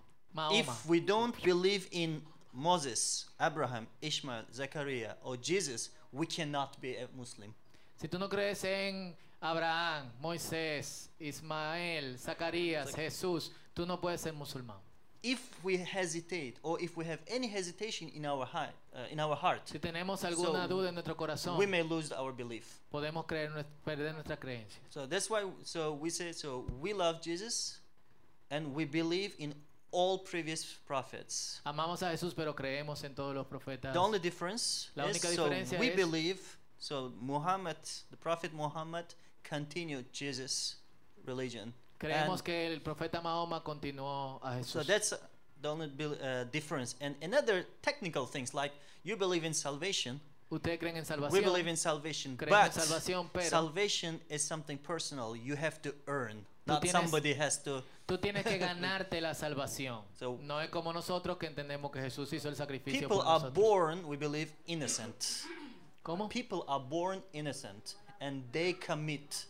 If 0.53 0.87
we 0.87 1.01
don't 1.01 1.35
believe 1.43 1.89
in 1.93 2.23
Moses, 2.53 3.27
Abraham, 3.39 3.87
Ishmael, 4.03 4.45
Zechariah, 4.53 5.15
or 5.23 5.37
Jesus, 5.37 5.91
we 6.13 6.27
cannot 6.27 6.81
be 6.81 6.97
a 6.97 7.09
Muslim. 7.17 7.55
Si 7.97 8.09
tú 8.09 8.19
no 8.19 8.29
crees 8.29 8.65
en 8.65 9.15
Abraham, 9.41 10.11
Moisés, 10.23 11.09
Ismael, 11.21 12.19
Zacarías, 12.19 12.95
Jesús, 12.95 13.51
tú 13.75 13.87
no 13.87 14.01
puedes 14.01 14.21
ser 14.21 14.33
musulmán. 14.33 14.79
If 15.27 15.41
we 15.65 15.79
hesitate, 15.79 16.59
or 16.63 16.79
if 16.83 16.99
we 16.99 17.07
have 17.07 17.19
any 17.27 17.49
hesitation 17.49 18.11
in 18.15 18.27
our 18.27 18.45
heart, 18.45 18.75
uh, 18.95 19.07
in 19.11 19.19
our 19.19 19.35
heart, 19.35 19.63
Si 19.67 19.79
tenemos 19.79 20.23
alguna 20.23 20.69
So, 20.69 20.69
duda 20.69 20.89
en 20.89 20.95
nuestro 20.95 21.15
corazón, 21.17 21.57
we 21.57 21.65
may 21.67 21.83
lose 21.83 22.13
our 22.13 22.31
belief. 22.31 22.79
podemos 22.93 23.25
creer, 23.27 23.65
perder 23.87 24.13
nuestra 24.13 24.37
creencia. 24.37 24.81
So 24.91 25.07
that's 25.07 25.31
why. 25.31 25.45
So 25.63 25.95
we 25.95 26.11
say. 26.11 26.33
So 26.33 26.67
we 26.79 26.93
love 26.93 27.23
Jesus, 27.23 27.79
and 28.51 28.75
we 28.75 28.85
believe 28.85 29.35
in 29.39 29.55
all 29.91 30.19
previous 30.19 30.63
prophets. 30.87 31.63
Amamos 31.65 32.03
a 32.03 32.11
Jesús, 32.11 32.35
pero 32.37 32.53
creemos 32.55 33.03
en 33.03 33.15
todos 33.15 33.35
los 33.35 33.47
profetas. 33.47 33.95
The 33.95 33.99
only 34.01 34.19
difference 34.19 34.91
La 34.95 35.07
is 35.09 35.17
única 35.17 35.35
so 35.35 35.49
we 35.79 35.89
es- 35.89 35.97
believe. 35.97 36.41
So 36.79 37.15
Muhammad, 37.19 37.79
the 38.11 38.17
prophet 38.19 38.53
Muhammad, 38.53 39.07
continued 39.43 40.13
Jesus' 40.13 40.77
religion. 41.25 41.73
Creemos 41.99 42.41
And- 42.41 42.45
que 42.45 42.67
el 42.67 42.81
profeta 42.81 43.21
Mahoma 43.23 43.63
continuó 43.63 44.41
a 44.43 44.63
So 44.65 44.81
Jesús. 44.81 44.87
that's 44.87 45.13
uh, 45.13 45.17
the 45.63 45.69
only 45.69 45.87
uh, 45.87 46.45
difference. 46.51 46.97
And 47.01 47.15
another 47.23 47.67
technical 47.83 48.27
things 48.27 48.53
like 48.55 48.73
you 49.05 49.17
believe 49.17 49.45
in 49.45 49.55
salvation, 49.55 50.21
Ustedes 50.51 50.79
creen 50.79 50.97
en 50.97 51.03
we 51.03 51.07
salvación. 51.07 51.43
believe 51.45 51.67
in 51.69 51.77
salvation, 51.77 52.37
Creemos 52.37 52.59
en 52.67 52.67
but 52.67 52.73
salvación, 52.83 53.31
pero- 53.33 53.49
salvation 53.49 54.21
is 54.29 54.43
something 54.43 54.77
personal. 54.77 55.35
You 55.37 55.57
have 55.57 55.81
to 55.83 55.95
earn. 56.07 56.45
Not 56.67 56.83
tienes- 56.83 56.93
somebody 56.93 57.35
has 57.35 57.63
to. 57.65 57.83
Tú 58.07 58.19
tienes 58.19 58.45
que 58.45 58.59
ganarte 58.59 59.21
la 59.21 59.35
salvación. 59.35 60.03
So- 60.19 60.39
no 60.43 60.61
es 60.61 60.69
como 60.71 60.93
nosotros 60.93 61.39
que 61.39 61.47
entendemos 61.47 61.91
que 61.93 62.01
Jesús 62.01 62.33
hizo 62.33 62.49
el 62.49 62.57
sacrificio 62.57 63.01
People 63.09 63.19
por 63.19 63.27
are 63.27 63.51
born, 63.51 64.05
we 64.05 64.17
believe, 64.17 64.53
innocent. 64.67 65.45
¿Cómo? 66.03 66.29
People 66.29 66.65
are 66.69 66.83
born 66.83 67.23
innocent, 67.33 67.95
and 68.21 68.45
they 68.53 68.75
commit 68.75 69.47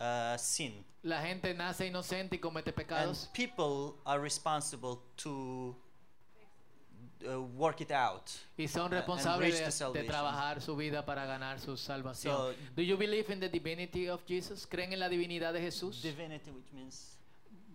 uh, 0.00 0.36
sin. 0.38 0.84
La 1.02 1.20
gente 1.22 1.54
nace 1.54 1.86
inocente 1.86 2.36
y 2.36 2.38
comete 2.38 2.72
pecados. 2.72 3.24
And 3.26 3.32
people 3.32 3.96
are 4.04 4.20
responsible 4.20 5.00
to 5.18 5.76
uh, 7.26 7.40
work 7.56 7.80
it 7.80 7.90
out. 7.90 8.30
Y 8.58 8.66
son 8.66 8.86
and 8.92 8.94
responsables 8.94 9.40
reach 9.40 9.78
de, 9.92 10.02
de 10.02 10.08
trabajar 10.08 10.60
su 10.60 10.76
vida 10.76 11.04
para 11.04 11.24
ganar 11.26 11.60
su 11.60 11.76
salvación. 11.76 12.34
So- 12.36 12.54
Do 12.76 12.82
you 12.82 12.96
believe 12.96 13.30
in 13.30 13.40
the 13.40 13.48
divinity 13.48 14.08
of 14.08 14.20
Jesus? 14.26 14.66
¿Creen 14.66 14.92
en 14.92 15.00
la 15.00 15.08
divinidad 15.08 15.52
de 15.52 15.60
Jesús? 15.60 16.02
Divinity, 16.02 16.50
which 16.50 16.72
means. 16.72 17.16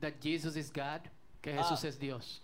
That 0.02 0.20
Jesus 0.22 0.56
is 0.56 0.70
God, 0.70 1.02
que 1.42 1.54
Ah. 1.54 1.64
Jesús 1.64 1.84
es 1.86 1.98
Dios. 1.98 2.42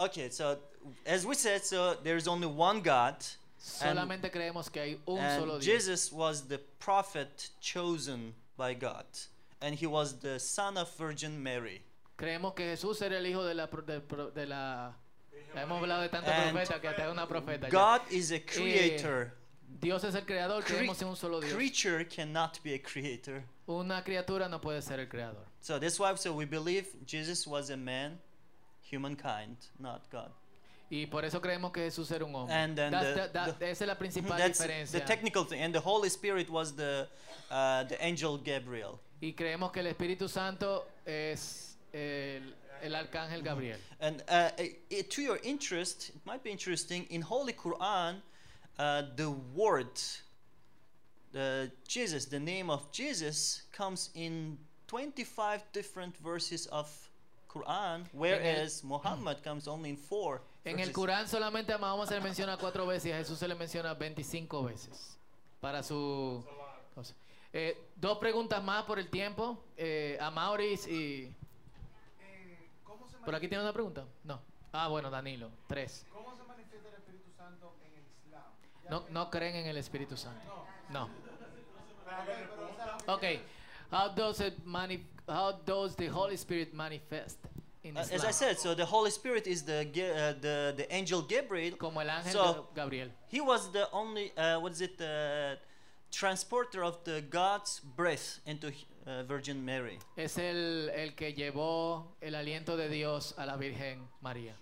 Okay, 0.00 0.28
so 0.30 0.58
as 1.06 1.24
we 1.24 1.34
said, 1.34 1.62
so 1.64 1.94
there 2.02 2.16
is 2.16 2.26
only 2.26 2.46
one 2.48 2.80
God, 2.80 3.14
Solamente 3.58 4.30
creemos 4.30 4.70
que 4.70 4.80
hay 4.82 5.00
un 5.06 5.18
solo 5.38 5.58
Dios. 5.58 5.64
Jesus 5.64 6.12
was 6.12 6.48
the 6.48 6.58
prophet 6.78 7.50
chosen 7.60 8.34
by 8.56 8.74
God, 8.74 9.06
and 9.60 9.74
he 9.74 9.86
was 9.86 10.20
the 10.20 10.38
son 10.38 10.76
of 10.76 10.88
Virgin 10.96 11.42
Mary. 11.42 11.82
Creemos 12.16 12.54
que 12.54 12.64
Jesús 12.64 13.00
era 13.02 13.18
el 13.18 13.26
hijo 13.26 13.42
de 13.44 13.54
la... 13.54 13.66
de, 13.66 14.00
de 14.34 14.46
la 14.46 14.92
hemos 15.56 15.80
hablado 15.82 16.02
de 16.02 16.08
tantos 16.08 16.32
profetas 16.32 16.80
que 16.80 16.88
hasta 16.88 17.10
una 17.10 17.26
profeta. 17.26 17.68
ya. 17.68 17.70
God 17.70 18.02
is 18.10 18.30
a 18.32 18.38
creator. 18.40 19.32
Dios 19.80 20.04
es 20.04 20.14
el 20.14 20.22
creador, 20.24 20.62
Cre- 20.62 20.76
creemos 20.78 21.02
en 21.02 21.08
un 21.08 21.16
solo 21.16 21.40
Dios. 21.40 21.52
creature 21.54 22.04
cannot 22.04 22.62
be 22.62 22.74
a 22.74 22.78
creator. 22.78 23.42
Una 23.66 24.02
criatura 24.04 24.48
no 24.48 24.60
puede 24.60 24.82
ser 24.82 25.00
el 25.00 25.06
creador. 25.08 25.44
So 25.60 25.78
that's 25.78 25.98
why 25.98 26.14
so 26.14 26.32
we 26.32 26.44
believe 26.44 26.86
Jesus 27.06 27.46
was 27.46 27.70
a 27.70 27.76
man, 27.76 28.18
humankind, 28.82 29.56
not 29.80 30.02
God. 30.10 30.30
Y 30.90 31.06
por 31.06 31.24
eso 31.24 31.40
creemos 31.40 31.72
que 31.72 31.82
Jesús 31.82 32.10
era 32.10 32.24
un 32.24 32.34
hombre. 32.34 32.54
And 32.54 32.76
then 32.76 32.92
That's 32.92 33.14
the- 33.14 33.28
that- 33.32 33.58
the- 33.58 33.70
esa 33.70 33.84
es 33.84 33.88
la 33.88 33.94
principal 33.94 34.36
That's 34.36 34.58
the 34.58 35.00
technical 35.00 35.44
thing. 35.44 35.60
And 35.62 35.74
the 35.74 35.80
Holy 35.80 36.08
Spirit 36.08 36.50
was 36.50 36.74
the 36.76 37.08
uh, 37.50 37.84
the 37.84 37.96
angel 38.04 38.38
Gabriel. 38.38 39.00
Y 39.20 39.32
creemos 39.32 39.72
que 39.72 39.80
el 39.80 39.86
Espíritu 39.86 40.28
Santo 40.28 40.84
es 41.06 41.76
el, 41.92 42.42
el 42.82 42.94
arcángel 42.94 43.42
Gabriel. 43.42 43.78
And 44.00 44.22
uh, 44.28 44.50
to 45.10 45.22
your 45.22 45.38
interest, 45.42 46.10
it 46.10 46.26
might 46.26 46.42
be 46.42 46.50
interesting. 46.50 47.06
In 47.10 47.22
Holy 47.22 47.54
Quran, 47.54 48.20
uh, 48.78 49.02
the 49.16 49.30
word, 49.30 49.88
the 51.32 51.70
Jesus, 51.88 52.26
the 52.26 52.40
name 52.40 52.70
of 52.70 52.90
Jesus, 52.92 53.62
comes 53.72 54.10
in 54.14 54.58
25 54.88 55.62
different 55.72 56.16
verses 56.18 56.66
of 56.66 56.88
Quran, 57.48 58.04
whereas 58.12 58.82
Muhammad 58.84 59.42
comes 59.42 59.66
only 59.66 59.90
in 59.90 59.96
four. 59.96 60.42
En 60.64 60.80
el. 60.80 60.92
Corán 60.92 61.28
solamente 61.28 61.72
a 61.72 61.78
Mahoma 61.78 62.06
se 62.06 62.14
le 62.14 62.20
menciona 62.20 62.56
cuatro 62.56 62.86
veces 62.86 63.06
y 63.06 63.12
a 63.12 63.16
Jesús 63.18 63.38
se 63.38 63.46
le 63.46 63.54
menciona 63.54 63.94
25 63.94 64.64
veces 64.64 65.18
para 65.60 65.82
su 65.82 66.44
cosa. 66.94 67.14
Eh, 67.52 67.90
dos 67.96 68.18
preguntas 68.18 68.62
más 68.62 68.84
por 68.84 68.98
el 68.98 69.08
tiempo. 69.08 69.62
Eh, 69.76 70.18
a 70.20 70.30
Maurice 70.30 70.90
y... 70.90 71.34
¿Por 73.24 73.34
aquí 73.34 73.48
tiene 73.48 73.62
una 73.62 73.72
pregunta? 73.72 74.04
No. 74.24 74.40
Ah, 74.72 74.88
bueno, 74.88 75.10
Danilo. 75.10 75.50
Tres. 75.66 76.04
¿Cómo 76.12 76.34
se 76.36 76.42
manifiesta 76.42 76.88
el 76.88 76.94
Espíritu 76.96 77.30
Santo 77.36 77.74
en 77.86 77.94
el 77.94 78.04
Islam? 78.26 78.42
No, 78.90 79.04
no 79.10 79.30
creen 79.30 79.56
en 79.56 79.66
el 79.66 79.76
Espíritu 79.76 80.16
Santo. 80.16 80.66
No. 80.90 81.08
Pero, 82.26 82.70
o 82.70 82.76
sea, 82.76 83.14
Okay. 83.14 83.42
How 83.90 84.08
does 84.14 84.40
it 84.40 84.54
How 85.28 85.52
does 85.64 85.96
the 85.96 86.08
Holy 86.08 86.36
Spirit 86.36 86.74
manifest 86.74 87.38
in 87.84 87.96
Uh, 87.96 88.00
Islam? 88.00 88.18
as 88.18 88.24
I 88.24 88.30
said, 88.32 88.58
so 88.58 88.74
the 88.74 88.84
Holy 88.86 89.10
Spirit 89.10 89.46
is 89.46 89.62
the 89.62 89.80
uh, 89.82 90.32
the 90.40 90.74
the 90.76 90.86
angel 90.94 91.22
Gabriel. 91.22 91.76
Como 91.76 92.00
el 92.00 92.08
ángel 92.08 92.32
So- 92.32 92.66
Gabriel. 92.74 93.08
He 93.28 93.40
was 93.40 93.70
the 93.72 93.88
only 93.92 94.32
uh, 94.36 94.58
what 94.60 94.72
is 94.72 94.80
it 94.80 95.00
uh, 95.00 95.56
transporter 96.10 96.82
of 96.84 97.02
the 97.04 97.20
God's 97.28 97.80
breath 97.96 98.40
into 98.46 98.68
uh, 99.06 99.22
Virgin 99.24 99.64
Mary. 99.64 99.98
Es 100.16 100.38
el, 100.38 100.88
el 100.90 101.14
que 101.14 101.32
llevó 101.34 102.16
el 102.20 102.34
aliento 102.34 102.76
de 102.76 102.88
Dios 102.88 103.34
a 103.36 103.44
la 103.46 103.56
Virgen 103.56 104.08
María. 104.22 104.54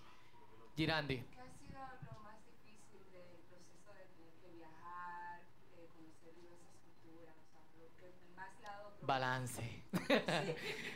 Girandi. 0.75 1.17
¿Qué 1.17 1.39
ha 1.39 1.45
sido 1.59 1.79
lo 2.11 2.19
más 2.23 2.37
difícil 2.43 2.99
del 3.13 3.37
proceso 3.47 3.93
de 3.93 4.05
tener 4.17 4.33
que 4.41 4.49
viajar, 4.57 5.41
eh, 5.77 5.87
conocer 5.95 6.33
diversas 6.35 6.75
culturas? 6.83 7.35
O 7.37 7.45
sea, 7.53 7.63
lo 7.79 7.87
que 7.99 8.09
más 8.35 8.49
le 8.59 8.65
ha 8.67 8.71
dado 8.71 8.89
problemas? 8.89 9.07
Balance. 9.07 9.63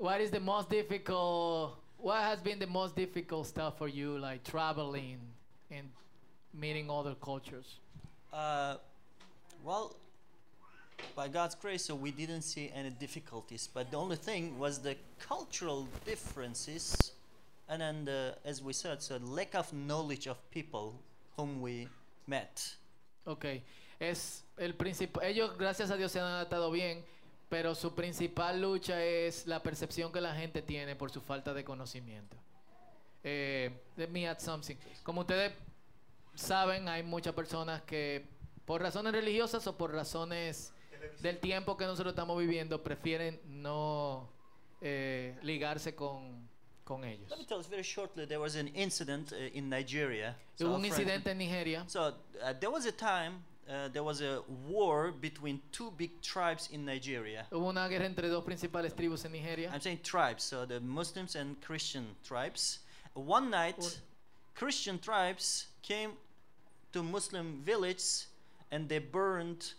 what 0.00 0.20
is 0.20 0.30
the 0.30 0.40
most 0.40 0.70
difficult? 0.70 1.76
What 1.98 2.22
has 2.22 2.40
been 2.40 2.58
the 2.58 2.66
most 2.66 2.96
difficult 2.96 3.46
stuff 3.46 3.76
for 3.76 3.86
you, 3.86 4.18
like 4.18 4.42
traveling 4.44 5.18
and 5.70 5.88
meeting 6.54 6.90
other 6.90 7.14
cultures? 7.14 7.76
Uh, 8.32 8.76
well, 9.62 9.94
by 11.14 11.28
God's 11.28 11.54
grace, 11.54 11.84
so 11.84 11.94
we 11.94 12.10
didn't 12.10 12.42
see 12.42 12.70
any 12.74 12.88
difficulties. 12.88 13.68
But 13.72 13.90
the 13.90 13.98
only 13.98 14.16
thing 14.16 14.58
was 14.58 14.78
the 14.78 14.96
cultural 15.18 15.86
differences, 16.06 17.12
and 17.68 17.82
then 17.82 18.06
the, 18.06 18.36
as 18.44 18.62
we 18.62 18.72
said, 18.72 19.02
so 19.02 19.18
lack 19.22 19.54
of 19.54 19.70
knowledge 19.74 20.26
of 20.26 20.38
people 20.50 20.94
whom 21.36 21.60
we 21.60 21.88
met. 22.26 22.74
Ok. 23.26 23.62
Es 24.00 24.44
el 24.58 24.72
principal. 24.72 25.22
Ellos, 25.22 25.50
gracias 25.58 25.90
a 25.90 25.96
Dios, 25.98 26.12
se 26.12 26.20
han 26.20 26.26
adaptado 26.26 26.72
bien, 26.72 27.02
pero 27.50 27.74
su 27.74 27.94
principal 27.94 28.62
lucha 28.62 29.04
es 29.04 29.46
la 29.46 29.60
percepción 29.60 30.12
que 30.12 30.20
la 30.20 30.34
gente 30.34 30.62
tiene 30.62 30.94
por 30.94 31.10
su 31.10 31.20
falta 31.20 31.52
de 31.52 31.64
conocimiento. 31.64 32.36
Eh, 33.24 33.70
let 33.96 34.08
me 34.08 34.26
add 34.26 34.38
something. 34.38 34.76
Como 35.02 35.22
ustedes 35.22 35.52
saben, 36.34 36.88
hay 36.88 37.02
muchas 37.02 37.34
personas 37.34 37.82
que, 37.82 38.24
por 38.64 38.80
razones 38.80 39.12
religiosas 39.12 39.66
o 39.66 39.76
por 39.76 39.92
razones 39.92 40.72
del 41.20 41.38
tiempo 41.38 41.76
que 41.76 41.86
nosotros 41.86 42.12
estamos 42.12 42.38
viviendo, 42.38 42.84
prefieren 42.84 43.40
no 43.44 44.30
eh, 44.80 45.36
ligarse 45.42 45.96
con, 45.96 46.48
con 46.84 47.04
ellos. 47.04 47.28
Let 47.30 47.38
me 47.38 47.46
tell 47.46 47.60
you 47.60 47.68
very 47.68 47.82
shortly. 47.82 48.26
There 48.26 48.40
was 48.40 48.54
an 48.54 48.68
incident 48.68 49.32
uh, 49.32 49.36
in 49.52 49.68
Nigeria. 49.68 50.36
So 50.54 50.66
Hubo 50.66 50.74
a 50.74 50.78
un 50.78 50.84
incidente 50.84 51.32
en 51.32 51.38
Nigeria. 51.38 51.84
So 51.88 52.14
uh, 52.42 52.54
there 52.60 52.70
was 52.70 52.86
a 52.86 52.92
time. 52.92 53.42
Uh, 53.70 53.88
there 53.92 54.02
was 54.02 54.20
a 54.20 54.42
war 54.66 55.12
between 55.12 55.60
two 55.70 55.92
big 55.96 56.20
tribes 56.20 56.68
in 56.72 56.84
Nigeria. 56.84 57.46
Hubo 57.52 57.68
una 57.68 57.88
guerra 57.88 58.04
entre 58.04 58.28
dos 58.28 58.42
principales 58.44 58.94
tribus 58.96 59.24
en 59.24 59.32
Nigeria. 59.32 59.70
I'm 59.72 59.80
saying 59.80 60.00
tribes, 60.02 60.42
so 60.42 60.66
the 60.66 60.80
Muslims 60.80 61.36
and 61.36 61.56
Christian 61.60 62.16
tribes. 62.24 62.80
One 63.14 63.48
night, 63.48 63.78
Un- 63.78 63.90
Christian 64.56 64.98
tribes 64.98 65.66
came 65.82 66.10
to 66.92 67.02
Muslim 67.04 67.62
village 67.64 68.26
and 68.72 68.88
they 68.88 68.98
burned 68.98 69.74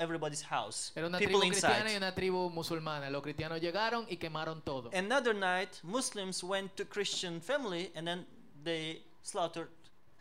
everybody's 0.00 0.42
house. 0.42 0.92
Era 0.96 1.06
una 1.06 1.18
People 1.18 1.40
tribu 1.40 1.52
cristiana 1.52 1.90
y 1.90 1.96
una 1.96 2.14
tribu 2.14 2.50
musulmana. 2.50 3.10
Los 3.10 3.22
cristianos 3.22 3.60
llegaron 3.60 4.06
y 4.08 4.16
quemaron 4.16 4.62
todo. 4.64 4.90
Another 4.94 5.34
night, 5.34 5.80
Muslims 5.82 6.42
went 6.42 6.74
to 6.76 6.86
Christian 6.86 7.40
family 7.40 7.90
and 7.94 8.06
then 8.06 8.24
they 8.64 9.02
slaughtered 9.22 9.68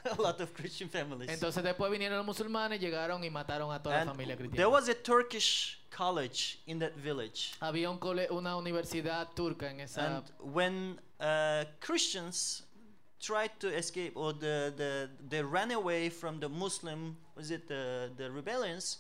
a 0.18 0.22
lot 0.22 0.40
of 0.42 0.54
Christian 0.54 0.90
families. 0.90 1.30
Entonces 1.30 1.64
después 1.64 1.90
vinieron 1.92 2.18
los 2.18 2.26
musulmanes, 2.26 2.80
llegaron 2.80 3.24
y 3.24 3.30
mataron 3.30 3.72
a 3.74 3.82
toda 3.82 4.06
la 4.06 4.12
familia 4.12 4.36
cristiana. 4.38 4.58
there 4.58 4.70
was 4.70 4.88
a 4.90 4.94
Turkish 4.94 5.80
college 5.90 6.60
in 6.68 6.80
that 6.80 6.96
village. 6.96 7.54
Había 7.62 7.90
un 7.90 7.98
cole- 7.98 8.28
una 8.32 8.56
universidad 8.56 9.34
turca 9.36 9.70
en 9.70 9.82
esa... 9.82 10.02
And 10.02 10.24
when 10.54 11.00
uh, 11.20 11.66
Christians 11.80 12.64
tried 13.20 13.52
to 13.60 13.70
escape, 13.70 14.14
or 14.16 14.34
the, 14.34 14.74
the 14.76 15.10
they 15.28 15.42
ran 15.42 15.72
away 15.72 16.10
from 16.10 16.40
the 16.40 16.50
Muslim, 16.50 17.18
was 17.36 17.52
it 17.52 17.68
the 17.68 18.12
the 18.18 18.30
rebellions? 18.30 19.00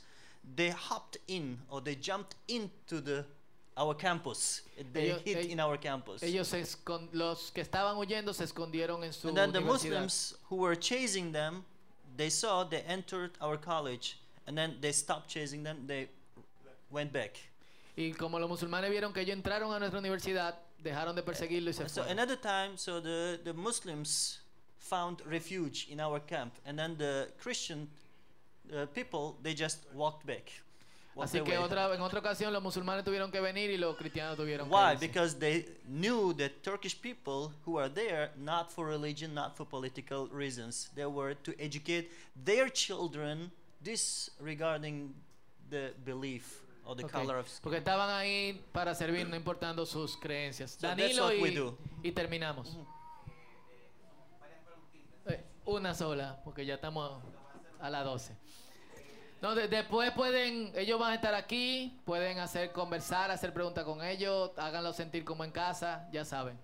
They 0.55 0.69
hopped 0.69 1.17
in, 1.27 1.59
or 1.69 1.81
they 1.81 1.95
jumped 1.95 2.35
into 2.47 3.01
the 3.01 3.25
our 3.77 3.93
campus. 3.95 4.61
They 4.93 5.11
Ellos- 5.11 5.21
hid 5.25 5.37
ell- 5.37 5.51
in 5.51 5.59
our 5.59 5.77
campus. 5.77 6.21
Ellos 6.23 6.47
se 6.47 6.63
los 7.13 7.51
que 7.51 7.61
estaban 7.63 7.97
huyendo 7.97 8.33
se 8.33 8.43
escondieron 8.45 9.03
en 9.03 9.11
su 9.13 9.27
and 9.29 9.37
then 9.37 9.51
the. 9.51 9.61
Muslims 9.61 10.35
who 10.49 10.57
were 10.57 10.75
chasing 10.75 11.31
them, 11.31 11.63
they 12.17 12.29
saw 12.29 12.63
they 12.63 12.81
entered 12.87 13.31
our 13.41 13.57
college, 13.57 14.17
and 14.47 14.57
then 14.57 14.77
they 14.81 14.91
stopped 14.93 15.27
chasing 15.29 15.63
them. 15.63 15.85
They 15.87 16.07
went 16.89 17.11
back. 17.11 17.37
Y 17.97 18.11
como 18.17 18.39
los 18.39 18.49
musulmanes 18.49 18.89
vieron 18.91 19.13
que 19.13 19.21
ellos 19.21 19.35
entraron 19.35 19.73
a 19.73 19.79
nuestra 19.79 19.99
universidad, 19.99 20.55
dejaron 20.83 21.15
de 21.15 21.23
perseguirlo 21.23 21.69
y 21.69 21.73
se 21.73 21.87
So 21.89 22.01
fueron. 22.03 22.11
another 22.11 22.35
time, 22.37 22.77
so 22.77 22.99
the, 23.01 23.39
the 23.43 23.53
Muslims 23.53 24.39
found 24.77 25.21
refuge 25.25 25.87
in 25.89 25.99
our 25.99 26.19
camp, 26.19 26.53
and 26.65 26.77
then 26.77 26.97
the 26.97 27.29
Christian 27.41 27.89
uh, 28.73 28.85
people 28.93 29.37
they 29.43 29.53
just 29.53 29.79
walked 29.93 30.25
back. 30.25 30.51
Así 31.21 31.41
que 31.41 31.57
otra, 31.57 31.93
en 31.93 32.01
otra 32.01 32.19
ocasión 32.19 32.51
los 32.51 32.61
musulmanes 32.61 33.05
tuvieron 33.05 33.31
que 33.31 33.39
venir 33.39 33.69
y 33.69 33.77
los 33.77 33.95
cristianos 33.95 34.35
tuvieron 34.35 34.69
Why? 34.69 34.97
que 34.97 35.05
irse. 35.05 35.07
Because 35.07 35.35
they 35.39 35.65
knew 35.87 36.33
that 36.33 36.51
Turkish 36.61 36.99
people 36.99 37.53
who 37.65 37.79
are 37.79 37.89
there 37.89 38.31
not 38.35 38.69
for 38.71 38.85
religion, 38.85 39.33
not 39.33 39.55
for 39.55 39.65
political 39.65 40.27
reasons. 40.27 40.89
They 40.93 41.05
were 41.05 41.35
to 41.35 41.53
educate 41.57 42.09
their 42.35 42.69
children 42.69 43.51
this 43.81 44.29
regarding 44.39 45.13
the 45.69 45.93
belief 46.03 46.61
or 46.85 46.95
the 46.95 47.05
Ok, 47.05 47.11
color 47.11 47.37
of 47.37 47.47
skin. 47.47 47.61
Porque 47.63 47.77
estaban 47.77 48.09
ahí 48.09 48.61
para 48.73 48.93
servir, 48.93 49.27
no 49.27 49.35
importando 49.35 49.85
sus 49.85 50.17
creencias. 50.17 50.71
So 50.71 50.87
Danilo 50.87 51.33
y, 51.33 51.73
y 52.03 52.11
terminamos. 52.11 52.77
Eh, 55.27 55.43
una 55.65 55.93
sola, 55.93 56.41
porque 56.43 56.65
ya 56.65 56.75
estamos 56.75 57.23
a 57.79 57.89
las 57.89 58.03
12. 58.03 58.35
No, 59.41 59.53
de- 59.53 59.67
después 59.67 60.11
pueden, 60.11 60.71
ellos 60.75 60.99
van 60.99 61.11
a 61.11 61.15
estar 61.15 61.33
aquí, 61.35 61.99
pueden 62.05 62.39
hacer 62.39 62.71
conversar, 62.71 63.29
hacer 63.31 63.53
preguntas 63.53 63.83
con 63.83 64.03
ellos, 64.03 64.51
háganlo 64.57 64.91
sentir 64.93 65.23
como 65.23 65.43
en 65.43 65.51
casa, 65.51 66.07
ya 66.11 66.25
saben. 66.25 66.57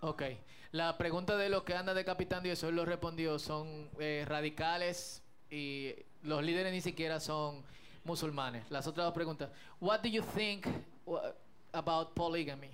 Ok, 0.00 0.22
la 0.72 0.96
pregunta 0.96 1.36
de 1.36 1.48
los 1.48 1.64
que 1.64 1.74
andan 1.74 1.96
decapitando 1.96 2.48
y 2.48 2.52
eso 2.52 2.68
él 2.68 2.76
lo 2.76 2.84
respondió 2.84 3.38
son 3.38 3.90
eh, 3.98 4.24
radicales 4.28 5.22
y 5.50 5.92
los 6.22 6.42
líderes 6.42 6.72
ni 6.72 6.80
siquiera 6.80 7.18
son 7.18 7.64
musulmanes. 8.04 8.70
Las 8.70 8.86
otras 8.86 9.06
dos 9.06 9.14
preguntas. 9.14 9.50
What 9.80 10.00
do 10.02 10.08
you 10.08 10.22
think 10.22 10.66
wha- 11.04 11.34
about 11.72 12.14
polygamy? 12.14 12.70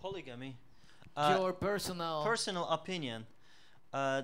Polygamy. 0.00 0.56
Uh, 1.16 1.36
Your 1.38 1.54
personal. 1.58 2.24
personal 2.24 2.64
opinion, 2.70 3.26
uh, 3.92 4.22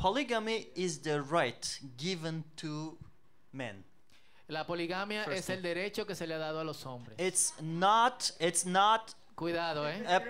polygamy 0.00 0.68
is 0.74 0.98
the 0.98 1.20
right 1.22 1.78
given 1.96 2.44
to 2.56 2.96
men. 3.52 3.84
la 4.48 4.64
poligamia 4.64 5.24
First 5.24 5.38
es 5.38 5.46
thing. 5.46 5.56
el 5.56 5.62
derecho 5.62 6.06
que 6.06 6.14
se 6.14 6.26
le 6.26 6.34
ha 6.34 6.38
dado 6.38 6.60
a 6.60 6.64
los 6.64 6.82
hombres. 6.82 7.16
It's 7.18 7.52
not. 7.60 8.32
It's 8.40 8.64
not. 8.66 9.14
Cuidado, 9.36 9.84
¿eh? 9.84 10.02
A, 10.06 10.20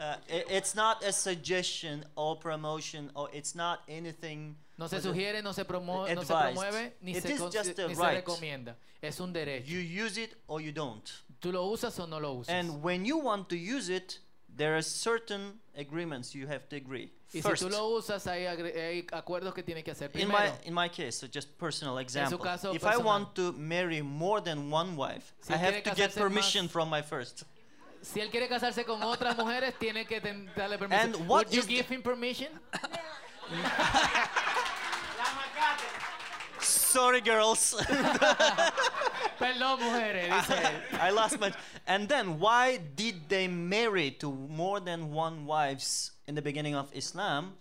uh, 0.00 0.16
it's 0.28 0.74
not 0.74 1.04
a 1.04 1.12
suggestion 1.12 2.04
or 2.16 2.36
promotion, 2.36 3.10
or 3.14 3.28
it's 3.32 3.54
not 3.54 3.80
anything. 3.88 4.56
No 4.78 4.86
se 4.86 5.00
sugiere, 5.00 5.42
no 5.42 5.52
se, 5.52 5.64
promo- 5.64 6.12
no 6.14 6.22
se 6.22 6.32
promueve, 6.34 6.92
ni, 7.02 7.16
It 7.16 7.22
se, 7.22 7.34
ni 7.34 7.94
se 7.94 8.02
right. 8.02 8.24
recomienda. 8.24 8.76
Es 9.02 9.20
un 9.20 9.32
derecho. 9.32 9.66
You 9.66 9.80
use 9.80 10.16
it 10.18 10.34
or 10.46 10.60
you 10.60 10.72
don't. 10.72 11.10
Tú 11.40 11.52
lo 11.52 11.68
usas 11.72 11.98
o 12.00 12.06
no 12.06 12.18
lo 12.18 12.36
usas. 12.40 12.48
And 12.48 12.82
when 12.82 13.04
you 13.04 13.18
want 13.18 13.48
to 13.48 13.56
use 13.56 13.88
it, 13.88 14.18
there 14.48 14.76
are 14.76 14.82
certain 14.82 15.60
agreements 15.76 16.34
you 16.34 16.46
have 16.46 16.68
to 16.68 16.76
agree. 16.76 17.12
Y 17.32 17.42
First, 17.42 17.62
si 17.62 17.68
tú 17.68 17.70
lo 17.70 17.88
usas, 17.88 18.26
hay, 18.26 18.46
acuerdos 19.12 19.52
que 19.54 19.62
tienes 19.62 19.84
que 19.84 19.90
hacer. 19.90 20.10
in 20.14 20.28
Primero, 20.28 20.38
my 20.38 20.66
in 20.68 20.74
my 20.74 20.88
case, 20.88 21.18
so 21.18 21.26
just 21.26 21.48
personal 21.58 21.98
example. 21.98 22.38
caso 22.38 22.72
if 22.74 22.84
I 22.84 22.96
want 22.96 23.34
to 23.34 23.52
marry 23.52 24.00
more 24.02 24.40
than 24.40 24.70
one 24.70 24.96
wife, 24.96 25.34
Si 25.42 25.52
I 25.52 25.56
have 25.58 25.82
to 25.82 25.90
get 25.94 26.10
casarse 26.10 26.14
permission 26.18 26.66
más- 26.66 26.70
from 26.70 26.88
my 26.88 27.02
first. 27.02 27.44
si 28.00 28.20
él 28.20 28.30
quiere 28.30 28.48
casarse 28.48 28.84
con 28.84 29.02
otras 29.02 29.36
mujeres, 29.36 29.74
tiene 29.78 30.06
que 30.06 30.20
darle 30.56 30.78
permiso. 30.78 31.02
And 31.02 31.16
what 31.28 31.46
Would 31.48 31.54
you 31.54 31.62
give 31.64 31.86
him 31.88 32.02
permission? 32.02 32.48
Sorry, 36.88 37.20
girls. 37.20 37.74
Perdón, 39.38 39.78
mujeres, 39.78 40.28
dice 40.30 40.50
él. 40.50 40.82
I 41.00 41.10
lost 41.10 41.38
my. 41.38 41.52
And 41.86 42.08
then, 42.08 42.40
why 42.40 42.78
did 42.78 43.28
they 43.28 43.46
marry 43.46 44.10
to 44.12 44.32
more 44.32 44.80
than 44.80 45.12
one 45.12 45.44
wives 45.44 46.12
in 46.26 46.34
the 46.34 46.40
beginning 46.40 46.74
of 46.74 46.90
Islam? 46.94 47.52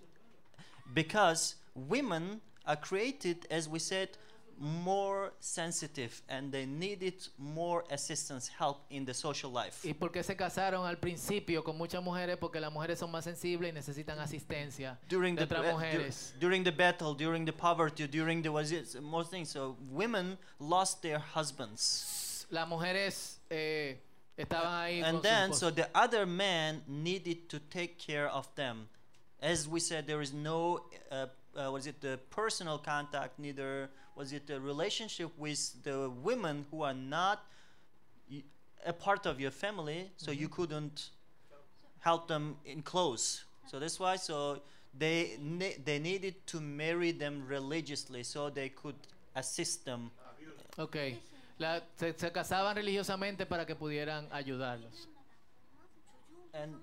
Because 0.94 1.56
women 1.76 2.40
are 2.66 2.78
created, 2.78 3.46
as 3.52 3.68
we 3.68 3.80
said, 3.80 4.18
more 4.60 5.32
sensitive, 5.40 6.22
and 6.30 6.52
they 6.52 6.66
needed 6.66 7.14
more 7.38 7.84
assistance, 7.92 8.48
help 8.48 8.86
in 8.90 9.06
the 9.06 9.14
social 9.14 9.52
life. 9.52 9.84
¿Y 9.88 9.94
por 9.94 10.12
qué 10.12 10.24
se 10.24 10.36
casaron 10.36 10.86
al 10.86 10.98
principio 10.98 11.64
con 11.64 11.78
muchas 11.78 12.02
mujeres? 12.04 12.38
Porque 12.38 12.60
las 12.60 12.72
mujeres 12.72 12.98
son 13.00 13.12
más 13.12 13.24
sensibles 13.24 13.70
y 13.70 13.74
necesitan 13.74 14.20
asistencia 14.20 14.98
During 15.08 15.36
de 15.36 15.46
the 15.46 15.56
otras 15.56 15.76
uh, 15.76 15.80
du- 15.80 16.40
during 16.40 16.64
the 16.64 16.72
battle, 16.72 17.14
during 17.14 17.46
the 17.46 17.54
poverty, 17.54 18.08
during 18.08 18.42
the 18.42 18.50
was 18.50 18.72
it 18.72 19.00
most 19.02 19.30
things. 19.30 19.50
So 19.50 19.78
women 19.92 20.38
lost 20.60 21.02
their 21.02 21.20
husbands, 21.20 22.46
Las 22.50 22.68
mujeres 22.68 23.40
eh, 23.50 23.98
estaban 24.38 24.74
ahí 24.74 25.04
and 25.04 25.18
con 25.18 25.22
then 25.22 25.54
so 25.54 25.68
esposos. 25.70 25.76
the 25.76 25.90
other 25.94 26.26
man 26.26 26.82
needed 26.88 27.48
to 27.50 27.60
take 27.60 27.98
care 28.00 28.28
of 28.30 28.48
them. 28.56 28.88
As 29.40 29.68
we 29.68 29.80
said, 29.80 30.08
there 30.08 30.22
is 30.22 30.34
no 30.34 30.86
uh, 31.12 31.28
uh, 31.58 31.72
was 31.72 31.88
it 31.88 32.02
the 32.02 32.20
personal 32.30 32.78
contact, 32.78 33.40
neither 33.40 33.90
was 34.16 34.34
it 34.34 34.48
the 34.48 34.60
relationship 34.60 35.32
with 35.38 35.84
the 35.84 36.10
women 36.24 36.66
who 36.72 36.84
are 36.84 36.94
not 36.94 37.46
a 38.86 38.94
part 38.94 39.26
of 39.26 39.40
your 39.40 39.52
family, 39.52 40.12
so 40.18 40.32
you 40.32 40.48
couldn't 40.48 41.10
help 42.00 42.28
them 42.28 42.56
in 42.66 42.82
close. 42.82 43.44
So 43.68 43.80
that's 43.80 44.00
why 44.00 44.16
so 44.16 44.62
they 44.98 45.38
ne- 45.42 45.78
they 45.84 46.00
needed 46.00 46.36
to 46.48 46.62
marry 46.62 47.12
them 47.12 47.44
religiously 47.48 48.24
so 48.24 48.50
they 48.50 48.70
could 48.70 48.96
assist 49.36 49.86
them. 49.86 50.12
Ok. 50.78 51.18
La- 51.60 51.82
se, 51.96 52.14
se 52.16 52.30
casaban 52.30 52.76
religiosamente 52.76 53.46
para 53.48 53.66
que 53.66 53.76
pudieran 53.76 54.28
ayudarlos. 54.32 55.08
And 56.54 56.76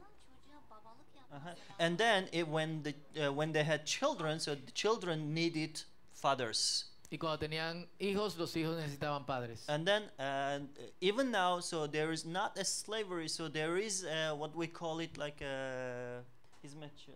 uh-huh. 1.34 1.50
and 1.78 1.98
then 1.98 2.28
it, 2.32 2.46
when 2.48 2.82
the 2.82 2.94
uh, 3.26 3.32
when 3.32 3.52
they 3.52 3.64
had 3.64 3.84
children, 3.86 4.38
so 4.38 4.54
the 4.54 4.72
children 4.72 5.34
needed 5.34 5.82
fathers. 6.12 6.84
Y 7.10 7.18
cuando 7.18 7.38
tenían 7.46 7.86
hijos, 8.00 8.36
los 8.38 8.54
hijos 8.54 8.76
necesitaban 8.76 9.26
padres. 9.26 9.64
And 9.68 9.86
then 9.86 10.02
uh, 10.18 10.60
even 11.00 11.30
now, 11.30 11.60
so 11.60 11.86
there 11.86 12.10
is 12.12 12.24
not 12.24 12.58
a 12.58 12.64
slavery. 12.64 13.28
So 13.28 13.48
there 13.48 13.76
is 13.76 14.04
uh, 14.04 14.34
what 14.34 14.56
we 14.56 14.66
call 14.66 15.00
it 15.00 15.16
like 15.16 15.40
a 15.42 16.22
hizmetçi. 16.64 17.12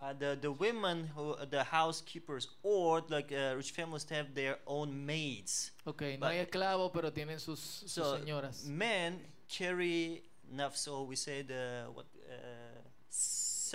Uh, 0.00 0.12
the 0.12 0.36
the 0.38 0.52
women 0.52 1.08
who 1.16 1.34
the 1.48 1.64
housekeepers 1.64 2.48
or 2.62 3.02
like 3.08 3.32
uh, 3.32 3.54
rich 3.56 3.70
families 3.70 4.04
have 4.10 4.34
their 4.34 4.58
own 4.66 5.06
maids. 5.06 5.70
Ok, 5.86 6.02
no 6.02 6.18
But- 6.20 6.32
hay 6.32 6.44
esclavos, 6.44 6.92
pero 6.92 7.10
tienen 7.10 7.40
sus, 7.40 7.58
sus 7.60 7.92
So 7.92 8.18
señoras. 8.18 8.66
men 8.66 9.18
carry 9.48 10.22
enough. 10.52 10.76
So 10.76 11.04
we 11.04 11.16
say 11.16 11.40
the 11.40 11.86
what 11.94 12.04
uh, 12.04 12.13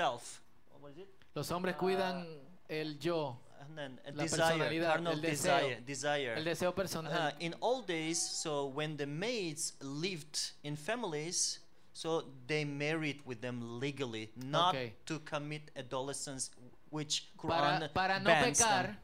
self. 0.03 0.41
What 0.71 0.81
was 0.81 0.97
it? 0.97 1.07
Los 1.35 1.51
hombres 1.51 1.75
Ah. 1.75 1.79
cuidan 1.79 2.27
el 2.69 2.97
yo, 2.99 3.37
And 3.61 3.77
then 3.77 3.99
a 4.05 4.11
La 4.13 4.23
desire, 4.23 4.79
carnal 4.81 5.13
el 5.13 5.21
deseo. 5.21 5.53
desire, 5.57 5.81
desire. 5.85 6.33
el 6.37 6.43
deseo 6.45 6.73
personal. 6.73 7.11
Uh, 7.11 7.31
in 7.39 7.53
old 7.61 7.85
days, 7.85 8.17
so 8.17 8.65
when 8.67 8.95
the 8.97 9.05
maids 9.05 9.73
lived 9.81 10.53
in 10.63 10.75
families, 10.77 11.59
so 11.93 12.23
they 12.47 12.63
married 12.65 13.21
with 13.25 13.41
them 13.41 13.79
legally, 13.79 14.31
not 14.35 14.73
Okay. 14.73 14.95
to 15.05 15.19
commit 15.19 15.69
adolescence, 15.75 16.49
which 16.89 17.29
para, 17.37 17.79
Quran 17.79 17.93
para 17.93 18.19
no 18.19 18.29
bans 18.29 18.57
pecar, 18.57 18.85
them. 18.87 18.97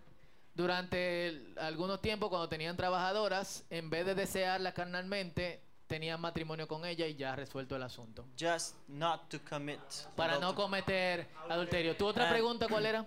durante 0.56 1.28
el- 1.28 1.54
algunos 1.60 2.02
tiempos 2.02 2.30
cuando 2.30 2.48
tenían 2.48 2.76
trabajadoras, 2.78 3.66
en 3.70 3.90
vez 3.90 4.06
de 4.06 4.16
desearla 4.16 4.74
carnalmente, 4.74 5.62
tenían 5.88 6.20
matrimonio 6.20 6.68
con 6.68 6.86
ella 6.86 7.06
y 7.08 7.16
ya 7.16 7.36
resuelto 7.36 7.76
el 7.76 7.84
asunto. 7.84 8.26
Just 8.40 8.76
not 8.88 9.30
to 9.30 9.40
commit. 9.48 9.80
Para 10.16 10.40
no 10.40 10.54
cometer 10.56 11.28
adulterio. 11.50 11.96
¿Tu 11.96 12.06
otra 12.06 12.28
Ah. 12.28 12.30
pregunta 12.32 12.68
cuál 12.68 12.86
era? 12.86 13.06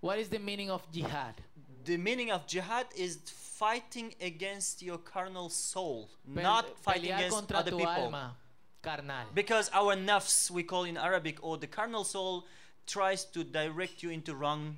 What 0.00 0.18
is 0.18 0.28
the 0.28 0.38
meaning 0.38 0.70
of 0.70 0.82
jihad? 0.92 1.34
The 1.84 1.96
meaning 1.98 2.30
of 2.30 2.46
jihad 2.46 2.86
is 2.94 3.18
fighting 3.30 4.14
against 4.20 4.82
your 4.82 4.98
carnal 4.98 5.48
soul, 5.48 6.08
Pe- 6.34 6.42
not 6.42 6.66
fighting 6.82 7.12
against 7.12 7.50
other 7.52 7.70
tu 7.70 7.78
people. 7.78 7.92
alma 7.92 8.36
carnal. 8.82 9.26
Because 9.34 9.70
our 9.72 9.96
nafs, 9.96 10.50
we 10.50 10.62
call 10.64 10.84
in 10.84 10.96
Arabic, 10.96 11.38
or 11.42 11.56
the 11.58 11.66
carnal 11.66 12.04
soul, 12.04 12.44
tries 12.86 13.24
to 13.24 13.42
direct 13.44 14.02
you 14.02 14.10
into 14.10 14.34
wrong 14.34 14.76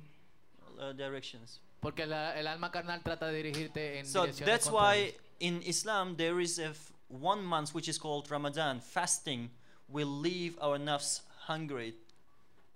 uh, 0.79 0.93
directions. 0.93 1.59
Porque 1.81 2.05
la- 2.05 2.31
el 2.35 2.47
alma 2.47 2.71
carnal 2.71 3.01
trata 3.03 3.27
de 3.27 3.33
dirigirte 3.43 3.99
en 3.99 4.05
So 4.05 4.21
direcciones 4.25 4.45
that's 4.45 4.67
why. 4.71 5.13
In 5.39 5.61
Islam 5.63 6.15
there 6.17 6.39
is 6.39 6.59
a 6.59 6.73
one 7.07 7.43
month 7.43 7.73
which 7.73 7.87
is 7.87 7.97
called 7.97 8.29
Ramadan. 8.29 8.79
Fasting 8.79 9.49
will 9.87 10.07
leave 10.21 10.57
our 10.61 10.77
nafs 10.77 11.21
hungry 11.47 11.95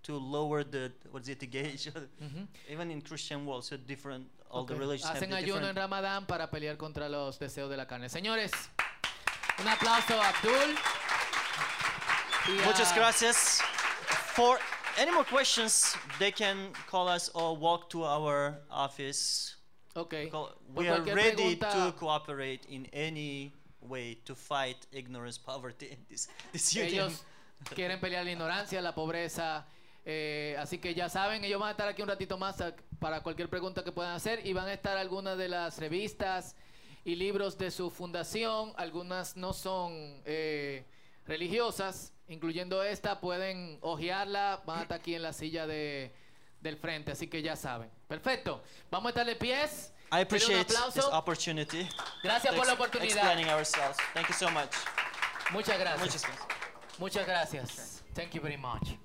to 0.03 0.17
lower 0.17 0.63
the 0.63 0.91
what's 1.11 1.29
it 1.29 1.39
the 1.39 1.45
gauge. 1.47 1.85
Ujú. 1.93 2.07
Mm-hmm. 2.23 2.43
Even 2.73 2.91
in 2.91 3.01
Christian 3.01 3.45
world, 3.45 3.63
so 3.65 3.77
different. 3.77 4.25
All 4.49 4.65
the 4.65 4.73
Ok. 4.75 4.79
religions 4.79 5.09
have 5.09 5.17
Hacen 5.21 5.29
the 5.31 5.37
ayuno 5.37 5.67
en. 5.69 5.75
Ramadán 5.75 6.27
para 6.27 6.47
pelear 6.47 6.77
contra 6.77 7.07
los 7.09 7.37
deseos 7.39 7.69
de 7.69 7.77
la 7.77 7.85
carne. 7.85 8.07
Señores, 8.09 8.51
un 9.59 9.67
aplauso 9.67 10.13
a 10.19 10.29
Abdul. 10.29 10.75
Y 12.49 12.59
a- 12.61 12.65
Muchas 12.65 12.93
gracias. 12.93 13.61
For 14.35 14.59
any 14.99 15.11
more 15.11 15.23
questions, 15.25 15.95
they 16.19 16.31
can 16.31 16.71
call 16.89 17.07
us 17.07 17.29
or 17.33 17.55
walk 17.57 17.89
to 17.91 18.03
our 18.03 18.57
office. 18.69 19.55
Ok. 19.95 20.13
Call- 20.31 20.53
Por 20.73 20.83
we 20.83 20.89
are 20.89 21.01
ready 21.13 21.55
pregunta- 21.55 21.71
to 21.71 21.95
cooperate 21.97 22.61
in 22.69 22.87
any 22.93 23.51
way 23.81 24.15
to 24.25 24.35
fight 24.35 24.77
ignorance, 24.91 25.37
poverty, 25.45 25.87
in 25.91 26.05
this, 26.07 26.29
this 26.51 26.73
union. 26.75 26.93
Ellos 27.09 27.23
quieren 27.75 27.99
pelear 27.99 28.23
la 28.25 28.31
ignorancia, 28.31 28.81
la 28.81 28.93
pobreza. 28.95 29.65
eh, 30.05 30.55
así 30.59 30.79
que 30.79 30.93
ya 30.93 31.07
saben, 31.07 31.45
ellos 31.45 31.59
van 31.61 31.69
a 31.69 31.71
estar 31.71 31.87
aquí 31.87 32.01
un 32.01 32.09
ratito 32.09 32.37
más 32.37 32.59
a- 32.59 32.75
para 32.99 33.21
cualquier 33.23 33.49
pregunta 33.49 33.83
que 33.83 33.91
puedan 33.93 34.13
hacer 34.15 34.45
y 34.45 34.51
van 34.53 34.67
a 34.67 34.73
estar 34.73 34.97
algunas 34.97 35.37
de 35.37 35.47
las 35.47 35.77
revistas 35.79 36.55
y 37.05 37.15
libros 37.15 37.57
de 37.57 37.71
su 37.71 37.89
fundación. 37.89 38.73
Algunas 38.75 39.37
no 39.37 39.53
son 39.53 39.93
eh, 40.25 40.83
religiosas, 41.25 42.13
incluyendo 42.27 42.83
esta. 42.83 43.19
Pueden 43.21 43.77
hojearla, 43.81 44.61
van 44.65 44.79
a 44.79 44.81
estar 44.83 44.99
aquí 44.99 45.15
en 45.15 45.21
la 45.21 45.31
silla 45.33 45.67
de, 45.67 46.13
del 46.63 46.77
frente, 46.77 47.11
así 47.11 47.27
que 47.27 47.41
ya 47.41 47.55
saben. 47.55 47.89
Perfecto. 48.07 48.63
Vamos 48.89 49.07
a 49.07 49.09
estar 49.09 49.25
de 49.25 49.35
pies. 49.35 49.91
I 50.11 50.21
appreciate 50.21 50.65
this 50.65 51.05
opportunity. 51.11 51.87
Gracias 52.23 52.55
por 52.55 52.65
la 52.65 52.73
oportunidad. 52.73 53.17
Explaining 53.17 53.49
ourselves. 53.49 53.97
Thank 54.13 54.29
you 54.29 54.33
so 54.33 54.49
much. 54.49 54.71
Muchas 55.51 55.77
gracias. 55.77 55.99
Muchas 55.99 56.23
gracias. 56.23 56.99
Muchas 56.99 57.25
gracias. 57.25 58.03
Thank 58.13 58.33
you 58.33 58.41
very 58.41 58.57
much. 58.57 58.97